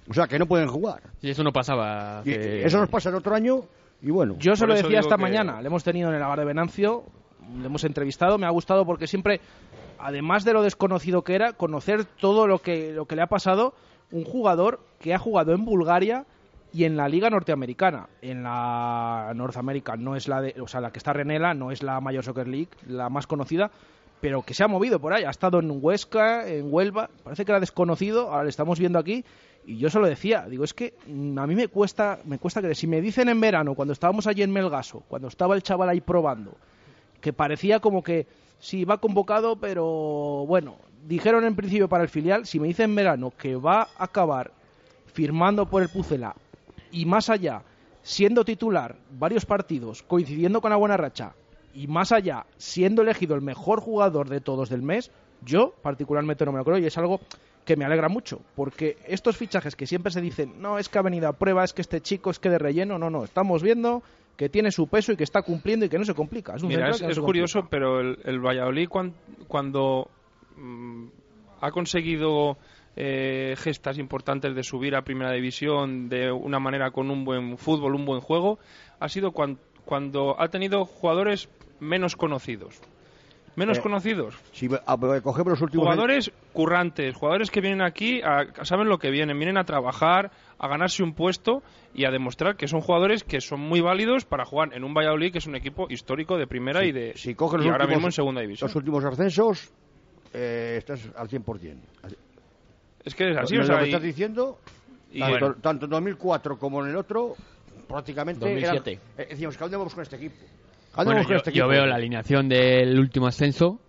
O 0.10 0.14
sea, 0.14 0.28
que 0.28 0.40
no 0.40 0.46
pueden 0.48 0.68
jugar. 0.70 1.02
Y 1.22 1.30
eso 1.30 1.44
no 1.44 1.52
pasaba. 1.52 2.22
Y 2.26 2.32
eso 2.32 2.80
nos 2.80 2.90
pasa 2.90 3.10
el 3.10 3.16
otro 3.16 3.36
año 3.36 3.62
y 4.02 4.10
bueno. 4.10 4.36
Yo 4.40 4.56
se 4.56 4.66
lo 4.66 4.74
decía 4.74 5.00
esta 5.00 5.16
que- 5.18 5.22
mañana, 5.22 5.62
le 5.62 5.68
hemos 5.68 5.84
tenido 5.84 6.10
en 6.10 6.16
el 6.16 6.24
Agar 6.24 6.40
de 6.40 6.46
Venancio, 6.46 7.04
le 7.60 7.66
hemos 7.66 7.84
entrevistado, 7.84 8.38
me 8.38 8.46
ha 8.48 8.50
gustado 8.50 8.86
porque 8.86 9.06
siempre, 9.06 9.42
además 10.02 10.44
de 10.44 10.54
lo 10.54 10.64
desconocido 10.64 11.24
que 11.24 11.36
era, 11.36 11.54
conocer 11.54 12.06
todo 12.06 12.48
lo 12.48 12.60
que, 12.60 12.92
lo 12.92 13.06
que 13.06 13.16
le 13.16 13.22
ha 13.22 13.28
pasado, 13.28 13.74
un 14.12 14.24
jugador 14.24 14.80
que 15.00 15.14
ha 15.14 15.20
jugado 15.20 15.54
en 15.54 15.66
Bulgaria 15.66 16.26
y 16.74 16.86
en 16.86 16.96
la 16.96 17.10
Liga 17.10 17.30
Norteamericana. 17.30 18.08
En 18.22 18.44
la 18.44 19.32
North 19.36 19.58
American 19.58 20.04
no 20.04 20.16
es 20.16 20.28
la 20.28 20.42
de, 20.42 20.56
o 20.62 20.68
sea, 20.68 20.82
la 20.82 20.92
que 20.92 21.00
está 21.00 21.14
Renela, 21.14 21.54
no 21.54 21.72
es 21.72 21.84
la 21.84 22.00
Major 22.00 22.24
Soccer 22.24 22.48
League, 22.48 22.70
la 22.88 23.10
más 23.10 23.28
conocida, 23.28 23.72
pero 24.22 24.44
que 24.44 24.54
se 24.54 24.64
ha 24.64 24.68
movido 24.68 25.00
por 25.00 25.14
ahí, 25.14 25.24
ha 25.24 25.30
estado 25.30 25.60
en 25.60 25.80
Huesca, 25.82 26.48
en 26.48 26.72
Huelva, 26.72 27.10
parece 27.24 27.44
que 27.44 27.52
era 27.52 27.60
desconocido, 27.60 28.32
ahora 28.32 28.44
le 28.44 28.50
estamos 28.50 28.80
viendo 28.80 29.00
aquí 29.00 29.26
y 29.66 29.78
yo 29.78 29.90
se 29.90 30.00
lo 30.00 30.08
decía, 30.08 30.46
digo, 30.50 30.64
es 30.64 30.74
que 30.74 30.94
mm, 31.08 31.38
a 31.38 31.48
mí 31.48 31.56
me 31.56 31.68
cuesta, 31.68 32.20
me 32.26 32.40
cuesta 32.40 32.62
que 32.62 32.76
si 32.76 32.88
me 32.88 33.02
dicen 33.02 33.30
en 33.30 33.42
verano, 33.42 33.76
cuando 33.76 33.94
estábamos 33.94 34.28
allí 34.28 34.44
en 34.44 34.52
Melgaso, 34.52 35.04
cuando 35.08 35.28
estaba 35.28 35.56
el 35.56 35.64
chaval 35.64 35.90
ahí 35.90 36.02
probando, 36.02 36.56
que 37.20 37.34
parecía 37.34 37.80
como 37.80 38.04
que 38.04 38.28
sí 38.62 38.86
va 38.86 39.00
convocado, 39.00 39.58
pero 39.58 40.46
bueno, 40.48 40.78
dijeron 41.06 41.44
en 41.44 41.56
principio 41.56 41.90
para 41.90 42.04
el 42.04 42.10
filial, 42.10 42.46
si 42.46 42.60
me 42.60 42.68
dicen 42.68 42.92
en 42.92 42.96
verano 42.96 43.34
que 43.38 43.56
va 43.58 43.90
a 43.98 44.06
acabar 44.06 44.52
firmando 45.08 45.66
por 45.66 45.82
el 45.82 45.90
Pucela 45.90 46.36
y 46.92 47.06
más 47.06 47.30
allá, 47.30 47.64
siendo 48.04 48.46
titular 48.46 48.96
varios 49.12 49.46
partidos, 49.46 50.04
coincidiendo 50.04 50.62
con 50.62 50.70
la 50.70 50.78
buena 50.78 50.96
racha, 50.96 51.34
y 51.74 51.88
más 51.88 52.12
allá, 52.12 52.46
siendo 52.58 53.02
elegido 53.02 53.36
el 53.36 53.42
mejor 53.42 53.82
jugador 53.82 54.30
de 54.30 54.42
todos 54.42 54.70
del 54.70 54.82
mes, 54.82 55.10
yo 55.44 55.74
particularmente 55.82 56.46
no 56.46 56.52
me 56.52 56.60
lo 56.60 56.66
creo 56.66 56.78
y 56.78 56.86
es 56.86 56.98
algo 56.98 57.22
que 57.66 57.76
me 57.76 57.86
alegra 57.86 58.10
mucho, 58.10 58.42
porque 58.56 58.98
estos 59.08 59.38
fichajes 59.38 59.76
que 59.76 59.88
siempre 59.88 60.12
se 60.12 60.22
dicen, 60.22 60.62
no, 60.62 60.78
es 60.78 60.90
que 60.90 61.00
ha 61.00 61.04
venido 61.04 61.28
a 61.28 61.34
prueba, 61.34 61.64
es 61.64 61.74
que 61.74 61.82
este 61.82 62.02
chico 62.02 62.30
es 62.30 62.40
que 62.40 62.50
de 62.50 62.58
relleno, 62.58 62.98
no, 62.98 63.10
no, 63.10 63.24
estamos 63.24 63.64
viendo 63.64 64.04
que 64.42 64.50
tiene 64.50 64.72
su 64.72 64.88
peso 64.88 65.12
y 65.12 65.16
que 65.18 65.24
está 65.24 65.44
cumpliendo 65.44 65.86
y 65.86 65.90
que 65.90 66.00
no 66.00 66.04
se 66.04 66.16
complica. 66.16 66.56
Es 66.56 66.64
un 66.64 66.70
Mira, 66.70 66.90
es, 66.90 66.98
que 66.98 67.04
no 67.04 67.10
es 67.12 67.16
se 67.16 67.22
curioso, 67.22 67.60
complica. 67.60 67.70
pero 67.70 68.00
el, 68.00 68.18
el 68.26 68.40
Valladolid 68.40 68.88
cuan- 68.90 69.14
cuando 69.48 70.10
mm, 70.58 71.06
ha 71.62 71.70
conseguido 71.70 72.58
eh, 72.96 73.54
gestas 73.60 74.00
importantes 74.00 74.56
de 74.56 74.64
subir 74.64 74.96
a 74.96 75.04
primera 75.04 75.32
división 75.32 76.10
de 76.10 76.32
una 76.32 76.58
manera 76.60 76.90
con 76.90 77.12
un 77.12 77.24
buen 77.24 77.56
fútbol, 77.60 77.94
un 77.94 78.04
buen 78.08 78.20
juego, 78.20 78.58
ha 79.00 79.10
sido 79.10 79.32
cuan- 79.32 79.60
cuando 79.86 80.36
ha 80.42 80.48
tenido 80.48 80.86
jugadores 80.86 81.48
menos 81.80 82.16
conocidos. 82.16 82.82
Menos 83.56 83.80
Eh, 83.80 83.82
conocidos. 83.82 84.36
Si 84.54 84.68
a- 84.86 84.98
cogemos 85.22 85.52
los 85.52 85.62
últimos 85.62 85.86
Jugadores 85.86 86.32
currantes, 86.54 87.16
jugadores 87.16 87.52
que 87.52 87.60
vienen 87.62 87.82
aquí, 87.82 88.22
a, 88.22 88.46
saben 88.64 88.88
lo 88.88 88.98
que 88.98 89.12
vienen, 89.12 89.38
vienen 89.38 89.58
a 89.58 89.66
trabajar, 89.66 90.32
a 90.58 90.68
ganarse 90.68 91.04
un 91.04 91.14
puesto 91.14 91.62
y 91.94 92.06
a 92.06 92.12
demostrar 92.12 92.56
que 92.56 92.68
son 92.68 92.80
jugadores 92.82 93.24
que 93.24 93.42
son 93.42 93.60
muy 93.60 93.82
válidos 93.82 94.24
para 94.26 94.46
jugar 94.46 94.74
en 94.74 94.84
un 94.86 94.94
Valladolid 94.94 95.32
que 95.34 95.40
es 95.40 95.48
un 95.48 95.56
equipo 95.56 95.88
histórico 95.90 96.38
de 96.38 96.48
primera 96.48 96.86
y 96.86 96.92
de 96.94 97.14
si 97.18 97.36
coges 97.36 97.60
y 97.66 97.66
ahora 97.68 97.84
últimos- 97.84 97.90
mismo 97.98 98.08
en 98.08 98.12
segunda 98.14 98.42
división. 98.42 98.68
los 98.70 98.76
últimos 98.76 99.04
ascensos, 99.04 99.72
eh, 100.34 100.76
estás 100.78 101.10
al 101.18 101.28
100%. 101.28 101.82
Es 103.04 103.16
que 103.16 103.32
es 103.32 103.38
así, 103.38 103.56
lo, 103.56 103.64
o 103.64 103.66
sea, 103.66 103.76
lo 103.76 103.82
que 103.82 103.88
y- 103.88 103.90
estás 103.90 104.04
diciendo, 104.04 104.60
y 105.12 105.20
tanto, 105.20 105.40
bueno, 105.40 105.56
tanto 105.62 105.86
en 105.86 105.92
2004 105.92 106.58
como 106.58 106.84
en 106.86 106.92
el 106.92 106.96
otro, 106.96 107.36
prácticamente 107.88 108.40
2007. 108.40 108.92
eran- 108.92 109.04
eh, 109.18 109.28
decíamos, 109.32 109.58
¿a 109.58 109.60
dónde 109.60 109.78
vamos 109.78 109.94
con 109.94 110.04
este 110.04 110.16
equipo? 110.16 110.36
¿A 110.94 111.04
Bueno, 111.04 111.22
con 111.24 111.32
yo, 111.32 111.38
este 111.38 111.52
yo 111.54 111.68
veo 111.68 111.86
la 111.86 111.96
alineación 111.96 112.50
del 112.50 113.00
último 113.00 113.28
ascenso 113.28 113.80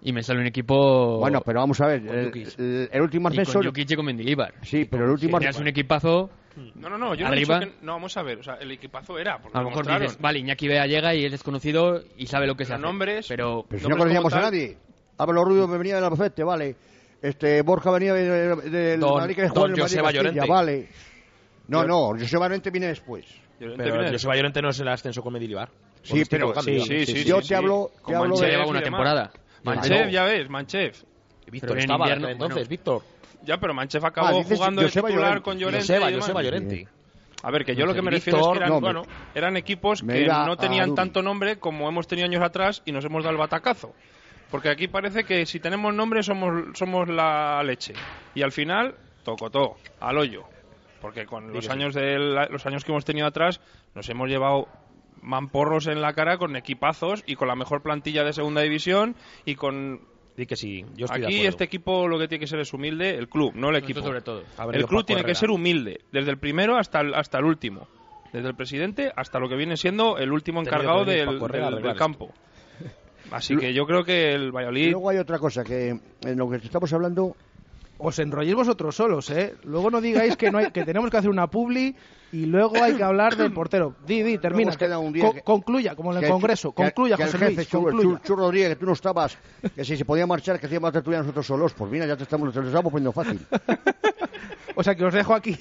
y 0.00 0.12
me 0.12 0.22
sale 0.22 0.40
un 0.40 0.46
equipo. 0.46 1.18
Bueno, 1.18 1.42
pero 1.44 1.60
vamos 1.60 1.80
a 1.80 1.86
ver, 1.86 2.06
Con 2.06 2.16
el, 2.18 2.24
Jukic. 2.26 2.58
el- 2.58 2.88
el 2.92 3.02
último 3.02 3.28
y 3.28 3.32
ascenso... 3.32 3.60
con 3.60 3.72
y 3.76 3.94
con 3.96 4.06
Mendilibar. 4.06 4.54
Sí, 4.62 4.86
pero 4.86 5.04
el 5.04 5.10
último 5.10 5.38
Tenías 5.38 5.58
un 5.58 5.68
equipazo. 5.68 6.30
no, 6.76 6.88
no, 6.88 6.96
no, 6.98 7.14
yo 7.14 7.24
no 7.26 7.32
he 7.34 7.36
Arriba. 7.36 7.60
dicho 7.60 7.72
que- 7.72 7.84
no, 7.84 7.92
vamos 7.92 8.16
a 8.16 8.22
ver, 8.22 8.38
o 8.38 8.42
sea, 8.42 8.54
el 8.54 8.70
equipazo 8.70 9.18
era, 9.18 9.38
porque 9.38 9.58
A 9.58 9.62
lo 9.62 9.68
mejor 9.68 9.86
dices, 9.86 10.18
vale, 10.18 10.38
Iñaki 10.38 10.66
Bea 10.68 10.86
llega 10.86 11.14
y 11.14 11.24
es 11.26 11.30
desconocido 11.32 12.02
y 12.16 12.26
sabe 12.26 12.46
lo 12.46 12.54
que 12.56 12.64
se 12.64 12.70
Pero 12.72 12.76
hace. 12.78 12.82
nombres- 12.86 13.26
Pero 13.28 13.64
Pero 13.68 13.82
si 13.82 13.88
no 13.88 13.96
conocíamos 13.96 14.32
a 14.32 14.40
nadie. 14.40 14.78
Álvaro 15.18 15.44
Rubio 15.44 15.68
me 15.68 15.76
venía 15.78 15.96
del 15.96 16.04
Albacete, 16.04 16.42
vale. 16.44 16.76
Este, 17.20 17.60
Borja 17.62 17.90
venía 17.90 18.14
de- 18.14 18.54
de- 18.56 18.70
del 18.70 19.00
Don- 19.00 19.18
Madrid 19.18 19.34
que 19.34 19.42
Castilla, 19.42 20.10
Llorente. 20.12 20.46
vale. 20.48 20.88
No, 21.66 21.84
no, 21.84 22.10
Joseba 22.18 22.46
Llorente 22.46 22.70
viene 22.70 22.86
después. 22.86 23.26
Llorente 23.60 23.82
Pero 23.82 23.96
viene- 23.96 24.12
Joseba 24.12 24.36
Llorente 24.36 24.62
no 24.62 24.68
es 24.70 24.78
el 24.80 24.88
ascenso 24.88 25.20
con 25.22 25.32
Medilibar. 25.32 25.68
Sí, 26.02 26.22
pero 26.28 26.54
sí, 26.62 26.80
sí, 26.80 27.06
sí, 27.06 27.24
yo 27.24 27.36
sí, 27.36 27.42
te 27.42 27.48
sí. 27.48 27.54
hablo, 27.54 27.90
te 27.96 28.02
Con 28.02 28.14
hablo 28.16 28.34
ya 28.36 28.40
Mancheva 28.40 28.46
de... 28.46 28.52
lleva 28.56 28.66
una 28.66 28.82
temporada. 28.82 29.30
Manchev, 29.64 30.08
ya 30.10 30.24
ves, 30.24 30.48
Manchev. 30.48 30.94
Víctor 31.50 31.78
estaba 31.78 32.04
invierno, 32.04 32.28
entonces, 32.28 32.54
bueno. 32.56 32.68
Víctor. 32.70 33.02
Ya, 33.42 33.58
pero 33.58 33.74
Manchev 33.74 34.04
acabó 34.04 34.28
Ah, 34.28 34.32
dices 34.32 34.58
jugando 34.58 34.82
de 34.82 34.88
titular 34.88 35.12
Llorente. 35.12 35.42
con 35.42 35.58
Llorente 35.58 35.80
Joseba, 35.82 36.06
y 36.08 36.12
demás. 36.12 36.26
Joseba 36.26 36.42
Llorente. 36.42 36.88
A 37.42 37.50
ver, 37.50 37.64
que 37.64 37.76
yo 37.76 37.86
lo 37.86 37.94
que 37.94 38.02
me 38.02 38.10
Víctor, 38.10 38.34
refiero 38.34 38.52
es 38.52 38.52
que 38.52 38.56
eran, 38.58 38.68
no, 38.70 38.80
bueno, 38.80 39.02
eran 39.34 39.56
equipos 39.56 40.02
que 40.02 40.26
no 40.26 40.56
tenían 40.56 40.94
tanto 40.94 41.22
nombre 41.22 41.58
como 41.58 41.88
hemos 41.88 42.06
tenido 42.08 42.26
años 42.26 42.42
atrás 42.42 42.82
y 42.84 42.92
nos 42.92 43.04
hemos 43.04 43.22
dado 43.22 43.32
el 43.32 43.38
batacazo. 43.38 43.94
Porque 44.50 44.70
aquí 44.70 44.88
parece 44.88 45.24
que 45.24 45.46
si 45.46 45.60
tenemos 45.60 45.94
nombre 45.94 46.22
somos, 46.22 46.76
somos 46.76 47.08
la 47.08 47.62
leche. 47.62 47.92
Y 48.34 48.42
al 48.42 48.50
final, 48.50 48.94
tocotó, 49.22 49.76
al 50.00 50.18
hoyo. 50.18 50.44
Porque 51.00 51.26
con 51.26 51.52
los 51.52 51.68
años, 51.70 51.94
de 51.94 52.18
los 52.18 52.66
años 52.66 52.84
que 52.84 52.90
hemos 52.90 53.04
tenido 53.04 53.26
atrás 53.26 53.60
nos 53.94 54.08
hemos 54.08 54.28
llevado 54.28 54.66
mamporros 55.22 55.86
en 55.86 56.00
la 56.00 56.12
cara 56.12 56.38
con 56.38 56.56
equipazos 56.56 57.22
y 57.26 57.36
con 57.36 57.48
la 57.48 57.54
mejor 57.54 57.82
plantilla 57.82 58.24
de 58.24 58.32
segunda 58.32 58.62
división 58.62 59.16
y 59.44 59.54
con... 59.54 60.00
Di 60.36 60.46
que 60.46 60.54
sí, 60.54 60.84
yo 60.94 61.06
estoy 61.06 61.24
Aquí 61.24 61.46
este 61.46 61.64
equipo 61.64 62.06
lo 62.06 62.16
que 62.16 62.28
tiene 62.28 62.40
que 62.40 62.46
ser 62.46 62.60
es 62.60 62.72
humilde, 62.72 63.10
el 63.10 63.28
club, 63.28 63.52
no 63.56 63.70
el 63.70 63.76
equipo. 63.76 64.02
sobre 64.02 64.20
todo. 64.20 64.44
El 64.72 64.86
club 64.86 65.04
tiene 65.04 65.24
que 65.24 65.34
ser 65.34 65.50
humilde, 65.50 66.02
desde 66.12 66.30
el 66.30 66.38
primero 66.38 66.76
hasta 66.76 67.00
el, 67.00 67.12
hasta 67.14 67.38
el 67.38 67.44
último. 67.44 67.88
Desde 68.32 68.46
el 68.46 68.54
presidente 68.54 69.10
hasta 69.16 69.40
lo 69.40 69.48
que 69.48 69.56
viene 69.56 69.76
siendo 69.76 70.16
el 70.18 70.30
último 70.30 70.60
encargado 70.60 71.04
del, 71.04 71.40
campo. 71.96 72.32
Así 73.32 73.56
que 73.56 73.74
yo 73.74 73.84
creo 73.84 74.04
que 74.04 74.32
el 74.32 74.48
Y 74.48 74.50
Valladolid... 74.50 74.90
luego 74.92 75.10
hay 75.10 75.18
otra 75.18 75.38
cosa, 75.38 75.64
que 75.64 75.88
en 75.88 76.38
lo 76.38 76.48
que 76.48 76.56
estamos 76.56 76.92
hablando, 76.92 77.34
Os 77.98 78.18
enrolléis 78.20 78.54
vosotros 78.54 78.94
solos, 78.94 79.28
¿eh? 79.30 79.54
Luego 79.64 79.90
no 79.90 80.00
digáis 80.00 80.36
que, 80.36 80.52
no 80.52 80.58
hay, 80.58 80.70
que 80.70 80.84
tenemos 80.84 81.10
que 81.10 81.16
hacer 81.16 81.30
una 81.30 81.48
publi 81.48 81.96
y 82.32 82.46
luego 82.46 82.82
hay 82.82 82.94
que 82.94 83.02
hablar 83.02 83.36
del 83.36 83.52
portero. 83.54 83.94
Di, 84.06 84.22
di, 84.22 84.38
termina. 84.38 84.72
Un 84.98 85.12
día 85.12 85.24
Co- 85.26 85.32
que- 85.32 85.42
concluya, 85.42 85.94
como 85.94 86.10
en 86.12 86.18
el 86.18 86.24
que- 86.24 86.30
Congreso. 86.30 86.72
que- 86.72 86.82
Concluya, 86.84 87.16
que 87.16 87.22
el 87.24 87.28
José 87.30 87.38
jefe, 87.38 87.54
Luis, 87.56 87.68
Chu- 87.68 87.82
concluya. 87.82 88.18
Chu- 88.18 88.22
Chu 88.26 88.36
Rodríguez, 88.36 88.68
que 88.70 88.76
tú 88.76 88.86
no 88.86 88.92
estabas, 88.92 89.38
que 89.74 89.84
si 89.84 89.96
se 89.96 90.04
podía 90.04 90.26
marchar, 90.26 90.58
que 90.60 90.66
hacíamos 90.66 90.88
la 90.88 90.92
tertulia 90.92 91.20
nosotros 91.20 91.46
solos. 91.46 91.72
Pues 91.74 91.90
mira, 91.90 92.06
ya 92.06 92.16
te 92.16 92.24
estamos, 92.24 92.52
te 92.52 92.60
lo 92.60 92.66
estamos 92.68 92.92
poniendo 92.92 93.12
fácil. 93.12 93.40
O 94.80 94.82
sea 94.84 94.94
que 94.94 95.04
os 95.04 95.12
dejo 95.12 95.34
aquí, 95.34 95.56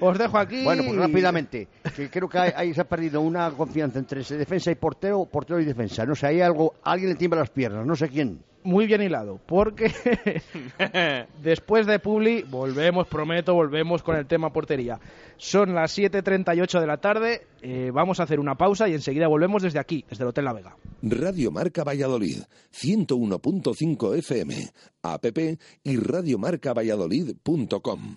os 0.00 0.16
dejo 0.18 0.38
aquí. 0.38 0.64
Bueno, 0.64 0.82
pues 0.86 0.96
rápidamente, 0.96 1.68
que 1.94 2.08
creo 2.08 2.26
que 2.26 2.38
ahí 2.38 2.72
se 2.72 2.80
ha 2.80 2.84
perdido 2.84 3.20
una 3.20 3.50
confianza 3.50 3.98
entre 3.98 4.22
defensa 4.22 4.70
y 4.70 4.76
portero, 4.76 5.26
portero 5.26 5.60
y 5.60 5.66
defensa. 5.66 6.06
No 6.06 6.14
sé, 6.14 6.28
hay 6.28 6.40
algo, 6.40 6.72
alguien 6.82 7.10
le 7.10 7.16
tiembla 7.16 7.40
las 7.40 7.50
piernas, 7.50 7.84
no 7.84 7.94
sé 7.94 8.08
quién. 8.08 8.42
Muy 8.62 8.86
bien 8.86 9.00
hilado, 9.00 9.40
porque 9.46 9.90
después 11.42 11.86
de 11.86 11.98
Publi 11.98 12.42
volvemos, 12.42 13.08
prometo, 13.08 13.54
volvemos 13.54 14.02
con 14.02 14.16
el 14.16 14.26
tema 14.26 14.52
portería. 14.52 15.00
Son 15.38 15.74
las 15.74 15.96
7.38 15.96 16.80
de 16.80 16.86
la 16.86 16.98
tarde, 16.98 17.46
eh, 17.62 17.90
vamos 17.92 18.20
a 18.20 18.24
hacer 18.24 18.38
una 18.38 18.56
pausa 18.56 18.86
y 18.86 18.92
enseguida 18.92 19.28
volvemos 19.28 19.62
desde 19.62 19.78
aquí, 19.78 20.04
desde 20.10 20.24
el 20.24 20.28
Hotel 20.28 20.44
La 20.44 20.52
Vega. 20.52 20.76
Radio 21.02 21.50
Marca 21.50 21.84
Valladolid, 21.84 22.42
101.5 22.74 24.18
FM, 24.18 24.54
app 25.02 25.24
y 25.82 25.96
radiomarcavalladolid.com. 25.96 28.16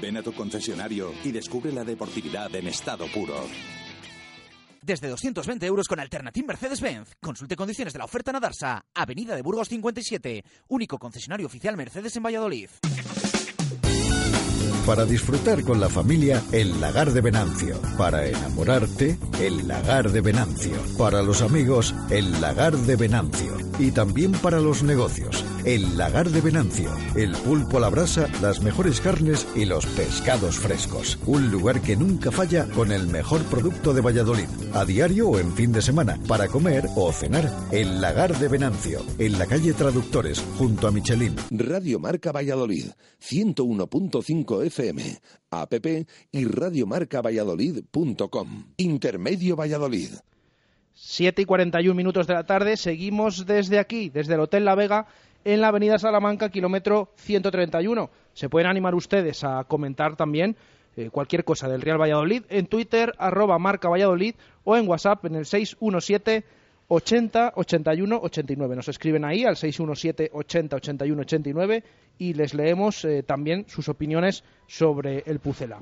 Ven 0.02 0.16
a 0.16 0.22
tu 0.22 0.32
concesionario 0.32 1.12
y 1.22 1.30
descubre 1.30 1.70
la 1.70 1.84
deportividad 1.84 2.52
en 2.56 2.66
estado 2.66 3.06
puro. 3.14 3.36
Desde 4.88 5.08
220 5.08 5.66
euros 5.66 5.86
con 5.86 6.00
Alternative 6.00 6.46
Mercedes-Benz. 6.46 7.10
Consulte 7.20 7.56
condiciones 7.56 7.92
de 7.92 7.98
la 7.98 8.06
oferta 8.06 8.30
en 8.30 8.36
Adarsa, 8.36 8.86
Avenida 8.94 9.36
de 9.36 9.42
Burgos 9.42 9.68
57, 9.68 10.42
único 10.68 10.98
concesionario 10.98 11.46
oficial 11.46 11.76
Mercedes 11.76 12.16
en 12.16 12.22
Valladolid. 12.22 12.70
Para 14.86 15.04
disfrutar 15.04 15.62
con 15.64 15.78
la 15.78 15.90
familia, 15.90 16.42
el 16.50 16.80
lagar 16.80 17.12
de 17.12 17.20
Venancio. 17.20 17.78
Para 17.98 18.26
enamorarte, 18.26 19.18
el 19.38 19.68
lagar 19.68 20.10
de 20.10 20.22
Venancio. 20.22 20.72
Para 20.96 21.20
los 21.20 21.42
amigos, 21.42 21.94
el 22.08 22.40
lagar 22.40 22.74
de 22.74 22.96
Venancio. 22.96 23.58
Y 23.78 23.90
también 23.90 24.32
para 24.32 24.58
los 24.60 24.82
negocios, 24.82 25.44
el 25.64 25.96
lagar 25.96 26.30
de 26.30 26.40
Venancio. 26.40 26.90
El 27.14 27.32
pulpo 27.32 27.78
a 27.78 27.80
la 27.80 27.88
brasa, 27.88 28.28
las 28.40 28.62
mejores 28.62 29.00
carnes 29.00 29.46
y 29.54 29.64
los 29.64 29.86
pescados 29.86 30.58
frescos. 30.58 31.18
Un 31.26 31.50
lugar 31.50 31.80
que 31.80 31.96
nunca 31.96 32.30
falla 32.30 32.66
con 32.74 32.92
el 32.92 33.06
mejor 33.06 33.42
producto 33.44 33.94
de 33.94 34.00
Valladolid. 34.00 34.48
A 34.74 34.84
diario 34.84 35.30
o 35.30 35.38
en 35.38 35.52
fin 35.54 35.72
de 35.72 35.82
semana, 35.82 36.18
para 36.28 36.48
comer 36.48 36.86
o 36.96 37.12
cenar. 37.12 37.50
El 37.72 38.00
lagar 38.00 38.36
de 38.36 38.48
Venancio. 38.48 39.00
En 39.18 39.38
la 39.38 39.46
calle 39.46 39.72
Traductores, 39.72 40.44
junto 40.56 40.88
a 40.88 40.90
Michelin. 40.90 41.36
Radio 41.50 41.98
Marca 41.98 42.32
Valladolid, 42.32 42.86
101.5 43.20 44.66
FM, 44.66 45.20
app 45.50 45.74
y 46.32 46.44
radiomarcavalladolid.com. 46.44 48.64
Intermedio 48.76 49.56
Valladolid. 49.56 50.10
7 51.00 51.42
y 51.42 51.44
41 51.44 51.94
minutos 51.94 52.26
de 52.26 52.34
la 52.34 52.44
tarde, 52.44 52.76
seguimos 52.76 53.46
desde 53.46 53.78
aquí, 53.78 54.10
desde 54.10 54.34
el 54.34 54.40
Hotel 54.40 54.64
La 54.64 54.74
Vega, 54.74 55.06
en 55.48 55.62
la 55.62 55.68
Avenida 55.68 55.98
Salamanca, 55.98 56.50
kilómetro 56.50 57.08
131. 57.16 58.10
Se 58.34 58.50
pueden 58.50 58.68
animar 58.68 58.94
ustedes 58.94 59.44
a 59.44 59.64
comentar 59.64 60.14
también 60.14 60.56
eh, 60.94 61.08
cualquier 61.08 61.42
cosa 61.42 61.68
del 61.68 61.80
Real 61.80 61.98
Valladolid 61.98 62.42
en 62.50 62.66
Twitter, 62.66 63.14
arroba 63.16 63.58
marca 63.58 63.88
Valladolid, 63.88 64.34
o 64.64 64.76
en 64.76 64.86
WhatsApp 64.86 65.24
en 65.24 65.36
el 65.36 65.46
617 65.46 66.44
80 66.88 67.52
81 67.56 68.20
89. 68.22 68.76
Nos 68.76 68.88
escriben 68.88 69.24
ahí 69.24 69.44
al 69.44 69.56
617 69.56 70.30
80 70.34 70.76
81 70.76 71.22
89 71.22 71.84
y 72.18 72.34
les 72.34 72.52
leemos 72.52 73.06
eh, 73.06 73.22
también 73.22 73.64
sus 73.68 73.88
opiniones 73.88 74.44
sobre 74.66 75.22
el 75.24 75.38
Pucela. 75.38 75.80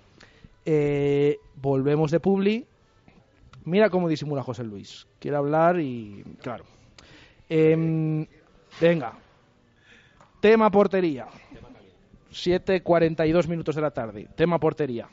Eh, 0.65 1.39
volvemos 1.57 2.13
de 2.13 2.21
Publi. 2.21 2.67
Mira 3.65 3.91
cómo 3.91 4.09
disimula 4.09 4.45
José 4.45 4.63
Luis. 4.63 5.09
Quiere 5.19 5.39
hablar 5.39 5.81
y. 5.81 6.23
Claro. 6.41 6.65
Em, 7.49 8.25
venga. 8.81 9.26
Tema 10.41 10.71
portería. 10.71 11.27
7.42 12.31 13.49
minutos 13.49 13.75
de 13.75 13.81
la 13.81 13.91
tarde. 13.91 14.29
Tema 14.35 14.59
portería. 14.59 15.09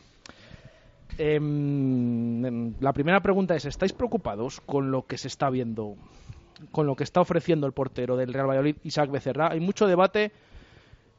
Em, 1.18 2.74
la 2.80 2.92
primera 2.92 3.22
pregunta 3.22 3.56
es, 3.56 3.66
¿estáis 3.66 3.94
preocupados 3.94 4.60
con 4.62 4.92
lo 4.92 5.06
que 5.06 5.18
se 5.18 5.28
está 5.28 5.50
viendo, 5.50 5.96
con 6.72 6.88
lo 6.88 6.96
que 6.96 7.04
está 7.04 7.22
ofreciendo 7.22 7.68
el 7.68 7.74
portero 7.74 8.18
del 8.18 8.34
Real 8.34 8.48
Valladolid, 8.50 8.78
Isaac 8.84 9.12
Becerra? 9.12 9.52
Hay 9.52 9.60
mucho 9.60 9.88
debate. 9.88 10.32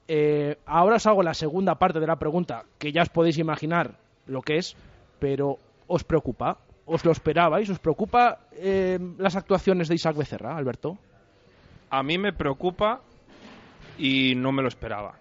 Eh, 0.06 0.58
ahora 0.66 0.96
os 0.96 1.06
hago 1.06 1.22
la 1.22 1.32
segunda 1.32 1.76
parte 1.76 2.00
de 2.00 2.06
la 2.06 2.16
pregunta, 2.16 2.64
que 2.78 2.92
ya 2.92 3.02
os 3.02 3.08
podéis 3.08 3.38
imaginar 3.38 3.96
lo 4.26 4.42
que 4.42 4.58
es, 4.58 4.76
pero 5.18 5.58
¿os 5.86 6.04
preocupa? 6.04 6.58
¿Os 6.84 7.04
lo 7.04 7.12
esperabais? 7.12 7.70
¿Os 7.70 7.78
preocupa 7.78 8.40
eh, 8.52 8.98
las 9.16 9.36
actuaciones 9.36 9.88
de 9.88 9.94
Isaac 9.94 10.16
Becerra, 10.16 10.56
Alberto? 10.56 10.98
A 11.88 12.02
mí 12.02 12.18
me 12.18 12.34
preocupa 12.34 13.00
y 13.98 14.34
no 14.34 14.52
me 14.52 14.62
lo 14.62 14.68
esperaba. 14.68 15.18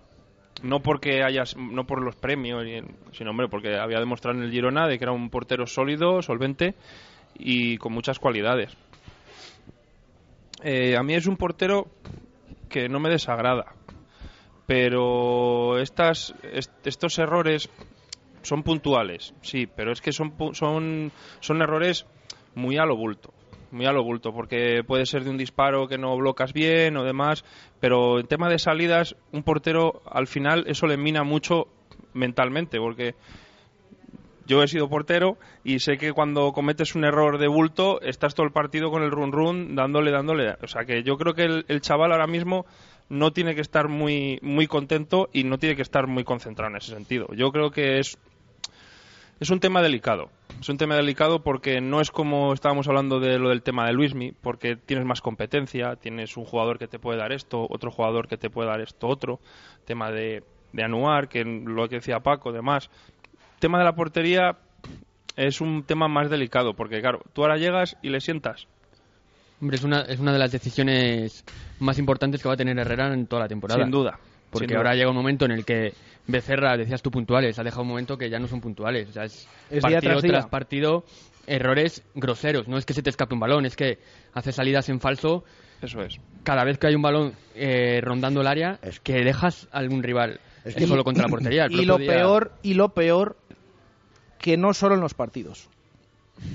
No 0.61 0.81
porque 0.81 1.23
hayas 1.23 1.57
no 1.57 1.85
por 1.85 2.01
los 2.01 2.15
premios 2.15 2.63
sino 3.11 3.31
hombre 3.31 3.49
porque 3.49 3.75
había 3.75 3.99
demostrado 3.99 4.37
en 4.37 4.45
el 4.45 4.51
Girona 4.51 4.87
de 4.87 4.97
que 4.97 5.03
era 5.03 5.11
un 5.11 5.29
portero 5.29 5.67
sólido 5.67 6.21
solvente 6.21 6.75
y 7.35 7.77
con 7.77 7.93
muchas 7.93 8.19
cualidades. 8.19 8.75
Eh, 10.63 10.95
a 10.95 11.03
mí 11.03 11.13
es 11.13 11.27
un 11.27 11.35
portero 11.35 11.87
que 12.69 12.87
no 12.87 12.99
me 12.99 13.09
desagrada 13.09 13.75
pero 14.65 15.77
estas 15.79 16.33
estos 16.83 17.19
errores 17.19 17.69
son 18.41 18.63
puntuales 18.63 19.33
sí 19.41 19.67
pero 19.67 19.91
es 19.91 20.01
que 20.01 20.11
son 20.11 20.33
son 20.53 21.11
son 21.39 21.61
errores 21.61 22.05
muy 22.55 22.77
a 22.77 22.85
lo 22.85 22.95
bulto 22.95 23.33
muy 23.73 23.85
a 23.85 23.91
lo 23.91 24.03
bulto, 24.03 24.31
porque 24.31 24.83
puede 24.85 25.05
ser 25.05 25.23
de 25.23 25.29
un 25.29 25.37
disparo 25.37 25.87
que 25.87 25.97
no 25.97 26.15
blocas 26.15 26.53
bien 26.53 26.95
o 26.95 27.03
demás, 27.03 27.43
pero 27.79 28.19
en 28.19 28.27
tema 28.27 28.49
de 28.49 28.59
salidas, 28.59 29.15
un 29.31 29.43
portero 29.43 30.01
al 30.09 30.27
final 30.27 30.65
eso 30.67 30.87
le 30.87 30.97
mina 30.97 31.23
mucho 31.23 31.67
mentalmente, 32.13 32.79
porque 32.79 33.15
yo 34.45 34.61
he 34.61 34.67
sido 34.67 34.89
portero 34.89 35.37
y 35.63 35.79
sé 35.79 35.97
que 35.97 36.11
cuando 36.11 36.51
cometes 36.51 36.95
un 36.95 37.05
error 37.05 37.37
de 37.37 37.47
bulto 37.47 38.01
estás 38.01 38.35
todo 38.35 38.45
el 38.45 38.51
partido 38.51 38.91
con 38.91 39.03
el 39.03 39.11
run 39.11 39.31
run 39.31 39.75
dándole, 39.75 40.11
dándole. 40.11 40.55
O 40.61 40.67
sea 40.67 40.85
que 40.85 41.03
yo 41.03 41.17
creo 41.17 41.33
que 41.33 41.63
el, 41.67 41.81
chaval 41.81 42.11
ahora 42.11 42.27
mismo 42.27 42.65
no 43.09 43.31
tiene 43.31 43.55
que 43.55 43.61
estar 43.61 43.87
muy, 43.87 44.39
muy 44.41 44.67
contento 44.67 45.29
y 45.31 45.43
no 45.43 45.57
tiene 45.57 45.75
que 45.75 45.81
estar 45.81 46.07
muy 46.07 46.23
concentrado 46.23 46.71
en 46.71 46.77
ese 46.77 46.93
sentido. 46.93 47.27
Yo 47.35 47.51
creo 47.51 47.71
que 47.71 47.99
es 47.99 48.17
es 49.43 49.49
un 49.49 49.59
tema 49.59 49.81
delicado. 49.81 50.29
Es 50.61 50.69
un 50.69 50.77
tema 50.77 50.95
delicado 50.95 51.43
porque 51.43 51.81
no 51.81 51.99
es 51.99 52.11
como 52.11 52.53
estábamos 52.53 52.87
hablando 52.87 53.19
de 53.19 53.37
lo 53.37 53.49
del 53.49 53.61
tema 53.61 53.85
de 53.85 53.91
Luismi, 53.91 54.31
porque 54.31 54.77
tienes 54.77 55.05
más 55.05 55.19
competencia, 55.19 55.97
tienes 55.97 56.37
un 56.37 56.45
jugador 56.45 56.79
que 56.79 56.87
te 56.87 56.97
puede 56.97 57.19
dar 57.19 57.33
esto, 57.33 57.67
otro 57.69 57.91
jugador 57.91 58.29
que 58.29 58.37
te 58.37 58.49
puede 58.49 58.69
dar 58.69 58.79
esto 58.79 59.07
otro, 59.07 59.41
tema 59.83 60.11
de, 60.11 60.43
de 60.71 60.83
anuar, 60.83 61.27
que 61.27 61.43
lo 61.43 61.89
que 61.89 61.97
decía 61.97 62.21
Paco, 62.21 62.53
demás. 62.53 62.89
Tema 63.59 63.79
de 63.79 63.83
la 63.83 63.95
portería 63.95 64.59
es 65.35 65.59
un 65.59 65.83
tema 65.83 66.07
más 66.07 66.29
delicado, 66.29 66.73
porque 66.73 67.01
claro, 67.01 67.19
tú 67.33 67.41
ahora 67.41 67.57
llegas 67.57 67.97
y 68.01 68.11
le 68.11 68.21
sientas. 68.21 68.67
Hombre, 69.59 69.75
es 69.75 69.83
una, 69.83 70.01
es 70.03 70.19
una 70.21 70.31
de 70.31 70.39
las 70.39 70.53
decisiones 70.53 71.43
más 71.79 71.99
importantes 71.99 72.41
que 72.41 72.47
va 72.47 72.53
a 72.53 72.57
tener 72.57 72.79
Herrera 72.79 73.13
en 73.13 73.27
toda 73.27 73.41
la 73.41 73.47
temporada. 73.49 73.83
Sin 73.83 73.91
duda. 73.91 74.19
Porque 74.53 74.75
ahora 74.75 74.95
llega 74.95 75.09
un 75.09 75.15
momento 75.15 75.45
en 75.45 75.51
el 75.51 75.65
que 75.65 75.93
Becerra, 76.25 76.77
decías 76.77 77.01
tú 77.01 77.11
puntuales, 77.11 77.59
ha 77.59 77.63
dejado 77.63 77.81
un 77.81 77.89
momento 77.89 78.17
que 78.17 78.29
ya 78.29 78.39
no 78.39 78.47
son 78.47 78.61
puntuales. 78.61 79.09
O 79.09 79.11
sea, 79.11 79.25
es, 79.25 79.47
partido 79.81 80.21
tras, 80.21 80.47
partido, 80.47 81.03
errores 81.47 82.03
groseros. 82.15 82.67
No 82.67 82.77
es 82.77 82.85
que 82.85 82.93
se 82.93 83.03
te 83.03 83.09
escape 83.09 83.33
un 83.33 83.41
balón, 83.41 83.65
es 83.65 83.75
que 83.75 83.99
hace 84.33 84.51
salidas 84.51 84.87
en 84.89 85.01
falso. 85.01 85.43
Eso 85.81 86.01
es. 86.01 86.19
Cada 86.43 86.63
vez 86.63 86.77
que 86.77 86.87
hay 86.87 86.95
un 86.95 87.01
balón 87.01 87.33
eh, 87.55 87.99
rondando 88.01 88.39
el 88.39 88.47
área, 88.47 88.79
es 88.81 89.01
que 89.01 89.23
dejas 89.23 89.67
a 89.71 89.79
algún 89.79 90.01
rival 90.01 90.39
es 90.63 90.75
que 90.75 90.87
solo 90.87 91.03
contra 91.03 91.23
la 91.23 91.29
portería. 91.29 91.67
y 91.69 91.83
lo 91.83 91.97
peor, 91.97 92.53
y 92.61 92.73
lo 92.73 92.89
peor, 92.89 93.35
que 94.39 94.55
no 94.55 94.73
solo 94.73 94.95
en 94.95 95.01
los 95.01 95.13
partidos. 95.13 95.67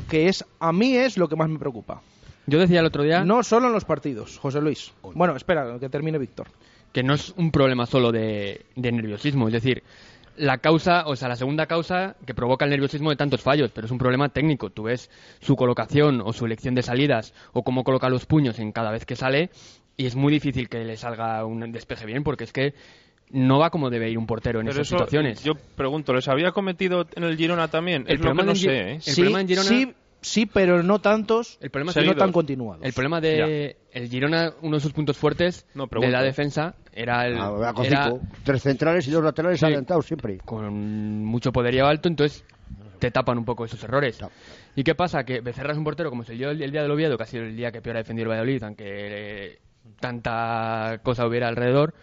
Que 0.08 0.28
es, 0.28 0.44
a 0.60 0.72
mí 0.72 0.96
es 0.96 1.18
lo 1.18 1.28
que 1.28 1.36
más 1.36 1.48
me 1.48 1.58
preocupa. 1.58 2.00
Yo 2.46 2.58
decía 2.58 2.80
el 2.80 2.86
otro 2.86 3.02
día. 3.02 3.22
No 3.24 3.42
solo 3.42 3.66
en 3.66 3.74
los 3.74 3.84
partidos, 3.84 4.38
José 4.38 4.62
Luis. 4.62 4.92
Bueno, 5.02 5.36
espera, 5.36 5.78
que 5.78 5.90
termine 5.90 6.16
Víctor 6.16 6.48
que 6.92 7.02
no 7.02 7.14
es 7.14 7.34
un 7.36 7.50
problema 7.50 7.86
solo 7.86 8.12
de, 8.12 8.64
nerviosismo. 8.76 9.48
Es 9.48 9.52
decir, 9.52 9.82
la 10.36 10.58
causa, 10.58 11.06
o 11.06 11.16
sea, 11.16 11.28
la 11.28 11.36
segunda 11.36 11.66
causa 11.66 12.16
que 12.26 12.34
provoca 12.34 12.64
el 12.64 12.70
nerviosismo 12.70 13.10
de 13.10 13.16
tantos 13.16 13.42
fallos, 13.42 13.70
pero 13.72 13.86
es 13.86 13.90
un 13.90 13.98
problema 13.98 14.28
técnico. 14.28 14.70
Tú 14.70 14.84
ves 14.84 15.10
su 15.40 15.56
colocación 15.56 16.20
o 16.24 16.32
su 16.32 16.46
elección 16.46 16.74
de 16.74 16.82
salidas 16.82 17.34
o 17.52 17.62
cómo 17.62 17.84
coloca 17.84 18.08
los 18.08 18.24
puños 18.26 18.58
en 18.58 18.72
cada 18.72 18.90
vez 18.90 19.04
que 19.04 19.16
sale 19.16 19.50
y 19.96 20.06
es 20.06 20.14
muy 20.14 20.32
difícil 20.32 20.68
que 20.68 20.84
le 20.84 20.96
salga 20.96 21.44
un 21.44 21.72
despeje 21.72 22.06
bien 22.06 22.22
porque 22.22 22.44
es 22.44 22.52
que 22.52 22.74
no 23.30 23.58
va 23.58 23.70
como 23.70 23.90
debe 23.90 24.08
ir 24.10 24.16
un 24.16 24.26
portero 24.26 24.60
en 24.60 24.66
Pero 24.66 24.76
esas 24.80 24.86
eso, 24.86 24.96
situaciones. 24.96 25.42
Yo 25.44 25.52
pregunto, 25.54 26.14
¿les 26.14 26.28
había 26.28 26.52
cometido 26.52 27.06
en 27.14 27.24
el 27.24 27.36
Girona 27.36 27.68
también? 27.68 28.02
El 28.06 28.14
es 28.14 28.20
lo 28.20 28.30
que 28.30 28.34
problema 28.34 28.44
no 28.44 28.54
sé, 28.54 28.68
¿eh? 28.70 28.92
el 28.94 29.02
Sí, 29.02 29.14
problema 29.16 29.40
en 29.42 29.48
Girona- 29.48 29.68
sí, 29.68 29.92
sí, 30.20 30.46
pero 30.46 30.82
no 30.82 31.00
tantos 31.00 31.58
El 31.60 31.70
problema 31.70 31.90
es 31.92 31.96
y 31.96 32.00
que 32.00 32.06
no 32.06 32.14
tan 32.16 32.32
continuados. 32.32 32.84
El 32.84 32.92
problema 32.92 33.20
de 33.20 33.76
el 33.92 34.08
Girona, 34.08 34.52
uno 34.62 34.76
de 34.76 34.80
sus 34.80 34.92
puntos 34.92 35.16
fuertes 35.16 35.66
No, 35.74 35.86
de 35.86 36.08
la 36.10 36.22
defensa 36.22 36.74
era 36.92 37.26
el 37.26 37.36
Ah, 37.38 37.72
con 37.74 37.84
era 37.86 38.04
cinco, 38.04 38.20
tres 38.44 38.62
centrales 38.62 39.06
y 39.06 39.10
dos 39.10 39.22
laterales 39.22 39.58
Sí. 39.60 39.66
adelantados 39.66 40.06
siempre. 40.06 40.38
con 40.44 41.24
mucho 41.24 41.52
poderío 41.52 41.86
alto, 41.86 42.08
entonces 42.08 42.44
te 42.98 43.10
tapan 43.12 43.38
un 43.38 43.44
poco 43.44 43.64
esos 43.64 43.82
errores. 43.84 44.20
No. 44.20 44.30
¿Y 44.74 44.82
qué 44.82 44.94
pasa? 44.94 45.22
Que 45.24 45.40
Becerra 45.40 45.72
es 45.72 45.78
un 45.78 45.84
portero 45.84 46.10
como 46.10 46.24
se 46.24 46.36
yo 46.36 46.50
el, 46.50 46.60
el 46.60 46.70
día 46.72 46.82
del 46.82 46.90
Oviedo, 46.90 47.16
que 47.16 47.22
ha 47.22 47.26
sido 47.26 47.44
el 47.44 47.56
día 47.56 47.70
que 47.70 47.80
peor 47.80 47.96
ha 47.96 48.00
defendido 48.00 48.24
el 48.24 48.30
Valladolid, 48.30 48.62
aunque 48.64 48.84
eh, 48.86 49.58
tanta 50.00 51.00
cosa 51.02 51.26
hubiera 51.26 51.48
alrededor, 51.48 51.94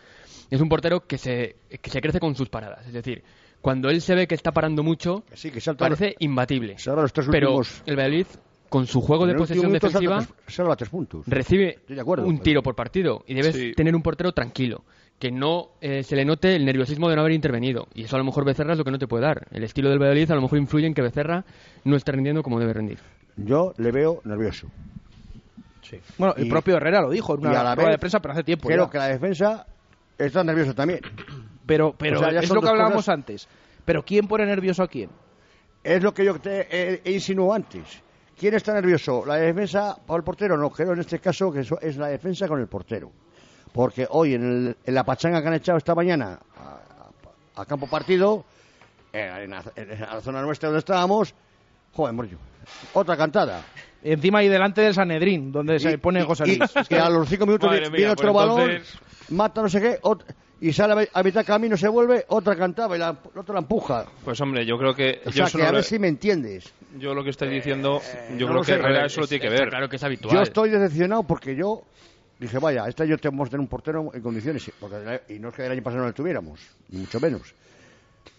es 0.49 0.61
un 0.61 0.70
portero 0.70 1.05
que 1.05 1.18
se, 1.18 1.57
que 1.82 1.89
se 1.89 2.01
crece 2.01 2.20
con 2.20 2.36
sus 2.36 2.49
paradas. 2.49 2.86
Es 2.88 2.93
decir, 2.93 3.24
cuando 3.66 3.89
él 3.89 3.99
se 3.99 4.13
ve 4.13 4.28
que 4.28 4.36
está 4.36 4.51
parando 4.51 4.84
mucho, 4.84 5.24
sí, 5.34 5.49
que 5.49 5.59
salta 5.59 5.86
parece 5.86 6.16
imbatible. 6.20 6.76
los 6.86 7.11
tres 7.11 7.28
Pero 7.32 7.47
últimos- 7.55 7.82
el 7.88 7.95
Valladolid, 7.95 8.28
con 8.70 8.86
su 8.86 9.01
juego 9.01 9.26
de 9.26 9.32
el 9.32 9.38
posesión 9.39 9.66
minuto 9.66 9.89
salta 9.89 9.99
defensiva, 10.01 10.36
tres- 10.45 10.55
salva 10.55 10.76
tres 10.76 10.89
puntos. 10.91 11.26
recibe 11.26 11.80
de 11.88 11.99
acuerdo, 11.99 12.28
un 12.28 12.34
pero- 12.36 12.43
tiro 12.43 12.61
por 12.61 12.76
partido 12.76 13.24
y 13.26 13.34
debes 13.34 13.55
Sí. 13.55 13.72
tener 13.76 13.95
un 13.95 14.03
portero 14.03 14.34
tranquilo 14.34 14.84
que 15.18 15.32
no 15.32 15.70
eh, 15.82 16.03
se 16.03 16.16
le 16.16 16.24
note 16.26 16.55
el 16.55 16.63
nerviosismo 16.63 17.09
de 17.09 17.16
no 17.16 17.22
haber 17.22 17.34
intervenido 17.34 17.88
y 17.95 18.03
eso 18.03 18.16
a 18.16 18.20
lo 18.20 18.26
mejor 18.26 18.45
Becerra 18.45 18.74
es 18.74 18.78
lo 18.78 18.84
que 18.84 18.91
no 18.91 18.99
te 18.99 19.07
puede 19.07 19.24
dar 19.24 19.47
el 19.49 19.63
estilo 19.63 19.89
del 19.89 19.97
Valladolid 19.97 20.30
a 20.30 20.36
lo 20.36 20.41
mejor 20.43 20.59
influye 20.59 20.86
en 20.86 20.93
que 20.93 21.01
Becerra 21.01 21.43
no 21.86 21.95
esté 21.95 22.11
rindiendo 22.11 22.43
como 22.43 22.59
debe 22.59 22.74
rendir 22.74 22.99
Yo 23.36 23.74
le 23.78 23.91
veo 23.91 24.22
nervioso. 24.26 24.68
Bueno, 26.20 26.36
el 26.38 26.45
Y- 26.45 26.49
propio 26.51 26.78
Herrera 26.78 27.01
lo 27.01 27.09
dijo 27.09 27.34
en 27.34 27.41
y 27.41 27.47
una 27.47 27.61
a 27.61 27.63
la 27.63 27.74
rueda 27.76 27.89
vez 27.89 27.95
de 27.95 27.99
prensa, 27.99 28.20
pero 28.20 28.34
hace 28.36 28.43
tiempo 28.43 28.68
Creo 28.68 28.86
ya. 28.86 28.91
que 28.91 28.97
la 28.99 29.07
defensa 29.07 29.66
está 30.20 30.43
nerviosa 30.43 30.74
también. 30.76 30.99
Pero, 31.66 31.95
pero 31.97 32.18
O 32.20 32.24
sea, 32.24 32.32
ya 32.32 32.39
es 32.39 32.49
lo 32.49 32.61
que 32.61 32.70
hablábamos 32.70 32.97
cosas- 32.97 33.13
antes. 33.13 33.47
Pero 33.84 34.03
¿quién 34.03 34.28
pone 34.28 34.45
nervioso 34.45 34.84
a 34.84 34.88
quién? 34.88 35.09
Es 35.84 36.01
lo 36.03 36.13
que 36.13 36.26
yo 36.26 36.39
te 36.39 36.68
he, 36.70 37.01
he 37.03 37.11
insinuado 37.11 37.53
antes. 37.53 38.01
¿Quién 38.38 38.53
está 38.55 38.74
nervioso? 38.74 39.24
¿La 39.26 39.36
defensa 39.36 39.97
o 40.07 40.16
el 40.16 40.24
portero? 40.24 40.57
No, 40.57 40.70
creo 40.70 40.93
en 40.93 40.99
este 40.99 41.20
caso 41.20 41.51
que 41.51 41.61
eso 41.61 41.80
es 41.82 41.95
la 41.97 42.07
defensa 42.07 42.47
con 42.47 42.59
el 42.59 42.68
portero. 42.68 43.11
Porque 43.72 44.07
hoy 44.09 44.34
en, 44.34 44.43
el- 44.43 44.78
en 44.86 44.93
la 44.95 45.03
pachanga 45.03 45.41
que 45.41 45.47
han 45.47 45.53
echado 45.53 45.78
esta 45.78 45.95
mañana 45.95 46.39
a, 46.57 47.61
a 47.61 47.66
campo 47.66 47.88
partido, 47.88 48.43
en, 49.13 49.30
en 49.43 49.49
la, 49.51 49.63
en 49.76 49.99
la 50.01 50.22
zona 50.22 50.41
nuestra 50.41 50.70
donde 50.70 50.80
estábamos, 50.80 51.34
joder, 51.93 52.13
morro, 52.13 52.30
otra 52.93 53.16
cantada. 53.16 53.63
Encima 54.03 54.43
y 54.43 54.49
delante 54.49 54.82
del 54.82 54.93
Sanedrín, 54.93 55.51
donde 55.51 55.80
se 55.80 55.97
pone 55.97 56.22
y- 56.22 56.26
José 56.26 56.45
Luis. 56.45 56.59
y 56.89 56.95
a 56.95 57.09
los 57.09 57.28
cinco 57.30 57.45
minutos 57.45 57.72
viene, 57.72 57.89
viene 57.89 58.07
pues 58.16 58.20
otro 58.20 58.34
balón, 58.34 58.61
entonces- 58.72 58.99
mata 59.30 59.61
no 59.61 59.70
sé 59.70 59.82
qué, 59.82 59.99
y 60.62 60.72
sale 60.74 60.93
a 60.93 60.95
mi- 60.95 61.08
a 61.14 61.24
mitad 61.24 61.41
de 61.41 61.45
camino, 61.45 61.76
se 61.78 61.88
vuelve, 61.88 62.26
otra 62.30 62.56
cantaba 62.56 62.95
y 62.95 62.99
la, 62.99 63.16
la 63.34 63.41
otra 63.41 63.53
la 63.53 63.60
empuja. 63.60 64.06
Pues 64.24 64.39
hombre, 64.41 64.66
yo 64.66 64.78
creo 64.78 64.93
que... 64.95 65.22
O 65.26 65.30
yo, 65.30 65.47
sea, 65.47 65.60
que 65.60 65.66
a 65.66 65.70
lo- 65.72 65.76
ver 65.78 65.84
si 65.84 65.99
me 65.99 66.08
entiendes. 66.08 66.72
yo 66.97 67.14
lo 67.14 67.24
que 67.24 67.30
estoy 67.32 67.49
diciendo, 67.49 68.01
yo 68.32 68.32
no 68.32 68.36
creo 68.38 68.53
lo 68.53 68.62
que 68.62 68.66
sé. 68.68 68.74
Herrera 68.76 69.06
eso 69.06 69.22
lo 69.22 69.28
tiene 69.28 69.41
que 69.43 69.49
ver. 69.49 69.70
claro 69.70 69.89
que 69.89 69.95
es 69.97 70.03
habitual 70.03 70.34
Yo 70.34 70.41
estoy 70.41 70.70
decepcionado 70.70 71.24
porque 71.24 71.56
yo 71.56 71.84
dije, 72.39 72.58
vaya, 72.60 72.88
este 72.88 73.03
año 73.03 73.18
tenemos 73.18 73.47
que 73.47 73.51
tener 73.51 73.62
un 73.62 73.68
portero 73.68 74.12
en 74.14 74.22
condiciones. 74.22 74.72
Porque, 74.80 75.22
y 75.30 75.39
no 75.39 75.49
es 75.49 75.56
que 75.56 75.66
el 75.66 75.72
año 75.72 75.84
pasado 75.84 76.01
no 76.03 76.08
lo 76.08 76.14
tuviéramos, 76.14 76.60
ni 76.89 76.99
mucho 76.99 77.20
menos. 77.20 77.53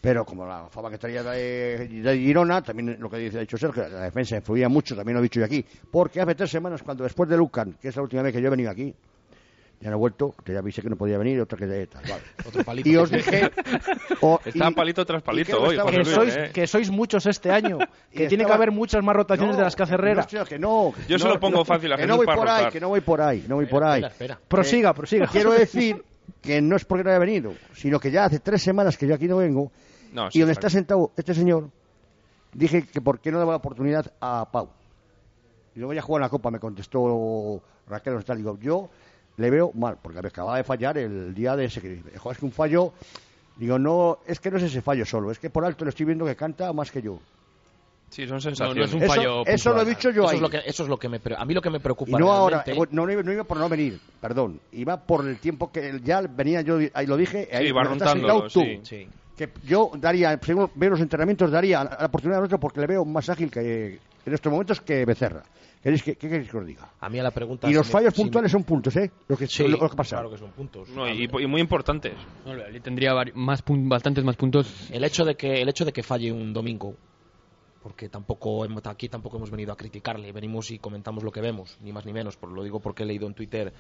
Pero 0.01 0.25
como 0.25 0.47
la 0.47 0.69
fama 0.71 0.91
que 0.91 0.99
traía 0.99 1.23
de, 1.23 1.89
de 1.89 2.19
Girona, 2.19 2.63
también 2.63 2.97
lo 2.99 3.09
que 3.11 3.19
dice, 3.19 3.39
ha 3.39 3.41
dicho 3.41 3.57
Sergio, 3.57 3.89
la 3.89 4.03
defensa 4.03 4.37
influía 4.37 4.69
mucho, 4.69 4.95
también 4.97 5.15
lo 5.15 5.21
he 5.21 5.23
dicho 5.25 5.41
yo 5.41 5.47
aquí. 5.47 5.65
Porque 5.91 6.21
hace 6.21 6.35
tres 6.35 6.51
semanas, 6.51 6.83
cuando 6.83 7.05
después 7.05 7.29
de 7.29 7.37
Lucan, 7.37 7.77
que 7.81 7.89
es 7.89 7.97
la 7.97 8.03
última 8.03 8.23
vez 8.23 8.33
que 8.33 8.41
yo 8.41 8.47
he 8.49 8.51
venido 8.51 8.71
aquí, 8.71 8.95
ya 9.81 9.91
no 9.91 9.97
he 9.97 9.99
vuelto, 9.99 10.35
que 10.45 10.53
ya 10.53 10.61
avisé 10.61 10.81
que 10.81 10.89
no 10.89 10.97
podía 10.97 11.19
venir, 11.19 11.41
otra 11.41 11.59
que 11.59 11.67
de 11.67 11.87
tal, 11.87 12.03
vale. 12.03 12.23
Otro 12.47 12.65
palito. 12.65 12.89
Y 12.89 12.97
os 12.97 13.11
dije... 13.11 13.51
o- 14.23 14.41
palito 14.75 15.05
tras 15.05 15.23
palito 15.23 15.61
hoy, 15.61 15.77
que, 15.91 16.05
sois, 16.05 16.37
¿eh? 16.37 16.51
que 16.53 16.67
sois 16.67 16.91
muchos 16.91 17.27
este 17.27 17.51
año. 17.51 17.79
Y 18.13 18.19
Que 18.19 18.29
tiene 18.29 18.47
que 18.47 18.53
haber 18.53 18.73
muchas 18.73 19.03
más 19.03 19.15
rotaciones 19.15 19.53
No, 19.55 19.59
de 19.59 19.65
las 19.65 19.77
que 19.77 19.83
hace 19.83 19.95
Herrera. 19.95 20.15
no, 20.15 20.21
hostia, 20.21 20.45
que 20.45 20.59
no. 20.59 20.93
Yo 21.07 21.19
se 21.19 21.25
no, 21.27 21.35
lo 21.35 21.41
pongo 21.41 21.59
no, 21.59 21.65
fácil 21.65 21.93
a 21.93 21.97
que 21.97 22.03
Jesús 22.03 22.11
no 22.11 22.17
voy 22.17 22.27
para 22.27 22.39
por 22.39 22.49
ahí, 22.49 22.67
que 22.71 22.81
no 22.81 22.89
voy 22.89 23.01
por 23.03 23.21
ahí, 23.21 23.45
no 23.47 23.57
voy 23.57 23.67
por 23.67 23.85
ahí. 23.85 24.03
Espera, 24.03 24.13
espera. 24.35 24.41
prosiga, 24.49 24.95
prosiga. 24.95 25.27
Quiero 25.27 25.53
decir 25.53 26.03
que 26.41 26.63
no 26.63 26.77
es 26.77 26.85
porque 26.87 27.05
no 27.05 27.11
haya 27.11 27.19
venido, 27.19 27.53
sino 27.75 28.01
que 28.01 28.11
ya 28.11 28.25
hace 28.25 28.41
tres 28.41 28.63
semanas 28.63 28.97
que 28.97 29.07
yo 29.07 29.15
aquí 29.15 29.29
no 29.29 29.37
vengo 29.37 29.71
No, 30.13 30.29
y 30.33 30.39
donde 30.39 30.53
está 30.53 30.71
sentado 30.71 31.13
este 31.17 31.35
señor, 31.35 31.69
dije 32.55 32.87
que 32.87 33.01
por 33.03 33.21
qué 33.21 33.31
no 33.31 33.39
daba 33.39 33.53
la 33.53 33.59
oportunidad 33.59 34.11
a 34.21 34.49
Pau. 34.51 34.71
Y 35.75 35.79
luego 35.81 35.93
ya 35.93 36.01
jugó 36.01 36.17
en 36.17 36.23
la 36.23 36.31
Copa, 36.31 36.51
me 36.51 36.59
contestó 36.59 37.61
Raquel 37.87 38.25
tal. 38.25 38.39
Digo, 38.39 38.59
yo 38.61 38.89
le 39.37 39.51
veo 39.51 39.71
mal, 39.75 39.99
porque 40.01 40.21
me 40.23 40.29
acababa 40.29 40.57
de 40.57 40.65
fallar 40.65 40.97
el 40.99 41.35
día 41.35 41.55
de 41.57 41.67
ese 41.67 41.81
que 41.81 41.89
dice, 41.91 42.19
"Jo, 42.19 42.33
es 42.33 42.39
que 42.39 42.45
un 42.45 42.53
fallo. 42.53 42.93
Digo, 43.57 43.79
no, 43.79 44.19
es 44.27 44.39
que 44.41 44.51
no 44.51 44.59
es 44.59 44.65
ese 44.65 44.83
fallo 44.83 45.05
solo, 45.07 45.31
es 45.31 45.39
que 45.39 45.49
por 45.51 45.65
alto 45.65 45.85
le 45.85 45.89
estoy 45.91 46.05
viendo 46.07 46.25
que 46.27 46.37
canta 46.37 46.73
más 46.75 46.91
que 46.91 47.01
yo. 47.03 47.19
Sí, 48.11 48.25
son 48.27 48.37
no, 48.37 48.41
sensaciones. 48.41 48.77
no 48.79 48.85
es 48.85 48.95
un 48.95 49.03
Eso- 49.03 49.15
fallo 49.15 49.47
eso 49.47 49.75
lo 49.75 49.83
he 49.83 49.85
dicho 49.85 50.11
yo 50.11 50.23
eso 50.23 50.31
ahí. 50.31 50.37
es 50.37 50.43
lo 50.43 50.49
que 50.51 50.59
eso 50.65 50.83
es 50.85 50.89
lo 50.89 50.97
que 50.97 51.09
me 51.09 51.21
a 51.37 51.45
mí 51.45 51.55
lo 51.55 51.61
que 51.61 51.71
me 51.71 51.79
Y 51.79 51.81
preocupa 51.81 52.19
no 52.19 52.33
ahora, 52.33 52.63
realmente- 52.65 52.95
no, 52.95 53.05
no 53.07 53.33
iba 53.33 53.45
por 53.45 53.57
no 53.59 53.69
venir, 53.69 53.99
perdón. 54.21 54.61
Iba 54.73 54.97
por 54.99 55.27
el 55.27 55.39
tiempo 55.39 55.73
que 55.73 56.01
ya 56.05 56.21
venía 56.21 56.61
yo, 56.61 56.79
ahí 56.95 57.07
lo 57.07 57.17
dije, 57.17 57.49
ahí 57.53 57.67
Sí, 57.69 57.73
tú. 58.53 58.61
sí. 58.61 58.81
sí. 58.85 59.09
Que 59.37 59.51
yo 59.65 59.91
daría, 59.97 60.39
según 60.41 60.71
veo 60.77 60.91
los 60.91 61.01
entrenamientos, 61.01 61.51
daría 61.51 61.83
la, 61.83 61.97
la 62.01 62.07
oportunidad 62.07 62.39
al 62.39 62.45
otro 62.47 62.61
porque 62.61 62.81
le 62.81 62.87
veo 62.87 63.05
más 63.05 63.29
ágil 63.29 63.51
que 63.51 63.99
en 64.25 64.35
estos 64.35 64.51
momentos 64.53 64.81
que 64.81 65.05
Becerra. 65.05 65.43
¿Queréis 65.83 66.03
que, 66.03 66.17
¿Qué 66.17 66.29
queréis 66.29 66.51
que 66.51 66.57
os 66.57 66.67
diga? 66.67 66.89
a 67.01 67.09
mí 67.09 67.19
a 67.19 67.23
la 67.23 67.31
pregunta 67.31 67.69
Y 67.69 67.71
si 67.71 67.77
los 67.77 67.87
me- 67.87 67.93
fallos 67.93 68.15
si 68.15 68.21
me- 68.21 68.25
puntuales 68.25 68.51
son 68.53 68.65
puntos, 68.65 68.97
¿eh? 68.97 69.11
Lo 69.29 69.37
que, 69.37 69.47
sí, 69.47 69.63
lo, 69.69 69.77
lo 69.79 69.89
que 69.91 69.97
pasa. 69.97 70.17
claro 70.17 70.31
que 70.31 70.39
son 70.39 70.51
puntos 70.51 70.89
No, 70.91 71.09
y, 71.09 71.25
y 71.41 71.47
muy 71.47 71.61
importantes. 71.61 72.15
No, 72.45 72.53
tendría 72.83 73.13
vari- 73.15 73.33
más 73.35 73.63
bastantes 73.67 74.25
más 74.25 74.37
puntos 74.37 74.91
el 74.91 75.05
hecho 75.05 75.25
de 75.25 75.37
que 75.37 75.63
el 75.63 75.69
hecho 75.69 75.85
de 75.85 75.93
que 75.93 76.03
falle 76.03 76.33
un 76.33 76.53
domingo 76.53 76.95
porque 77.87 78.09
tampoco 78.09 78.65
hemos- 78.65 78.85
aquí 78.87 79.09
tampoco 79.09 79.37
hemos 79.37 79.49
venido 79.49 79.73
a 79.73 79.77
criticarle 79.77 80.33
venimos 80.33 80.73
y 80.73 80.79
comentamos 80.81 81.23
lo 81.23 81.31
que 81.31 81.41
vemos 81.41 81.79
ni 81.83 81.93
más 81.93 82.05
ni 82.05 82.13
menos 82.13 82.37
por 82.37 82.51
lo 82.51 82.65
digo 82.65 82.81
porque 82.81 83.05
he 83.05 83.07
leído 83.07 83.29
en 83.29 83.35
Twitter 83.35 83.73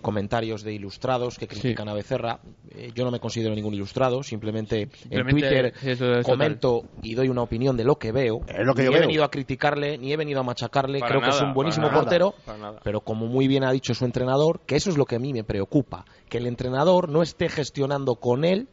comentarios 0.00 0.62
de 0.62 0.72
ilustrados 0.72 1.36
que 1.36 1.46
critican 1.46 1.86
a 1.88 1.92
Becerra 1.92 2.40
Eh, 2.70 2.90
yo 2.94 3.04
no 3.04 3.10
me 3.10 3.20
considero 3.20 3.54
ningún 3.54 3.74
ilustrado 3.74 4.22
simplemente, 4.22 4.88
en 5.10 5.26
Twitter 5.28 5.74
es 5.82 6.24
comento 6.24 6.84
y 7.02 7.14
doy 7.14 7.28
una 7.28 7.42
opinión 7.42 7.76
de 7.76 7.84
lo 7.84 7.96
que 7.96 8.12
veo 8.12 8.40
Es 8.48 8.64
lo 8.64 8.72
que 8.72 8.82
ni 8.82 8.86
yo 8.86 8.92
he 8.92 8.94
veo. 8.94 9.08
venido 9.08 9.24
a 9.24 9.30
criticarle 9.30 9.98
ni 9.98 10.10
he 10.12 10.16
venido 10.16 10.40
a 10.40 10.42
machacarle 10.42 11.00
Para 11.00 11.10
creo 11.10 11.20
que 11.22 11.28
es 11.28 11.40
un 11.42 11.52
buenísimo 11.52 11.88
para 11.88 11.98
nada, 11.98 12.04
portero 12.04 12.34
para 12.46 12.58
nada. 12.58 12.80
pero 12.82 13.02
como 13.02 13.26
muy 13.26 13.46
bien 13.46 13.64
ha 13.64 13.72
dicho 13.72 13.92
su 13.92 14.06
entrenador, 14.06 14.60
que 14.64 14.76
eso 14.76 14.88
es 14.88 14.96
lo 14.96 15.04
que 15.04 15.16
a 15.16 15.18
mí 15.18 15.34
me 15.34 15.44
preocupa, 15.44 16.06
que 16.30 16.38
el 16.38 16.46
entrenador 16.46 17.10
no 17.10 17.20
esté 17.22 17.50
gestionando 17.50 18.14
con 18.14 18.44
él, 18.46 18.68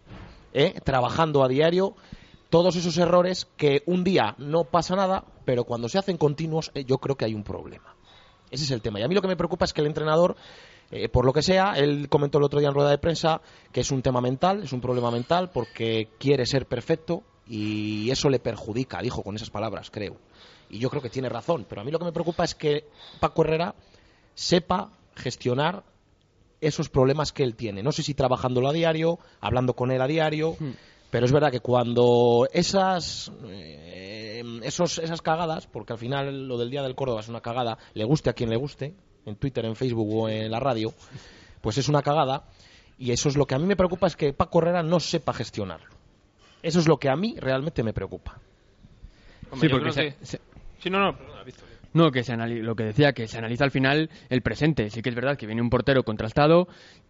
¿eh? 0.54 0.76
trabajando 0.86 1.44
a 1.44 1.50
diario, 1.50 1.96
todos 2.50 2.76
esos 2.76 2.98
errores 2.98 3.48
que 3.58 3.84
un 3.86 4.04
día 4.04 4.36
no 4.38 4.66
pasa 4.66 4.96
nada, 4.96 5.26
pero 5.46 5.64
cuando 5.64 5.90
se 5.90 5.98
hacen 5.98 6.18
continuos 6.18 6.72
eh, 6.74 6.84
yo 6.86 6.98
creo 6.98 7.16
que 7.16 7.26
hay 7.26 7.34
un 7.34 7.44
problema. 7.44 7.96
Ese 8.50 8.64
es 8.64 8.72
el 8.72 8.82
tema. 8.82 9.00
Y 9.00 9.04
a 9.04 9.08
mí 9.08 9.16
lo 9.16 9.22
que 9.22 9.28
me 9.28 9.36
preocupa 9.36 9.66
es 9.66 9.74
que 9.74 9.82
el 9.82 9.88
entrenador, 9.88 10.36
eh, 10.92 11.10
por 11.10 11.26
lo 11.26 11.34
que 11.34 11.42
sea, 11.42 11.74
él 11.74 12.08
comentó 12.10 12.38
el 12.38 12.46
otro 12.46 12.60
día 12.60 12.70
en 12.70 12.76
rueda 12.76 12.90
de 12.90 12.98
prensa 12.98 13.42
que 13.72 13.82
es 13.82 13.92
un 13.92 14.02
tema 14.02 14.22
mental, 14.22 14.64
es 14.64 14.72
un 14.72 14.82
problema 14.82 15.12
mental 15.12 15.52
porque 15.52 16.10
quiere 16.18 16.46
ser 16.46 16.66
perfecto 16.66 17.24
y 17.46 18.10
eso 18.12 18.30
le 18.30 18.40
perjudica, 18.40 19.02
dijo 19.02 19.24
con 19.24 19.36
esas 19.36 19.50
palabras, 19.50 19.92
creo. 19.92 20.18
Y 20.70 20.80
yo 20.80 20.90
creo 20.90 21.02
que 21.02 21.10
tiene 21.10 21.30
razón, 21.30 21.66
pero 21.68 21.82
a 21.82 21.84
mí 21.84 21.92
lo 21.92 22.00
que 22.00 22.06
me 22.06 22.12
preocupa 22.12 22.44
es 22.44 22.56
que 22.56 22.86
Paco 23.20 23.44
Herrera 23.44 23.76
sepa 24.36 24.92
gestionar 25.16 25.84
esos 26.62 26.90
problemas 26.90 27.32
que 27.32 27.44
él 27.44 27.56
tiene. 27.56 27.84
No 27.84 27.92
sé 27.92 28.04
si 28.04 28.14
trabajándolo 28.14 28.68
a 28.68 28.74
diario, 28.74 29.20
hablando 29.40 29.76
con 29.76 29.92
él 29.92 30.02
a 30.02 30.08
diario, 30.08 30.58
pero 31.10 31.26
es 31.26 31.32
verdad 31.32 31.52
que 31.52 31.60
cuando 31.60 32.48
esas, 32.52 33.32
eh, 33.48 34.44
esos, 34.64 35.00
esas 35.00 35.22
cagadas, 35.22 35.68
porque 35.68 35.94
al 35.94 36.00
final 36.00 36.48
lo 36.48 36.58
del 36.58 36.70
Día 36.70 36.84
del 36.84 36.96
Córdoba 36.96 37.22
es 37.22 37.28
una 37.30 37.42
cagada, 37.42 37.78
le 37.94 38.04
guste 38.04 38.30
a 38.30 38.34
quien 38.34 38.50
le 38.50 38.58
guste, 38.58 38.94
en 39.26 39.36
Twitter, 39.36 39.66
en 39.66 39.76
Facebook 39.76 40.08
o 40.14 40.30
en 40.30 40.50
la 40.52 40.60
radio, 40.60 40.94
pues 41.62 41.78
es 41.78 41.90
una 41.90 42.02
cagada, 42.02 42.46
y 42.98 43.12
eso 43.12 43.30
es 43.30 43.36
lo 43.38 43.46
que 43.46 43.56
a 43.56 43.60
mí 43.60 43.66
me 43.66 43.76
preocupa, 43.76 44.08
es 44.08 44.16
que 44.16 44.34
Paco 44.34 44.60
Herrera 44.60 44.84
no 44.84 45.00
sepa 45.00 45.34
gestionarlo. 45.34 45.96
Eso 46.64 46.80
es 46.80 46.88
lo 46.88 46.98
que 46.98 47.10
a 47.10 47.16
mí 47.16 47.36
realmente 47.40 47.84
me 47.84 47.94
preocupa. 47.94 48.40
Hombre, 49.52 49.68
Sí, 49.70 49.74
porque 49.74 49.92
se- 49.92 50.16
que- 50.16 50.26
se- 50.26 50.42
Sí, 50.80 50.90
no, 50.90 51.00
no, 51.00 51.18
perdona, 51.18 51.44
Víctor. 51.44 51.66
No, 51.94 52.12
que 52.12 52.24
se 52.24 52.34
anali- 52.34 52.62
lo 52.62 52.76
que 52.76 52.84
decía, 52.84 53.14
que 53.14 53.28
se 53.28 53.38
analiza 53.38 53.64
al 53.64 53.72
final 53.72 54.10
el 54.30 54.42
presente. 54.42 54.90
Sí 54.90 55.02
que 55.02 55.10
es 55.10 55.16
verdad 55.16 55.38
que 55.38 55.48
viene 55.48 55.62
un 55.62 55.70
portero 55.70 56.04
contrastado 56.04 56.68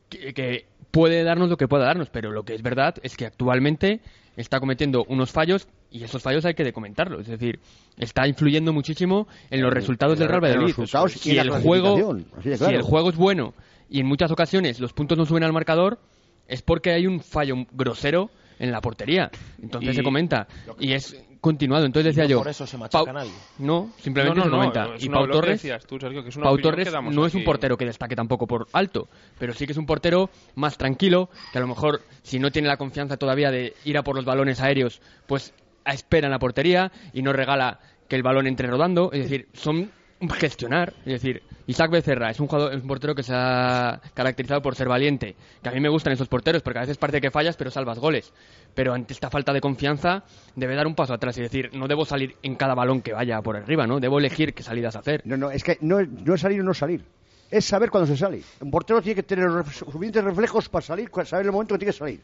que, 0.10 0.34
que 0.34 0.66
puede 0.92 1.24
darnos 1.24 1.50
lo 1.50 1.58
que 1.58 1.68
pueda 1.68 1.86
darnos, 1.86 2.10
pero 2.10 2.32
lo 2.32 2.44
que 2.44 2.56
es 2.56 2.62
verdad 2.62 2.96
es 3.04 3.16
que 3.18 3.26
actualmente 3.26 4.00
está 4.36 4.60
cometiendo 4.60 5.04
unos 5.08 5.32
fallos 5.32 5.68
y 5.92 6.04
esos 6.04 6.22
fallos 6.22 6.46
hay 6.46 6.54
que 6.54 6.72
comentarlos. 6.74 7.22
Es 7.22 7.28
decir, 7.28 7.60
está 7.98 8.28
influyendo 8.28 8.72
muchísimo 8.74 9.28
en 9.50 9.62
los 9.62 9.74
resultados 9.74 10.20
del 10.20 10.28
Real 10.30 10.42
Valladolid. 10.44 10.76
y 10.78 11.20
Si 11.20 11.38
el 11.38 11.50
juego, 11.50 12.18
si 12.42 12.50
el 12.74 12.82
juego 12.82 13.10
es 13.10 13.16
bueno 13.16 13.54
y 13.90 14.00
en 14.02 14.06
muchas 14.06 14.32
ocasiones 14.32 14.80
los 14.80 14.94
puntos 14.94 15.18
no 15.18 15.26
suben 15.26 15.44
al 15.44 15.54
marcador, 15.54 16.00
es 16.48 16.62
porque 16.62 16.92
hay 16.92 17.08
un 17.08 17.20
fallo 17.20 17.56
grosero 17.72 18.30
en 18.60 18.72
la 18.72 18.82
portería. 18.82 19.30
Entonces 19.62 19.94
Y- 19.94 19.96
se 19.98 20.04
comenta. 20.04 20.48
Y 20.80 20.94
es 20.94 21.16
continuado. 21.48 21.86
Entonces 21.86 22.14
decía 22.16 22.24
no 22.26 22.30
yo. 22.30 22.38
por 22.40 22.48
eso 22.50 22.68
se 22.68 22.78
machaca 22.78 23.04
Pau- 23.06 23.10
a 23.10 23.14
nadie. 23.14 23.32
No, 23.60 23.90
simplemente 24.00 24.40
No, 24.40 24.46
no, 24.46 24.94
es 24.96 25.04
y 25.04 25.10
Pau 25.10 25.28
Torres. 25.28 25.62
decías 25.62 25.86
tú, 25.86 26.00
Sergio, 26.00 26.24
que 26.24 26.30
es 26.30 26.36
una 26.36 26.44
Pau 26.46 26.54
opinión 26.54 26.72
Torres 26.72 26.88
que 26.88 26.92
damos 26.94 27.16
no 27.16 27.26
es 27.26 27.34
un 27.36 27.44
portero 27.44 27.78
que 27.78 27.86
destaque 27.86 28.16
tampoco 28.16 28.46
por 28.48 28.68
alto, 28.74 29.08
pero 29.40 29.54
sí 29.54 29.66
que 29.66 29.72
es 29.72 29.78
un 29.78 29.86
portero 29.86 30.30
más 30.56 30.78
tranquilo, 30.78 31.30
que 31.52 31.58
a 31.58 31.62
lo 31.62 31.68
mejor 31.68 32.02
si 32.24 32.40
no 32.40 32.52
tiene 32.52 32.68
la 32.68 32.78
confianza 32.78 33.18
todavía 33.18 33.50
de 33.52 33.74
ir 33.86 33.98
a 33.98 34.04
por 34.04 34.16
los 34.16 34.26
balones 34.26 34.62
aéreos, 34.62 35.02
pues 35.26 35.54
a 35.86 35.94
espera 35.94 36.28
en 36.28 36.32
la 36.32 36.40
portería 36.40 36.92
y 37.14 37.22
no 37.22 37.34
regala 37.34 37.80
que 38.08 38.16
el 38.16 38.24
balón 38.24 38.46
entre 38.48 38.68
rodando. 38.68 39.10
Es 39.14 39.24
decir, 39.24 39.48
son 39.54 39.90
gestionar. 40.38 40.94
Es 41.06 41.14
decir, 41.22 41.44
Isaac 41.68 41.92
Becerra 41.92 42.32
es 42.32 42.40
un, 42.40 42.48
jugador, 42.48 42.74
es 42.74 42.82
un 42.82 42.88
portero 42.88 43.14
que 43.14 43.24
se 43.24 43.34
ha 43.36 44.00
caracterizado 44.14 44.62
por 44.62 44.76
ser 44.76 44.88
valiente. 44.88 45.36
Que 45.62 45.70
a 45.70 45.72
mí 45.74 45.80
me 45.82 45.90
gustan 45.90 46.14
esos 46.14 46.28
porteros 46.30 46.62
porque 46.62 46.80
a 46.80 46.82
veces 46.84 46.98
parece 46.98 47.20
que 47.22 47.30
fallas 47.30 47.58
pero 47.58 47.70
salvas 47.70 48.00
goles. 48.00 48.32
Pero 48.74 48.94
ante 48.94 49.14
esta 49.14 49.30
falta 49.30 49.52
de 49.54 49.60
confianza 49.62 50.24
debe 50.56 50.76
dar 50.76 50.88
un 50.88 50.96
paso 50.96 51.14
atrás 51.14 51.38
y 51.38 51.42
decir, 51.42 51.70
no 51.74 51.88
debo 51.88 52.06
salir 52.06 52.36
en 52.42 52.56
cada 52.56 52.74
balón 52.74 53.02
que 53.02 53.12
vaya 53.14 53.42
por 53.42 53.58
arriba, 53.58 53.86
¿no? 53.86 54.00
Debo 54.00 54.18
elegir 54.20 54.54
qué 54.54 54.64
salidas 54.64 54.96
hacer. 54.96 55.22
No, 55.26 55.36
no, 55.36 55.52
es 55.52 55.64
que 55.64 55.78
no, 55.82 56.00
es- 56.00 56.10
no 56.10 56.36
es 56.36 56.42
salir 56.42 56.62
o 56.62 56.64
no 56.64 56.74
salir. 56.74 57.04
Es 57.52 57.66
saber 57.66 57.90
cuándo 57.90 58.08
se 58.08 58.16
sale. 58.18 58.42
Un 58.62 58.72
portero 58.72 59.02
tiene 59.02 59.16
que 59.16 59.24
tener 59.24 59.50
suficientes 59.72 60.24
reflejos 60.24 60.70
para 60.70 60.86
salir, 60.86 61.10
saber 61.26 61.46
el 61.48 61.52
momento 61.52 61.76
que 61.76 61.80
tiene 61.80 61.92
que 61.94 61.98
salir. 62.00 62.22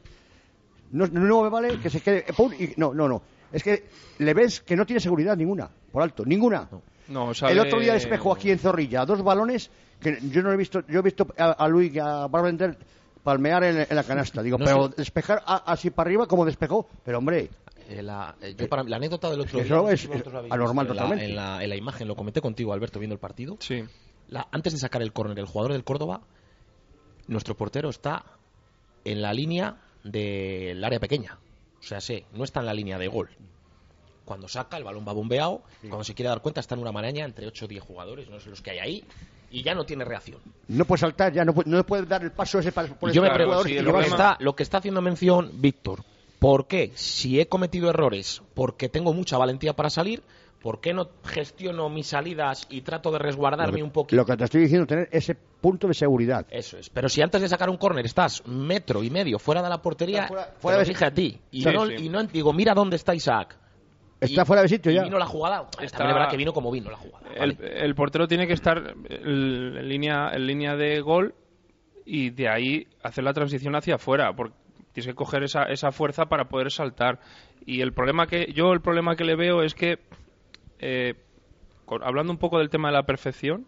No, 0.91 1.07
no 1.07 1.43
me 1.43 1.49
vale 1.49 1.79
que 1.79 1.89
se 1.89 1.99
quede. 2.01 2.23
pum, 2.35 2.51
y- 2.57 2.73
no, 2.77 2.93
no, 2.93 3.07
no. 3.09 3.21
Es 3.51 3.61
que 3.63 3.83
le 4.19 4.33
ves 4.33 4.61
que 4.61 4.75
no 4.75 4.85
tiene 4.85 4.99
seguridad 4.99 5.35
ninguna, 5.35 5.69
por 5.91 6.01
alto, 6.01 6.23
ninguna. 6.25 6.67
No, 6.71 6.81
sale- 7.33 7.53
El 7.53 7.59
otro 7.59 7.79
día 7.79 7.93
despejó 7.93 8.33
aquí 8.33 8.51
en 8.51 8.59
Zorrilla 8.59 9.05
dos 9.05 9.21
balones 9.23 9.69
que 9.99 10.19
yo 10.29 10.41
no 10.41 10.51
he 10.51 10.57
visto. 10.57 10.81
Yo 10.87 10.99
he 10.99 11.03
visto 11.03 11.27
a, 11.37 11.51
a 11.51 11.67
Luis 11.67 11.93
y 11.93 11.99
a 11.99 12.27
Barbender 12.27 12.77
palmear 13.23 13.63
en, 13.63 13.77
en 13.89 13.95
la 13.95 14.03
canasta. 14.03 14.41
Digo, 14.43 14.57
No 14.57 14.65
pero 14.65 14.87
sé. 14.89 14.93
despejar 14.97 15.41
a- 15.45 15.63
así 15.71 15.89
para 15.89 16.07
arriba 16.09 16.27
como 16.27 16.45
despejó. 16.45 16.87
Pero 17.05 17.17
hombre, 17.19 17.49
Eh, 17.89 18.01
la, 18.01 18.35
eh, 18.41 18.55
yo 18.57 18.67
para 18.69 18.83
mí- 18.83 18.89
la 18.89 18.95
anécdota 18.97 19.29
del 19.29 19.41
otro 19.41 19.59
Eso 19.59 19.83
día. 19.83 19.93
es- 19.93 20.05
habéis 20.09 20.23
anormal 20.51 20.87
la-. 20.95 21.13
En 21.23 21.35
la, 21.35 21.63
en 21.63 21.69
la 21.69 21.75
imagen, 21.75 22.07
lo 22.07 22.15
comenté 22.15 22.39
contigo, 22.41 22.73
Alberto, 22.73 22.99
viendo 22.99 23.13
el 23.13 23.19
partido. 23.19 23.57
Sí. 23.59 23.83
La- 24.29 24.47
antes 24.51 24.73
de 24.73 24.79
sacar 24.79 25.01
el 25.01 25.11
córner, 25.13 25.37
el 25.39 25.45
jugador 25.45 25.73
del 25.73 25.83
Córdoba, 25.83 26.21
nuestro 27.27 27.55
portero 27.55 27.89
está 27.89 28.23
en 29.05 29.21
la 29.21 29.33
línea 29.33 29.77
del 30.03 30.83
área 30.83 30.99
pequeña. 30.99 31.37
O 31.79 31.83
sea, 31.83 31.99
sí, 32.01 32.25
no 32.33 32.43
está 32.43 32.61
en 32.61 32.65
la 32.67 32.73
línea 32.73 32.97
de 32.97 33.07
gol. 33.07 33.29
Cuando 34.25 34.47
saca, 34.47 34.77
el 34.77 34.83
balón 34.83 35.05
va 35.07 35.11
bombeado. 35.13 35.61
Cuando 35.81 36.03
se 36.03 36.13
quiere 36.13 36.29
dar 36.29 36.41
cuenta, 36.41 36.59
está 36.61 36.75
en 36.75 36.81
una 36.81 36.91
maraña 36.91 37.25
entre 37.25 37.45
8 37.47 37.65
o 37.65 37.67
10 37.67 37.83
jugadores, 37.83 38.29
no 38.29 38.39
sé 38.39 38.49
los 38.49 38.61
que 38.61 38.71
hay 38.71 38.79
ahí. 38.79 39.03
Y 39.51 39.61
ya 39.63 39.75
no 39.75 39.85
tiene 39.85 40.03
reacción. 40.05 40.39
no 40.67 40.85
puede 40.85 41.01
saltar 41.01 41.31
ya, 41.31 41.45
no 41.45 41.53
puede, 41.53 41.69
no 41.69 41.85
puede 41.85 42.05
dar 42.07 42.23
el 42.23 42.31
paso 42.31 42.57
ese 42.59 42.71
para 42.71 42.87
yo 42.87 43.21
me 43.21 43.29
pregunto, 43.29 43.63
lo, 43.83 43.99
que 43.99 44.05
está, 44.07 44.37
lo 44.39 44.55
que 44.55 44.63
está 44.63 44.77
haciendo 44.79 44.99
mención 45.01 45.51
Víctor, 45.55 46.03
¿por 46.39 46.65
qué? 46.67 46.91
Si 46.95 47.39
he 47.39 47.47
cometido 47.47 47.89
errores 47.89 48.41
porque 48.55 48.89
tengo 48.89 49.13
mucha 49.13 49.37
valentía 49.37 49.73
para 49.75 49.91
salir, 49.91 50.23
¿por 50.59 50.79
qué 50.81 50.93
no 50.93 51.09
gestiono 51.23 51.87
mis 51.89 52.07
salidas 52.07 52.65
y 52.71 52.81
trato 52.81 53.11
de 53.11 53.19
resguardarme 53.19 53.83
un 53.83 53.91
poquito? 53.91 54.15
Lo 54.15 54.25
que 54.25 54.35
te 54.37 54.45
estoy 54.45 54.61
diciendo, 54.61 54.87
tener 54.87 55.07
ese 55.11 55.35
punto 55.35 55.87
de 55.87 55.93
seguridad. 55.93 56.47
Eso 56.49 56.77
es. 56.79 56.89
Pero 56.89 57.07
si 57.07 57.21
antes 57.21 57.39
de 57.41 57.47
sacar 57.47 57.69
un 57.69 57.77
córner 57.77 58.05
estás 58.07 58.41
metro 58.47 59.03
y 59.03 59.11
medio 59.11 59.37
fuera 59.37 59.61
de 59.61 59.69
la 59.69 59.79
portería, 59.81 60.27
fuera- 60.27 60.47
te 60.51 60.59
fuera 60.59 60.77
lo 60.79 60.83
dije 60.85 61.05
a 61.05 61.13
ti. 61.13 61.39
Y, 61.51 61.61
Sí, 61.61 61.69
no, 61.71 61.85
sí. 61.85 61.93
y 61.99 62.09
no 62.09 62.23
digo, 62.23 62.51
mira 62.53 62.73
dónde 62.73 62.95
está 62.95 63.13
Isaac. 63.13 63.55
Está 64.23 64.41
Y- 64.41 64.45
fuera 64.45 64.61
de 64.61 64.67
sitio 64.69 64.91
y 64.91 64.95
ya. 64.95 65.03
vino 65.03 65.17
la 65.19 65.25
jugada. 65.25 65.69
También 65.69 65.89
es 65.91 65.97
verdad 65.99 66.29
que 66.29 66.37
vino 66.37 66.53
como 66.53 66.71
vino 66.71 66.89
la 66.89 66.97
jugada. 66.97 67.27
El, 67.35 67.57
el 67.61 67.95
portero 67.95 68.27
tiene 68.27 68.47
que 68.47 68.53
estar 68.53 68.95
en 69.09 69.87
línea, 69.89 70.31
en 70.33 70.47
línea 70.47 70.75
de 70.75 71.01
gol 71.01 71.33
y 72.05 72.29
de 72.31 72.49
ahí 72.49 72.87
hacer 73.01 73.23
la 73.23 73.33
transición 73.33 73.75
hacia 73.75 73.95
afuera, 73.95 74.33
porque 74.35 74.53
tienes 74.91 75.07
que 75.07 75.15
coger 75.15 75.43
esa, 75.43 75.63
esa 75.63 75.91
fuerza 75.91 76.25
para 76.27 76.49
poder 76.49 76.71
saltar. 76.71 77.19
Y 77.65 77.81
el 77.81 77.93
problema 77.93 78.27
que 78.27 78.51
yo 78.53 78.71
el 78.73 78.81
problema 78.81 79.15
que 79.15 79.23
le 79.23 79.35
veo 79.35 79.63
es 79.63 79.73
que 79.73 79.99
eh, 80.79 81.15
con- 81.85 82.03
hablando 82.03 82.31
un 82.31 82.37
poco 82.39 82.59
del 82.59 82.69
tema 82.69 82.89
de 82.89 82.93
la 82.93 83.03
perfección, 83.03 83.65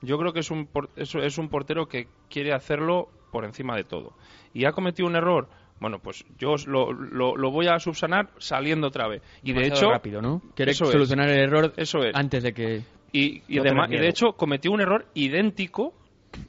yo 0.00 0.18
creo 0.18 0.32
que 0.32 0.40
es 0.40 0.50
un 0.50 0.68
es 0.96 1.38
un 1.38 1.48
portero 1.48 1.86
que 1.88 2.08
quiere 2.28 2.52
hacerlo 2.52 3.08
por 3.30 3.44
encima 3.44 3.76
de 3.76 3.84
todo 3.84 4.14
y 4.52 4.64
ha 4.64 4.72
cometido 4.72 5.06
un 5.08 5.16
error. 5.16 5.48
Bueno, 5.82 5.98
pues 5.98 6.24
yo 6.38 6.52
os 6.52 6.68
lo, 6.68 6.92
lo, 6.92 7.36
lo 7.36 7.50
voy 7.50 7.66
a 7.66 7.80
subsanar 7.80 8.28
saliendo 8.38 8.86
otra 8.86 9.08
vez. 9.08 9.20
Y 9.42 9.52
de 9.52 9.66
hecho, 9.66 9.90
rápido, 9.90 10.22
¿no? 10.22 10.40
Es. 10.56 10.76
solucionar 10.76 11.28
el 11.28 11.40
error 11.40 11.72
Eso 11.76 11.98
es. 12.04 12.14
antes 12.14 12.44
de 12.44 12.52
que 12.52 12.82
Y, 13.10 13.42
y, 13.48 13.56
No 13.56 13.64
tener 13.64 13.92
y 13.92 13.98
de 13.98 14.08
hecho 14.08 14.34
cometió 14.34 14.70
un 14.70 14.80
error 14.80 15.06
idéntico, 15.14 15.92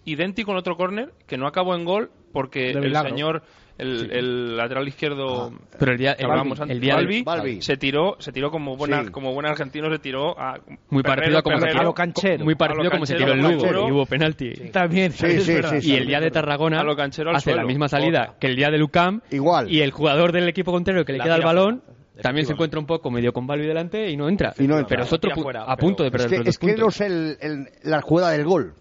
idéntico 0.05 0.51
en 0.51 0.57
otro 0.57 0.75
córner 0.75 1.13
que 1.27 1.37
no 1.37 1.47
acabó 1.47 1.73
en 1.73 1.83
gol 1.83 2.11
porque 2.31 2.73
De 2.73 2.85
el 2.85 2.95
señor, 2.95 3.41
el, 3.77 3.99
Sí. 4.01 4.07
el 4.11 4.55
lateral 4.57 4.87
izquierdo, 4.87 5.51
Pero 5.79 5.91
el 5.93 5.97
día- 5.97 6.15
que 6.15 6.21
el 6.23 6.29
hablábamos 6.29 6.59
Balbi, 6.59 6.61
antes, 6.71 6.75
el 6.75 6.81
día 6.81 6.95
Balbi, 6.95 7.23
Balbi. 7.23 7.61
se 7.61 7.77
tiró, 7.77 8.15
se 8.19 8.31
tiró 8.31 8.51
como 8.51 8.77
buena, 8.77 9.03
Sí. 9.03 9.09
como 9.11 9.33
buen 9.33 9.45
argentino 9.47 9.89
se 9.91 9.99
tiró 9.99 10.39
a 10.39 10.59
muy 10.89 11.01
Perrero, 11.01 11.03
parecido 11.03 11.37
a 11.39 11.41
como 11.41 11.55
se 11.57 11.59
Perrero, 11.61 11.71
tiró, 11.73 11.81
a 11.81 11.83
lo 11.85 11.93
canchero, 11.93 12.43
muy 12.45 12.55
parecido 12.55 12.91
como 12.91 13.05
se 13.05 13.15
tiró 13.15 13.33
el 13.33 13.39
Lugo 13.39 13.49
canchero. 13.61 13.87
y 13.87 13.91
hubo 13.91 14.05
penalti. 14.05 14.53
También, 14.71 15.11
Sí, 15.11 15.39
sí, 15.41 15.61
sí, 15.63 15.81
sí, 15.81 15.91
y 15.91 15.95
el 15.95 16.05
día 16.07 16.19
de 16.19 16.29
Tarragona 16.31 16.81
A 16.81 16.83
lo 16.83 16.95
canchero 16.95 17.31
al 17.31 17.37
hace 17.37 17.55
la 17.55 17.63
misma 17.65 17.87
salida 17.89 18.35
que 18.39 18.47
el 18.47 18.55
día 18.55 18.69
de 18.69 18.77
Lucam 18.77 19.21
Igual. 19.31 19.71
y 19.71 19.81
el 19.81 19.91
jugador 19.91 20.31
del 20.31 20.47
equipo 20.47 20.71
contrario 20.71 21.03
que 21.03 21.13
le 21.13 21.17
La 21.17 21.23
queda 21.25 21.35
el 21.37 21.43
balón 21.43 21.81
también 22.21 22.45
se 22.45 22.53
encuentra 22.53 22.79
un 22.79 22.85
poco 22.85 23.09
medio 23.09 23.33
con 23.33 23.47
Balbi 23.47 23.65
delante 23.65 24.07
y 24.11 24.15
no 24.15 24.29
entra. 24.29 24.53
Y 24.59 24.67
no 24.67 24.75
entra. 24.77 24.87
Pero 24.87 25.03
es 25.03 25.11
otro 25.13 25.31
fuera, 25.35 25.63
a 25.63 25.75
punto 25.77 26.03
de 26.03 26.09
Es 26.09 26.11
perder 26.11 26.29
que, 26.29 26.37
los 26.37 26.47
es 26.47 26.57
que 26.59 26.75
no 26.75 26.87
es 26.89 27.01
el, 27.01 27.37
el- 27.41 27.67
la 27.83 28.01
jugada 28.01 28.29
del 28.33 28.43
gol 28.45 28.75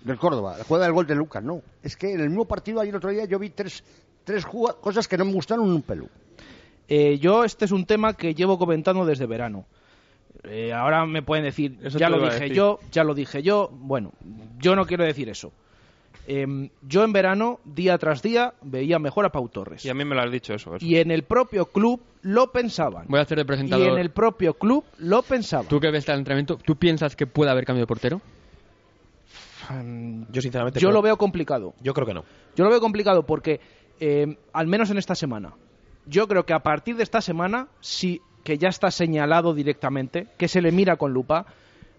del 0.00 0.16
Córdoba, 0.16 0.56
la 0.58 0.64
jugada 0.64 0.86
del 0.86 0.94
gol 0.94 1.06
de 1.06 1.14
Lucas, 1.14 1.44
no. 1.44 1.60
Es 1.82 1.96
que 1.96 2.12
en 2.14 2.20
el 2.22 2.28
mismo 2.30 2.46
partido 2.48 2.80
ayer 2.80 2.96
otro 2.96 3.10
día 3.10 3.24
yo 3.26 3.38
vi 3.38 3.50
tres, 3.50 3.84
tres 4.24 4.44
cosas 4.46 5.08
que 5.08 5.16
no 5.18 5.24
me 5.24 5.32
gustaron 5.32 5.70
un 5.70 5.82
pelo. 5.82 6.06
Eh, 6.88 7.18
yo 7.18 7.44
este 7.44 7.64
es 7.64 7.72
un 7.72 7.86
tema 7.86 8.14
que 8.14 8.34
llevo 8.34 8.58
comentando 8.58 9.04
desde 9.06 9.26
verano. 9.26 9.64
Eh, 10.44 10.72
ahora 10.72 11.06
me 11.06 11.22
pueden 11.22 11.44
decir, 11.44 11.78
Eso 11.82 11.98
ya 11.98 12.08
lo 12.08 12.18
dije 12.18 12.40
decir. 12.40 12.52
yo, 12.56 12.80
ya 12.90 13.04
lo 13.04 13.14
dije 13.14 13.42
yo. 13.42 13.70
Bueno, 13.72 14.12
yo 14.58 14.74
no 14.74 14.86
quiero 14.86 15.04
decir 15.04 15.28
eso. 15.28 15.52
Em, 16.26 16.68
yo 16.82 17.02
en 17.04 17.12
verano, 17.12 17.58
día 17.64 17.98
tras 17.98 18.22
día, 18.22 18.54
veía 18.62 18.98
mejor 18.98 19.24
a 19.24 19.32
Pau 19.32 19.48
Torres. 19.48 19.84
Y 19.84 19.88
a 19.88 19.94
mí 19.94 20.04
me 20.04 20.14
lo 20.14 20.22
has 20.22 20.30
dicho 20.30 20.52
eso. 20.54 20.76
eso. 20.76 20.84
Y 20.84 20.96
en 20.98 21.10
el 21.10 21.22
propio 21.24 21.66
club 21.66 22.00
lo 22.22 22.52
pensaban. 22.52 23.06
Voy 23.08 23.18
a 23.18 23.22
hacer 23.22 23.36
de 23.38 23.42
Y 23.42 23.46
presentador. 23.46 23.88
en 23.88 23.98
el 23.98 24.10
propio 24.10 24.54
club 24.54 24.84
lo 24.98 25.22
pensaban. 25.22 25.66
Tú 25.66 25.80
que 25.80 25.90
ves 25.90 26.08
el 26.08 26.18
entrenamiento, 26.18 26.56
¿tú 26.58 26.76
piensas 26.76 27.16
que 27.16 27.26
puede 27.26 27.50
haber 27.50 27.64
cambio 27.64 27.82
de 27.82 27.86
portero? 27.88 28.20
Yo 30.30 30.42
sinceramente 30.42 30.80
Yo 30.80 30.88
creo- 30.88 30.92
lo 30.98 31.02
veo 31.02 31.16
complicado. 31.16 31.74
Yo 31.80 31.94
creo 31.94 32.06
que 32.06 32.14
no. 32.14 32.24
Yo 32.56 32.64
lo 32.64 32.70
veo 32.70 32.80
complicado 32.80 33.24
porque, 33.24 33.60
eh, 34.00 34.36
al 34.52 34.66
menos 34.66 34.90
en 34.90 34.98
esta 34.98 35.14
semana, 35.14 35.52
yo 36.06 36.26
creo 36.28 36.44
que 36.44 36.52
a 36.52 36.60
partir 36.60 36.96
de 36.96 37.02
esta 37.02 37.20
semana, 37.20 37.68
sí 37.80 38.20
que 38.44 38.58
ya 38.58 38.68
está 38.68 38.90
señalado 38.90 39.54
directamente, 39.54 40.26
que 40.36 40.48
se 40.48 40.60
le 40.60 40.72
mira 40.72 40.96
con 40.96 41.12
lupa, 41.12 41.46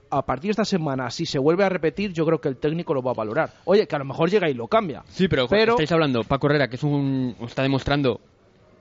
a 0.10 0.26
partir 0.26 0.50
de 0.50 0.52
esta 0.52 0.66
semana, 0.66 1.10
si 1.10 1.26
se 1.26 1.39
vuelve 1.39 1.64
a 1.64 1.70
repetir, 1.70 2.12
yo 2.14 2.26
creo 2.26 2.39
que 2.41 2.50
el 2.50 2.58
técnico 2.58 2.94
lo 2.94 3.02
va 3.02 3.12
a 3.12 3.16
valorar. 3.16 3.54
Oye, 3.66 3.88
que 3.88 3.96
a 3.96 4.00
lo 4.00 4.06
mejor 4.06 4.30
llega 4.30 4.50
y 4.50 4.54
lo 4.54 4.68
cambia. 4.68 5.04
Sí, 5.08 5.28
pero, 5.28 5.48
Pero- 5.48 5.72
estáis 5.74 5.91
hablando, 5.91 6.24
Paco 6.24 6.48
Herrera, 6.48 6.68
que 6.68 6.76
es 6.76 6.84
un, 6.84 7.36
está 7.41 7.64
demostrando 7.64 8.20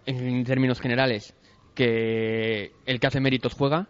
en 0.04 0.44
términos 0.44 0.80
generales 0.80 1.34
que 1.74 2.72
el 2.84 3.00
que 3.00 3.06
hace 3.06 3.20
méritos 3.20 3.54
juega. 3.54 3.86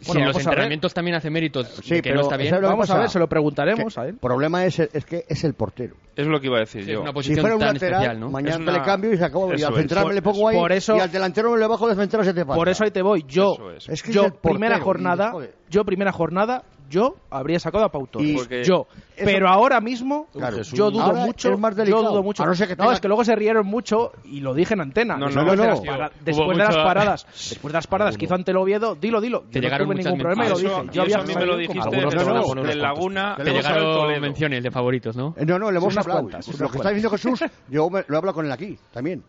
Si 0.00 0.06
Bueno, 0.08 0.20
en 0.22 0.26
los 0.28 0.38
entrenamientos 0.38 0.94
también 0.94 1.16
hace 1.16 1.30
méritos 1.30 1.66
Sí, 1.82 1.94
de 1.94 2.02
que 2.02 2.10
pero 2.10 2.16
no 2.16 2.20
está 2.22 2.36
bien. 2.36 2.50
¿sabes 2.50 2.62
lo 2.62 2.68
que 2.68 2.72
Vamos 2.72 2.90
a 2.90 2.98
ver, 2.98 3.08
se 3.10 3.18
lo 3.18 3.28
preguntaremos 3.28 3.94
Que 3.94 4.00
a 4.00 4.04
él. 4.04 4.10
El 4.10 4.18
problema 4.18 4.64
es, 4.64 4.78
es 4.78 5.04
que 5.04 5.24
es 5.28 5.44
el 5.44 5.54
portero. 5.54 5.96
Es 6.16 6.26
lo 6.26 6.40
que 6.40 6.46
iba 6.46 6.56
a 6.56 6.60
decir 6.60 6.82
Sí, 6.84 6.88
yo. 6.90 6.94
es 6.94 7.00
una 7.00 7.10
Si 7.10 7.14
posición 7.14 7.40
fuera 7.40 7.54
un 7.56 7.60
tan 7.60 7.74
lateral, 7.74 7.92
especial, 8.02 8.20
¿no? 8.20 8.30
mañana 8.30 8.56
una- 8.56 8.72
te 8.72 8.78
le 8.78 8.84
cambio 8.84 9.12
y 9.12 9.16
se 9.16 9.24
acabó. 9.24 9.48
Y 9.54 9.62
al 9.62 9.72
es. 9.72 9.78
central 9.78 10.06
me 10.08 10.14
le 10.14 10.22
pongo 10.22 10.48
ahí 10.48 10.56
Por 10.56 10.72
eso- 10.72 10.96
y 10.96 11.00
al 11.00 11.10
delantero 11.10 11.50
me 11.52 11.58
le 11.58 11.66
bajo 11.66 11.88
de 11.88 11.94
central 11.96 12.24
se 12.24 12.34
te 12.34 12.44
pasa. 12.44 12.56
Por 12.56 12.68
eso 12.68 12.84
ahí 12.84 12.90
te 12.90 13.02
voy. 13.02 13.24
Yo, 13.28 13.54
es. 13.76 13.88
Es 13.88 14.02
que 14.02 14.10
es 14.10 14.14
yo 14.14 14.30
primera 14.40 14.80
jornada, 14.80 15.32
yo 15.68 15.84
primera 15.84 16.12
jornada, 16.12 16.62
yo 16.88 17.16
habría 17.30 17.58
sacado 17.60 17.84
a 17.84 17.90
Pau 17.90 18.06
Torres. 18.06 18.28
Y- 18.30 18.34
Porque- 18.36 18.64
yo. 18.64 18.86
Eso- 19.16 19.24
Pero 19.26 19.48
ahora 19.48 19.80
mismo, 19.80 20.28
Claro. 20.32 20.62
yo 20.62 20.90
dudo 20.92 21.02
Ahora 21.02 21.26
mucho. 21.26 21.52
es 21.52 21.58
más 21.58 21.74
yo 21.74 22.02
dudo 22.02 22.22
mucho. 22.22 22.46
No 22.46 22.52
que 22.52 22.76
No, 22.76 22.76
tenga- 22.84 22.92
es 22.92 23.00
que 23.00 23.08
luego 23.08 23.24
se 23.24 23.34
rieron 23.34 23.66
mucho 23.66 24.12
y 24.24 24.38
lo 24.40 24.54
dije 24.54 24.74
en 24.74 24.80
antena. 24.80 25.16
No, 25.16 25.26
después 25.26 25.44
no, 25.44 25.50
de 25.50 25.56
no. 25.56 25.64
las, 25.64 25.80
para- 25.80 26.12
después 26.24 26.56
de 26.56 26.64
las 26.64 26.76
paradas, 26.76 27.26
después 27.50 27.72
de 27.72 27.76
las 27.78 27.86
paradas 27.88 28.16
que 28.16 28.24
hizo 28.26 28.34
ante 28.36 28.52
el 28.52 28.56
Oviedo, 28.58 28.94
dilo, 28.94 29.20
dilo. 29.20 29.40
Te 29.40 29.54
Yo 29.54 29.60
no 29.60 29.62
llegaron 29.64 29.86
tuve 29.88 29.96
ningún 30.04 30.18
problema 30.20 30.46
y 30.46 30.48
lo 30.50 30.56
dije. 30.58 30.70
Yo 30.92 31.02
había 31.02 31.16
eso 31.16 31.18
a 31.18 31.26
mí 31.26 31.34
me 31.34 31.46
lo 31.46 31.56
dijiste 31.56 31.90
de- 31.90 32.66
de 32.68 32.74
Laguna. 32.76 33.34
Te 33.36 33.42
de 33.44 33.52
llegaron 33.52 34.20
menciones 34.20 34.62
de 34.62 34.70
favoritos, 34.70 35.16
¿no? 35.16 35.34
Eh, 35.36 35.44
No, 35.44 35.58
no, 35.58 35.70
le 35.72 35.78
hemos 35.78 35.92
Unas 35.94 36.04
hablado. 36.06 36.20
cuantas, 36.22 36.60
lo 36.60 36.68
que 36.70 36.76
está 36.76 36.90
diciendo 36.90 37.10
Jesús, 37.10 37.40
yo 37.68 37.90
me- 37.90 38.04
lo 38.06 38.14
he 38.14 38.18
hablado 38.18 38.34
con 38.34 38.46
él 38.46 38.52
aquí 38.52 38.78
también. 38.92 39.24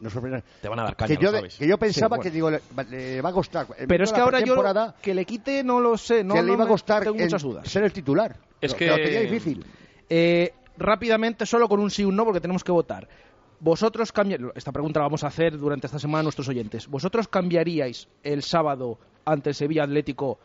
Te 0.62 0.70
van 0.70 0.80
a 0.80 0.84
dar 0.84 0.95
caña, 0.95 1.07
que, 1.07 1.16
yo, 1.16 1.28
lo 1.30 1.32
de- 1.32 1.38
sabes. 1.39 1.57
que 1.57 1.68
yo 1.68 1.78
pensaba 1.80 2.20
que 2.20 2.30
digo, 2.30 2.51
le, 2.51 3.22
va 3.22 3.30
a 3.30 3.34
costar. 3.34 3.66
Pero 3.88 4.03
es 4.03 4.14
que 4.14 4.22
ahora 4.22 4.39
yo 4.41 4.55
que 5.01 5.14
le 5.16 5.26
quite 5.26 5.64
no 5.64 5.80
lo 5.80 5.97
sé, 5.97 6.24
no, 6.24 6.36
que 6.36 6.43
le 6.43 6.53
iba 6.53 6.64
a 6.66 6.68
costar 6.68 7.03
tengo 7.03 7.16
el- 7.18 7.24
muchas 7.24 7.43
dudas. 7.52 7.68
ser 7.70 7.84
el 7.84 7.93
titular. 7.93 8.38
Es 8.62 8.72
Lo- 8.72 8.78
que- 8.78 8.88
lo 8.88 8.95
tenía 8.95 9.22
difícil. 9.22 9.66
Eh, 10.10 10.54
rápidamente, 10.78 11.45
solo 11.45 11.68
con 11.68 11.80
un 11.80 11.89
sí 11.91 12.02
y 12.02 12.06
un 12.06 12.16
no, 12.16 12.26
porque 12.26 12.41
tenemos 12.41 12.64
que 12.64 12.72
votar. 12.72 13.08
Vosotros 13.60 14.12
cambiaríais, 14.12 14.54
esta 14.56 14.72
pregunta 14.72 15.00
la 15.00 15.06
vamos 15.08 15.24
a 15.24 15.28
hacer 15.28 15.58
durante 15.58 15.88
esta 15.88 16.00
semana 16.00 16.20
a 16.22 16.24
nuestros 16.24 16.47
oyentes. 16.47 16.88
¿Vosotros 16.88 17.28
cambiaríais 17.28 18.08
el 18.24 18.41
sábado 18.41 18.97
ante 19.26 19.50
el 19.50 19.56
Sevilla 19.56 19.84
Atlético 19.84 20.39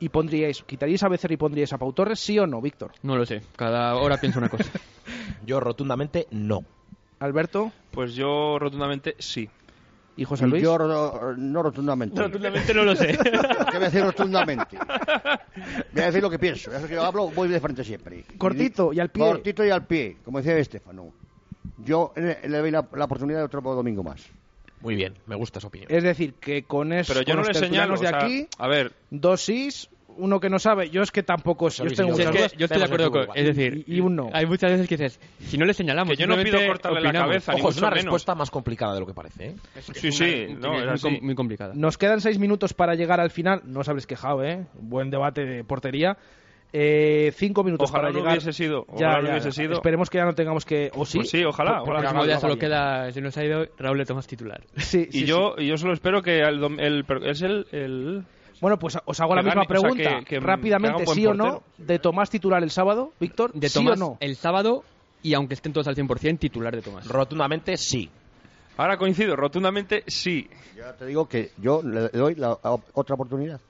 y 0.00 0.10
pondríais, 0.10 0.62
quitaríais 0.62 1.02
a 1.02 1.08
Becerra 1.08 1.34
y 1.34 1.38
pondríais 1.38 1.72
a 1.72 1.78
Pau 1.78 1.92
Torres, 1.92 2.20
sí 2.20 2.38
o 2.38 2.46
no, 2.46 2.60
Víctor? 2.60 2.92
No 3.02 3.16
lo 3.16 3.24
sé. 3.24 3.40
Cada 3.56 3.94
hora 3.96 4.18
pienso 4.18 4.38
una 4.38 4.48
cosa. 4.50 4.70
Yo 5.46 5.60
rotundamente 5.60 6.26
no. 6.30 6.60
Alberto, 7.20 7.72
Pues 7.90 8.14
yo 8.14 8.58
rotundamente 8.60 9.16
sí. 9.18 9.48
¿Y 10.18 10.24
José 10.24 10.48
Luis? 10.48 10.62
Yo 10.62 10.76
ro- 10.76 11.34
no 11.36 11.62
rotundamente. 11.62 12.20
Rotundamente 12.20 12.74
no 12.74 12.82
lo 12.82 12.96
sé. 12.96 13.16
¿Qué 13.70 13.76
voy 13.76 13.76
a 13.76 13.90
decir 13.90 14.02
rotundamente? 14.02 14.76
Voy 15.92 16.02
a 16.02 16.06
decir 16.06 16.20
lo 16.22 16.28
que 16.28 16.40
pienso. 16.40 16.72
Es 16.74 16.84
que 16.86 16.94
yo 16.94 17.04
hablo, 17.04 17.28
voy 17.30 17.48
de 17.48 17.60
frente 17.60 17.84
siempre. 17.84 18.24
Cortito 18.36 18.92
y 18.92 18.98
al 18.98 19.10
pie. 19.10 19.22
Cortito 19.24 19.64
y 19.64 19.70
al 19.70 19.86
pie, 19.86 20.16
como 20.24 20.38
decía 20.38 20.56
Estefano. 20.58 21.12
Yo 21.76 22.12
le, 22.16 22.36
doy 22.48 22.70
la, 22.72 22.88
la 22.94 23.04
oportunidad 23.04 23.38
de 23.38 23.44
otro 23.44 23.60
domingo 23.62 24.02
más. 24.02 24.26
Muy 24.80 24.96
bien, 24.96 25.14
me 25.26 25.36
gusta 25.36 25.60
esa 25.60 25.68
opinión. 25.68 25.88
Es 25.90 26.02
decir, 26.02 26.34
que 26.34 26.64
con 26.64 26.92
eso, 26.92 27.12
Pero 27.12 27.24
yo 27.24 27.34
con 27.34 27.42
no 27.42 27.48
los 27.48 27.60
le 27.60 27.66
señalo. 27.68 27.94
de 27.96 28.06
o 28.06 28.08
sea, 28.10 28.18
aquí, 28.24 28.48
a 28.58 28.66
ver, 28.66 28.92
dos 29.10 29.40
sís, 29.44 29.88
uno 30.18 30.40
que 30.40 30.50
no 30.50 30.58
sabe. 30.58 30.90
Yo 30.90 31.02
es 31.02 31.10
que 31.10 31.22
tampoco 31.22 31.70
sé. 31.70 31.84
Yo 31.84 31.94
tengo 31.94 32.14
Si 32.14 32.22
es 32.22 32.26
muchas 32.28 32.32
que 32.32 32.38
dudas. 32.38 32.52
yo 32.58 32.64
estoy 32.66 32.78
de 32.78 32.84
acuerdo 32.84 33.10
con. 33.10 33.26
Es 33.34 33.46
decir, 33.46 33.84
Y- 33.86 33.96
y 33.96 34.00
un 34.00 34.16
no. 34.16 34.30
hay 34.32 34.44
muchas 34.46 34.70
veces 34.72 34.88
que 34.88 34.96
dices, 34.96 35.20
si 35.40 35.56
no 35.56 35.64
le 35.64 35.72
señalamos, 35.74 36.16
Que 36.16 36.22
yo 36.22 36.26
no 36.26 36.36
pido 36.42 36.58
cortarle 36.66 37.00
la 37.00 37.12
cabeza, 37.12 37.54
ni 37.54 37.60
Ojo, 37.60 37.70
es 37.70 37.78
una 37.78 37.88
menos. 37.90 38.04
respuesta 38.04 38.34
más 38.34 38.50
complicada 38.50 38.94
de 38.94 39.00
lo 39.00 39.06
que 39.06 39.14
parece. 39.14 39.46
¿eh? 39.46 39.54
sí, 39.94 40.12
sí, 40.12 40.46
no, 40.58 40.74
es 40.78 40.84
muy, 40.84 40.88
así. 40.94 41.02
com- 41.02 41.18
muy 41.26 41.34
complicada. 41.34 41.72
Nos 41.74 41.96
quedan 41.96 42.20
seis 42.20 42.38
minutos 42.38 42.74
para 42.74 42.94
llegar 42.94 43.20
al 43.20 43.30
final. 43.30 43.62
No 43.64 43.80
os 43.80 43.88
habréis 43.88 44.06
quejado, 44.06 44.42
¿eh? 44.44 44.66
Buen 44.74 45.10
debate 45.10 45.44
de 45.44 45.64
portería. 45.64 46.16
Eh, 46.70 47.32
cinco 47.34 47.64
minutos 47.64 47.88
Ojalá 47.88 48.02
para 48.02 48.12
no 48.12 48.18
llegar. 48.18 48.32
hubiese 48.34 48.52
sido, 48.52 48.84
Ya, 48.88 48.92
ojalá 49.08 49.18
no 49.22 49.24
ya, 49.28 49.30
hubiese 49.32 49.52
sido. 49.52 49.72
Esperemos 49.72 50.10
que 50.10 50.18
ya 50.18 50.24
no 50.26 50.34
tengamos 50.34 50.66
que. 50.66 50.90
O 50.94 51.06
sí. 51.06 51.18
Pues 51.18 51.30
sí, 51.30 51.42
ojalá, 51.42 51.78
Por- 51.82 51.94
ojalá. 51.96 52.12
Gana 52.12 52.38
solo 52.40 52.58
queda, 52.58 53.10
se 53.10 53.22
nos 53.22 53.38
ha 53.38 53.44
ido 53.44 53.64
Raúl 53.78 54.04
Tomás 54.04 54.26
titular. 54.26 54.60
Sí, 54.76 55.08
Y 55.10 55.20
sí, 55.20 55.24
yo, 55.24 55.54
y 55.56 55.66
yo 55.66 55.78
solo 55.78 55.94
espero 55.94 56.20
que 56.20 56.40
el, 56.40 56.60
dom- 56.60 56.78
el- 56.78 57.04
pero 57.06 57.24
es 57.24 57.40
el, 57.40 57.66
el- 57.72 58.24
Bueno, 58.60 58.78
pues 58.78 58.98
os 59.04 59.20
hago 59.20 59.30
Que 59.30 59.36
la 59.36 59.42
misma 59.42 59.62
gane, 59.64 59.78
o 59.78 59.80
sea, 59.80 59.90
pregunta. 59.90 60.18
que- 60.20 60.24
que- 60.24 60.34
que 60.36 60.40
Rápidamente, 60.40 61.06
¿sí 61.06 61.26
o 61.26 61.34
no? 61.34 61.62
¿De 61.76 61.98
Tomás 61.98 62.30
titular 62.30 62.62
el 62.62 62.70
sábado, 62.70 63.12
Víctor? 63.20 63.52
De 63.52 63.68
¿Sí 63.68 63.74
Tomás 63.74 64.00
o 64.00 64.04
no? 64.10 64.16
el 64.20 64.36
sábado 64.36 64.84
y 65.22 65.34
aunque 65.34 65.54
estén 65.54 65.72
todos 65.72 65.86
al 65.88 65.94
100%, 65.96 66.38
titular 66.38 66.74
de 66.74 66.82
Tomás. 66.82 67.06
Rotundamente 67.06 67.76
sí. 67.76 68.10
Ahora 68.76 68.96
coincido, 68.96 69.34
rotundamente 69.36 70.04
sí. 70.06 70.48
Ya 70.76 70.92
te 70.96 71.06
digo 71.06 71.28
que 71.28 71.50
yo 71.58 71.82
le 71.82 72.08
doy 72.10 72.34
la 72.36 72.56
otra 72.62 73.14
oportunidad. 73.14 73.60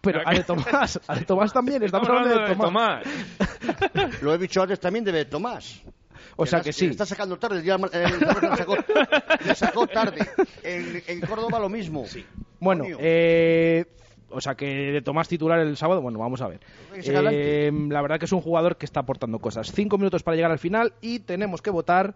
Pero 0.00 0.20
a 0.24 0.32
de 0.32 0.44
Tomás, 0.44 1.00
a 1.06 1.14
de 1.16 1.24
Tomás 1.24 1.52
también. 1.52 1.82
Estamos 1.82 2.08
hablando 2.08 2.38
de 2.46 2.54
Tomás. 2.54 3.04
Lo 4.22 4.34
he 4.34 4.38
dicho 4.38 4.62
antes 4.62 4.78
también 4.78 5.04
de 5.04 5.24
Tomás. 5.24 5.82
O 6.36 6.46
sea 6.46 6.60
que 6.60 6.72
sí. 6.72 6.84
le 6.86 6.92
Está 6.92 7.04
sacando 7.04 7.36
tarde. 7.38 7.58
El, 7.58 7.64
le, 7.66 8.56
sacó, 8.56 8.76
sacó 9.54 9.86
tarde. 9.88 10.28
En, 10.62 11.02
en 11.06 11.20
Córdoba 11.22 11.58
lo 11.58 11.68
mismo. 11.68 12.04
Bueno, 12.60 12.84
eh, 12.98 13.84
o 14.30 14.40
sea 14.40 14.54
que 14.54 14.66
de 14.66 15.02
Tomás 15.02 15.28
titular 15.28 15.58
el 15.60 15.76
sábado, 15.76 16.02
bueno, 16.02 16.18
vamos 16.18 16.40
a 16.42 16.48
ver. 16.48 16.60
Eh, 16.94 17.70
la 17.88 18.02
verdad 18.02 18.18
que 18.18 18.26
es 18.26 18.32
un 18.32 18.40
jugador 18.40 18.76
que 18.76 18.86
está 18.86 19.00
aportando 19.00 19.38
cosas. 19.38 19.72
Cinco 19.72 19.98
minutos 19.98 20.22
para 20.22 20.36
llegar 20.36 20.50
al 20.50 20.58
final 20.58 20.92
y 21.00 21.20
tenemos 21.20 21.62
que 21.62 21.70
votar 21.70 22.14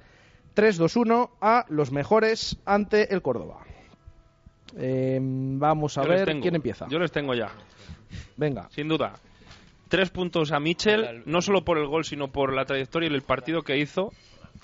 3-2-1 0.55 1.31
a 1.41 1.65
los 1.69 1.93
mejores 1.93 2.59
ante 2.65 3.13
el 3.15 3.23
Córdoba. 3.23 3.65
Eh, 4.77 5.19
vamos 5.23 5.99
a 5.99 6.03
Yo 6.03 6.09
ver 6.09 6.41
quién 6.41 6.55
empieza. 6.55 6.89
Yo 6.89 6.99
les 6.99 7.13
tengo 7.13 7.35
ya, 7.35 7.51
Venga, 8.37 8.69
sin 8.71 8.89
duda. 8.89 9.15
Tres 9.89 10.11
puntos 10.11 10.53
a 10.53 10.61
Michel, 10.61 11.23
no 11.27 11.43
solo 11.43 11.65
por 11.65 11.77
el 11.77 11.87
gol, 11.87 12.05
sino 12.05 12.33
por 12.33 12.55
la 12.55 12.65
trayectoria 12.65 13.11
y 13.11 13.15
el 13.15 13.23
partido 13.23 13.63
que 13.63 13.77
hizo. 13.77 14.13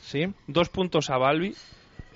sí. 0.00 0.32
Dos 0.46 0.70
puntos 0.70 1.10
a 1.10 1.18
Balbi, 1.18 1.54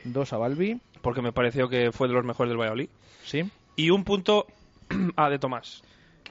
Dos 0.05 0.33
a 0.33 0.39
Balbi, 0.39 0.81
porque 1.03 1.21
me 1.23 1.33
pareció 1.33 1.69
que 1.69 1.93
fue 1.93 2.09
de 2.09 2.15
los 2.15 2.25
mejores 2.25 2.49
del 2.51 2.59
Valladolid. 2.59 2.89
Sí. 3.25 3.43
Y 3.77 3.91
un 3.91 4.05
punto 4.05 4.47
a 5.17 5.29
De 5.31 5.39
Tomás, 5.39 5.83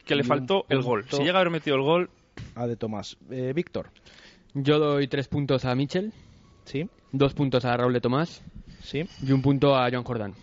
que 0.05 0.15
le 0.15 0.23
faltó 0.23 0.65
el 0.69 0.81
gol. 0.81 1.05
Si 1.09 1.17
llega 1.23 1.37
a 1.39 1.41
haber 1.41 1.51
metido 1.51 1.75
el 1.75 1.81
gol, 1.83 2.09
A 2.55 2.67
de 2.67 2.75
Tomás. 2.75 3.17
Eh, 3.29 3.53
Víctor, 3.55 3.89
Yo 4.53 4.79
doy 4.79 5.07
tres 5.07 5.27
puntos 5.27 5.65
a 5.65 5.73
Michel, 5.75 6.13
sí. 6.65 6.87
dos 7.11 7.33
puntos 7.33 7.65
a 7.65 7.75
Raúl 7.77 7.93
de 7.93 8.01
Tomás 8.01 8.41
Sí. 8.83 9.03
y 9.21 9.31
un 9.31 9.41
punto 9.41 9.75
a 9.75 9.89
Joan 9.91 10.03
Jordán. 10.03 10.33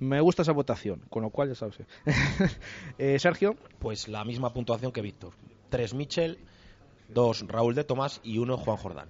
Me 0.00 0.20
gusta 0.20 0.42
esa 0.42 0.52
votación, 0.52 1.02
con 1.10 1.22
lo 1.24 1.30
cual 1.30 1.48
ya 1.48 1.54
sabes. 1.56 1.78
Eh, 2.98 3.18
Sergio, 3.18 3.56
Pues 3.80 4.06
la 4.08 4.24
misma 4.24 4.52
puntuación 4.52 4.92
que 4.92 5.02
Víctor. 5.02 5.32
Tres 5.70 5.92
Michel, 5.94 6.38
dos 7.08 7.44
Raúl 7.48 7.74
de 7.74 7.82
Tomás 7.84 8.20
y 8.22 8.38
uno 8.38 8.56
Juan 8.56 8.76
Jordán. 8.76 9.08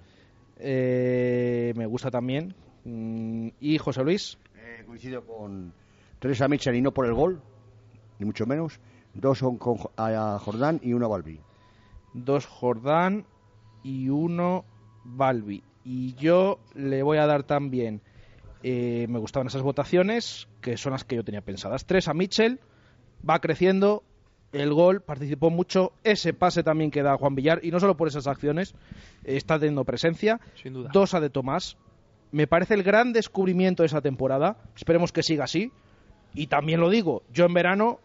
eh, 0.57 1.73
me 1.75 1.85
gusta 1.85 2.09
también. 2.11 2.53
Mm, 2.85 3.49
y 3.59 3.77
José 3.77 4.03
Luis, 4.03 4.37
Eh, 4.55 4.83
coincido 4.85 5.23
con 5.25 5.73
tres 6.19 6.41
a 6.41 6.47
Mitchell 6.47 6.75
y 6.75 6.81
no 6.81 6.93
por 6.93 7.05
el 7.05 7.13
gol, 7.13 7.41
ni 8.19 8.25
mucho 8.25 8.45
menos. 8.45 8.79
Dos 9.13 9.39
son 9.39 9.57
con 9.57 9.77
Jo- 9.77 9.91
a 9.97 10.35
a 10.35 10.39
Jordán 10.39 10.79
y 10.83 10.93
uno 10.93 11.05
a 11.05 11.09
Balbi. 11.09 11.39
dos 12.13 12.45
Jordán 12.45 13.25
y 13.83 14.09
uno 14.09 14.65
Balbi. 15.03 15.63
Y 15.83 16.13
yo 16.15 16.59
le 16.75 17.01
voy 17.03 17.17
a 17.17 17.25
dar 17.25 17.43
también. 17.43 18.01
eh, 18.61 19.07
me 19.09 19.19
gustaban 19.19 19.47
esas 19.47 19.61
votaciones, 19.61 20.49
que 20.59 20.75
son 20.75 20.91
las 20.91 21.05
que 21.05 21.15
yo 21.15 21.23
tenía 21.23 21.39
pensadas. 21.41 21.85
Tres 21.85 22.09
a 22.09 22.13
Mitchell, 22.13 22.59
va 23.27 23.39
creciendo. 23.39 24.03
El 24.51 24.73
gol 24.73 24.99
participó 25.01 25.49
mucho. 25.49 25.93
Ese 26.03 26.33
pase 26.33 26.61
también 26.61 26.91
que 26.91 27.01
da 27.01 27.15
Juan 27.17 27.35
Villar. 27.35 27.61
Y 27.63 27.71
no 27.71 27.79
solo 27.79 27.95
por 27.95 28.09
esas 28.09 28.27
acciones, 28.27 28.73
eh, 29.23 29.37
está 29.37 29.57
teniendo 29.59 29.85
presencia. 29.85 30.41
sin 30.61 30.73
duda. 30.73 30.89
Dos 30.91 31.13
a 31.13 31.21
de 31.21 31.29
Tomás. 31.29 31.77
Me 32.33 32.47
parece 32.47 32.73
el 32.73 32.83
gran 32.83 33.13
descubrimiento 33.13 33.81
de 33.83 33.87
esa 33.87 34.01
temporada. 34.01 34.57
Esperemos 34.75 35.13
que 35.13 35.23
siga 35.23 35.45
así. 35.45 35.71
Y 36.33 36.47
también 36.47 36.79
lo 36.79 36.89
digo, 36.89 37.23
yo 37.33 37.45
en 37.45 37.53
verano 37.53 37.99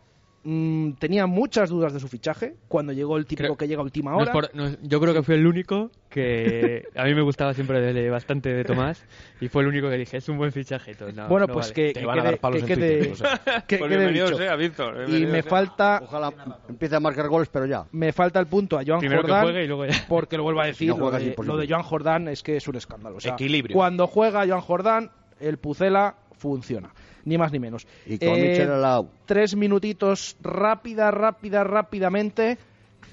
mm, 0.47 0.93
tenía 0.99 1.27
muchas 1.27 1.70
dudas 1.70 1.93
de 1.95 2.01
su 2.01 2.09
fichaje. 2.09 2.55
Cuando 2.68 2.93
llegó 2.93 3.16
el 3.16 3.25
típico 3.25 3.45
Creo- 3.49 3.57
que 3.57 3.66
llega 3.66 3.81
a 3.81 3.85
última 3.85 4.11
No 4.11 4.18
hora. 4.18 4.33
por- 4.33 4.55
no 4.55 4.66
es- 4.66 4.79
yo 4.83 5.01
creo 5.01 5.14
que 5.14 5.22
fue 5.22 5.37
el 5.37 5.47
único 5.47 5.91
que 6.11 6.85
a 6.95 7.05
mí 7.05 7.14
me 7.14 7.22
gustaba 7.22 7.55
siempre 7.55 7.81
de- 7.81 8.11
bastante 8.11 8.53
de 8.53 8.62
Tomás 8.64 9.05
y 9.41 9.49
fue 9.49 9.62
el 9.62 9.68
único 9.68 9.89
que 9.89 9.97
dije, 9.97 10.18
es 10.18 10.29
un 10.29 10.37
buen 10.37 10.53
fichaje. 10.53 10.95
No, 11.14 11.29
bueno, 11.29 11.47
no 11.47 11.53
pues 11.55 11.66
vale. 11.68 11.75
que, 11.93 11.93
que 11.99 12.05
van 12.07 12.18
a 12.20 12.25
dar 12.25 12.39
palos 12.39 12.62
que 12.62 12.72
en 12.75 12.79
quede- 12.79 12.99
Twitter, 13.09 13.27
que 13.66 13.79
Pues 13.79 13.91
quede 13.91 14.12
dicho. 14.12 14.37
sea, 14.37 14.55
Víctor. 14.57 15.05
Y 15.09 15.27
me 15.27 15.41
sea. 15.43 15.51
falta, 15.51 16.01
Ojalá 16.05 16.33
empiece 16.68 16.95
a 16.97 17.01
marcar 17.01 17.27
goles, 17.29 17.49
pero 17.51 17.66
ya. 17.66 17.87
me 17.93 18.12
falta 18.12 18.39
el 18.39 18.47
punto 18.47 18.79
a 18.79 18.83
Joan 18.87 19.01
Primero 19.01 19.22
que 19.22 19.29
Jordán. 19.29 19.43
juegue 19.45 19.64
y 19.64 19.66
luego 19.66 19.87
ya. 19.87 19.95
Porque 20.09 20.37
lo 20.37 20.43
vuelvo 20.43 20.61
a 20.61 20.66
decir, 20.66 20.89
no 20.91 20.99
lo, 20.99 21.11
de, 21.11 21.35
lo 21.43 21.57
de 21.57 21.66
Joan 21.68 21.83
Jordán 21.83 22.29
es 22.29 22.43
que 22.43 22.57
es 22.57 22.68
un 22.68 22.77
escándalo. 22.77 23.16
O 23.16 23.20
sea, 23.20 23.33
Equilibrio. 23.33 23.75
Cuando 23.75 24.07
juega 24.07 24.47
Joan 24.47 24.61
Jordán, 24.61 25.11
el 25.41 25.57
Pucela 25.59 26.16
funciona. 26.37 26.91
Ni 27.25 27.39
más 27.39 27.53
ni 27.53 27.59
menos. 27.59 27.87
Y 28.07 28.18
con 28.18 28.29
Eh, 28.37 28.62
al 28.62 29.09
tres 29.27 29.57
minutitos 29.57 30.37
rápida, 30.43 31.11
rápida, 31.11 31.64
rápidamente. 31.64 32.59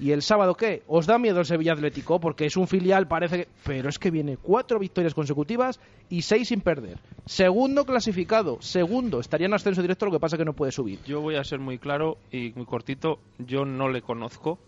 ¿Y 0.00 0.10
el 0.10 0.22
sábado 0.22 0.54
qué? 0.54 0.82
¿Os 0.88 1.06
da 1.06 1.18
miedo 1.18 1.40
el 1.40 1.46
Sevilla 1.46 1.74
Atlético? 1.74 2.18
Porque 2.18 2.46
es 2.46 2.56
un 2.56 2.66
filial, 2.66 3.06
parece 3.06 3.38
que... 3.38 3.48
Pero 3.64 3.88
es 3.88 3.98
que 3.98 4.10
viene 4.10 4.36
cuatro 4.36 4.78
victorias 4.78 5.14
consecutivas 5.14 5.80
y 6.08 6.22
seis 6.22 6.48
sin 6.48 6.60
perder. 6.60 6.98
Segundo 7.26 7.84
clasificado, 7.84 8.60
segundo. 8.60 9.20
Estaría 9.20 9.46
en 9.46 9.54
ascenso 9.54 9.82
directo, 9.82 10.06
lo 10.06 10.12
que 10.12 10.18
pasa 10.18 10.36
que 10.36 10.44
no 10.44 10.54
puede 10.54 10.72
subir. 10.72 10.98
Yo 11.04 11.20
voy 11.20 11.36
a 11.36 11.44
ser 11.44 11.60
muy 11.60 11.78
claro 11.78 12.16
y 12.30 12.52
muy 12.56 12.66
cortito. 12.66 13.18
Yo 13.38 13.64
no 13.64 13.88
le 13.88 14.02
conozco. 14.02 14.58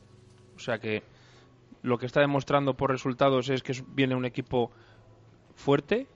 O 0.57 0.61
sea 0.61 0.79
que 0.79 1.03
lo 1.83 1.99
que 1.99 2.07
está 2.07 2.21
demostrando 2.21 2.75
por 2.75 2.91
resultados 2.91 3.51
es 3.51 3.63
que 3.63 3.73
viene 3.95 4.15
un 4.15 4.27
equipo 4.27 4.71
fuerte. 5.57 6.07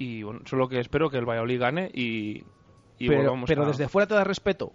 Y 0.00 0.22
bueno, 0.22 0.40
solo 0.46 0.66
que 0.66 0.80
espero 0.80 1.10
que 1.10 1.18
el 1.18 1.26
Valladolid 1.28 1.60
gane 1.60 1.90
y, 1.92 2.38
y 2.98 3.06
pero 3.06 3.18
volvamos 3.20 3.48
pero 3.48 3.64
a- 3.64 3.66
desde 3.66 3.86
fuera 3.86 4.06
te 4.06 4.14
da 4.14 4.24
respeto. 4.24 4.72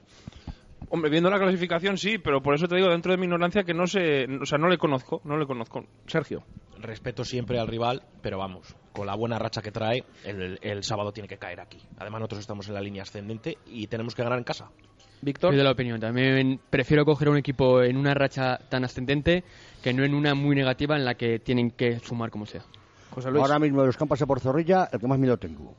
Hombre, 0.90 1.10
viendo 1.10 1.32
la 1.32 1.40
clasificación 1.40 1.98
sí, 1.98 2.20
pero 2.20 2.42
por 2.44 2.54
eso 2.54 2.68
te 2.68 2.76
digo 2.76 2.90
dentro 2.90 3.12
de 3.12 3.18
mi 3.18 3.24
ignorancia 3.26 3.64
que 3.64 3.74
no 3.74 3.88
sé, 3.88 4.28
o 4.40 4.46
sea, 4.46 4.60
no 4.60 4.70
le 4.70 4.78
conozco, 4.78 5.22
no 5.24 5.36
le 5.36 5.48
conozco. 5.48 5.84
Sergio. 6.06 6.44
Respeto 6.80 7.26
siempre 7.26 7.58
al 7.58 7.68
rival, 7.68 8.04
pero 8.22 8.38
vamos, 8.38 8.76
con 8.94 9.08
la 9.08 9.16
buena 9.16 9.40
racha 9.40 9.64
que 9.64 9.72
trae, 9.72 10.04
el, 10.24 10.60
el 10.62 10.84
sábado 10.84 11.12
tiene 11.12 11.28
que 11.28 11.38
caer 11.38 11.60
aquí. 11.60 11.80
Además, 11.98 12.20
nosotros 12.20 12.42
estamos 12.42 12.68
en 12.68 12.76
la 12.76 12.82
línea 12.82 13.02
ascendente 13.02 13.58
y 13.66 13.88
tenemos 13.88 14.14
que 14.14 14.22
ganar 14.22 14.38
en 14.38 14.44
casa. 14.44 14.70
Víctor. 15.22 15.50
Soy 15.52 15.58
de 15.58 15.64
la 15.64 15.72
opinión. 15.72 16.00
También 16.00 16.60
prefiero 16.70 17.04
coger 17.04 17.30
un 17.30 17.38
equipo 17.38 17.82
en 17.82 17.98
una 17.98 18.14
racha 18.14 18.60
tan 18.70 18.84
ascendente 18.84 19.44
que 19.82 19.92
no 19.92 20.04
en 20.04 20.14
una 20.14 20.36
muy 20.36 20.56
negativa 20.56 20.96
en 20.96 21.04
la 21.06 21.16
que 21.16 21.40
tienen 21.40 21.72
que 21.72 21.98
sumar 22.00 22.30
como 22.30 22.46
sea. 22.46 22.62
José 23.16 23.32
Luis. 23.32 23.42
Ahora 23.42 23.58
mismo 23.60 23.82
de 23.82 23.88
los 23.88 23.98
que 23.98 24.04
han 24.04 24.08
pasado 24.08 24.28
por 24.28 24.40
Zorrilla, 24.40 24.90
el 24.92 25.00
que 25.00 25.08
más 25.08 25.18
miedo 25.18 25.38
tengo. 25.38 25.74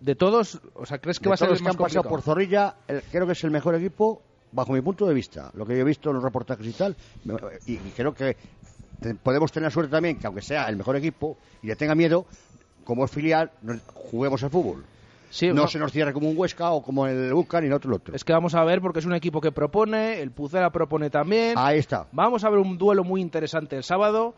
De 0.00 0.14
todos, 0.14 0.60
o 0.74 0.84
sea, 0.84 0.98
¿crees 0.98 1.18
que 1.18 1.24
De 1.24 1.28
va 1.30 1.34
a 1.34 1.38
ser 1.38 1.46
el 1.48 1.52
los 1.54 1.62
más 1.62 1.76
que 1.76 1.82
han 1.82 1.86
pasado 1.86 2.08
por 2.08 2.20
Zorrilla, 2.22 2.74
el- 2.88 3.02
creo 3.10 3.26
que 3.26 3.32
es 3.32 3.44
el 3.44 3.50
mejor 3.50 3.74
equipo, 3.74 4.20
bajo 4.52 4.72
mi 4.72 4.82
punto 4.82 5.06
de 5.06 5.14
vista. 5.14 5.50
Lo 5.54 5.64
que 5.64 5.74
yo 5.74 5.80
he 5.80 5.84
visto 5.84 6.10
en 6.10 6.16
los 6.16 6.24
reportajes 6.24 6.66
y 6.66 6.72
tal. 6.72 6.94
Y, 7.66 7.72
y 7.74 7.92
creo 7.96 8.12
que 8.14 8.36
te- 9.00 9.14
podemos 9.14 9.50
tener 9.50 9.70
suerte 9.70 9.90
también 9.92 10.18
que, 10.18 10.26
aunque 10.26 10.42
sea 10.42 10.68
el 10.68 10.76
mejor 10.76 10.96
equipo 10.96 11.38
y 11.62 11.68
le 11.68 11.76
tenga 11.76 11.94
miedo, 11.94 12.26
como 12.84 13.04
es 13.06 13.10
filial, 13.10 13.50
juguemos 13.94 14.42
al 14.42 14.50
fútbol. 14.50 14.84
Sí, 15.30 15.48
no 15.48 15.54
no- 15.54 15.68
se 15.68 15.78
nos 15.78 15.90
cierre 15.90 16.12
como 16.12 16.28
un 16.28 16.36
Huesca 16.36 16.70
o 16.70 16.82
como 16.82 17.06
el 17.06 17.32
UCA 17.32 17.60
ni 17.62 17.66
el 17.68 17.72
otro 17.72 17.90
el 17.90 17.96
otro. 17.96 18.14
Es 18.14 18.22
que 18.24 18.32
vamos 18.32 18.54
a 18.54 18.62
ver 18.62 18.80
porque 18.80 18.98
es 19.00 19.06
un 19.06 19.14
equipo 19.14 19.40
que 19.40 19.50
propone, 19.52 20.20
el 20.20 20.30
Pucela 20.30 20.70
propone 20.70 21.08
también. 21.10 21.54
Ahí 21.56 21.78
está. 21.78 22.06
Vamos 22.12 22.44
a 22.44 22.50
ver 22.50 22.58
un 22.60 22.76
duelo 22.78 23.02
muy 23.04 23.20
interesante 23.22 23.74
el 23.74 23.82
sábado. 23.82 24.34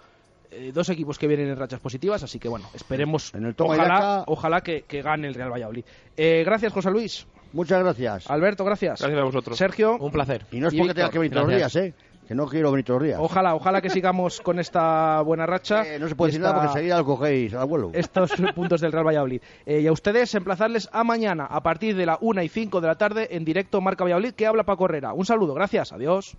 Eh, 0.57 0.73
dos 0.73 0.89
equipos 0.89 1.19
que 1.19 1.27
vienen 1.27 1.49
en 1.49 1.57
rachas 1.57 1.81
positivas, 1.81 2.23
así 2.23 2.39
que 2.39 2.49
bueno, 2.49 2.69
esperemos. 2.75 3.35
En 3.35 3.45
el 3.45 3.55
ojalá 3.59 4.25
ojalá 4.27 4.61
que, 4.63 4.83
que 4.83 5.03
gane 5.03 5.29
el 5.29 5.35
Real 5.35 5.53
Valladolid. 5.53 5.85
Eh, 6.17 6.43
gracias, 6.45 6.73
José 6.73 6.91
Luis. 6.91 7.27
Muchas 7.53 7.83
gracias. 7.83 8.31
Alberto, 8.31 8.65
gracias. 8.65 9.01
Gracias 9.01 9.21
a 9.21 9.25
vosotros. 9.25 9.57
Sergio. 9.57 9.97
Un 9.99 10.11
placer. 10.11 10.47
Y 10.51 10.61
no 10.61 10.69
es 10.69 10.75
Y 10.75 10.79
porque 10.79 10.89
Víctor, 10.89 10.95
tenga 10.95 11.11
que 11.11 11.19
venir 11.19 11.33
todos 11.33 11.49
los 11.49 11.57
días. 11.57 11.77
¿eh? 11.77 11.95
Que 12.27 12.35
no 12.35 12.47
quiero 12.49 12.73
venir 12.73 12.85
todos 12.85 13.01
los 13.01 13.07
días. 13.07 13.21
Ojalá, 13.23 13.55
ojalá 13.55 13.81
que 13.81 13.89
sigamos 13.89 14.41
con 14.41 14.59
esta 14.59 15.21
buena 15.23 15.47
racha. 15.47 15.87
Eh, 15.87 15.99
no 15.99 16.09
se 16.09 16.17
puede 16.17 16.31
decir 16.31 16.43
nada 16.43 16.55
porque 16.55 16.69
enseguida 16.69 16.99
lo 16.99 17.05
cogéis 17.05 17.55
al 17.55 17.61
abuelo. 17.61 17.91
estos 17.95 18.33
puntos 18.55 18.81
del 18.81 18.93
Real 18.93 19.07
Valladolid. 19.07 19.41
Eh, 19.65 19.81
y 19.81 19.87
a 19.87 19.93
ustedes 19.93 20.35
emplazarles 20.35 20.89
a 20.93 21.05
mañana 21.05 21.47
a 21.47 21.63
partir 21.63 21.95
de 21.95 22.05
la 22.05 22.19
1 22.21 22.43
y 22.43 22.49
5 22.49 22.81
de 22.81 22.87
la 22.89 22.97
tarde 22.97 23.29
en 23.31 23.45
directo 23.45 23.81
Marca 23.81 24.05
Valladolid 24.05 24.33
que 24.33 24.47
habla 24.47 24.65
Paco 24.65 24.87
Herrera. 24.87 25.13
Un 25.13 25.25
saludo, 25.25 25.55
gracias, 25.55 25.93
adiós. 25.93 26.37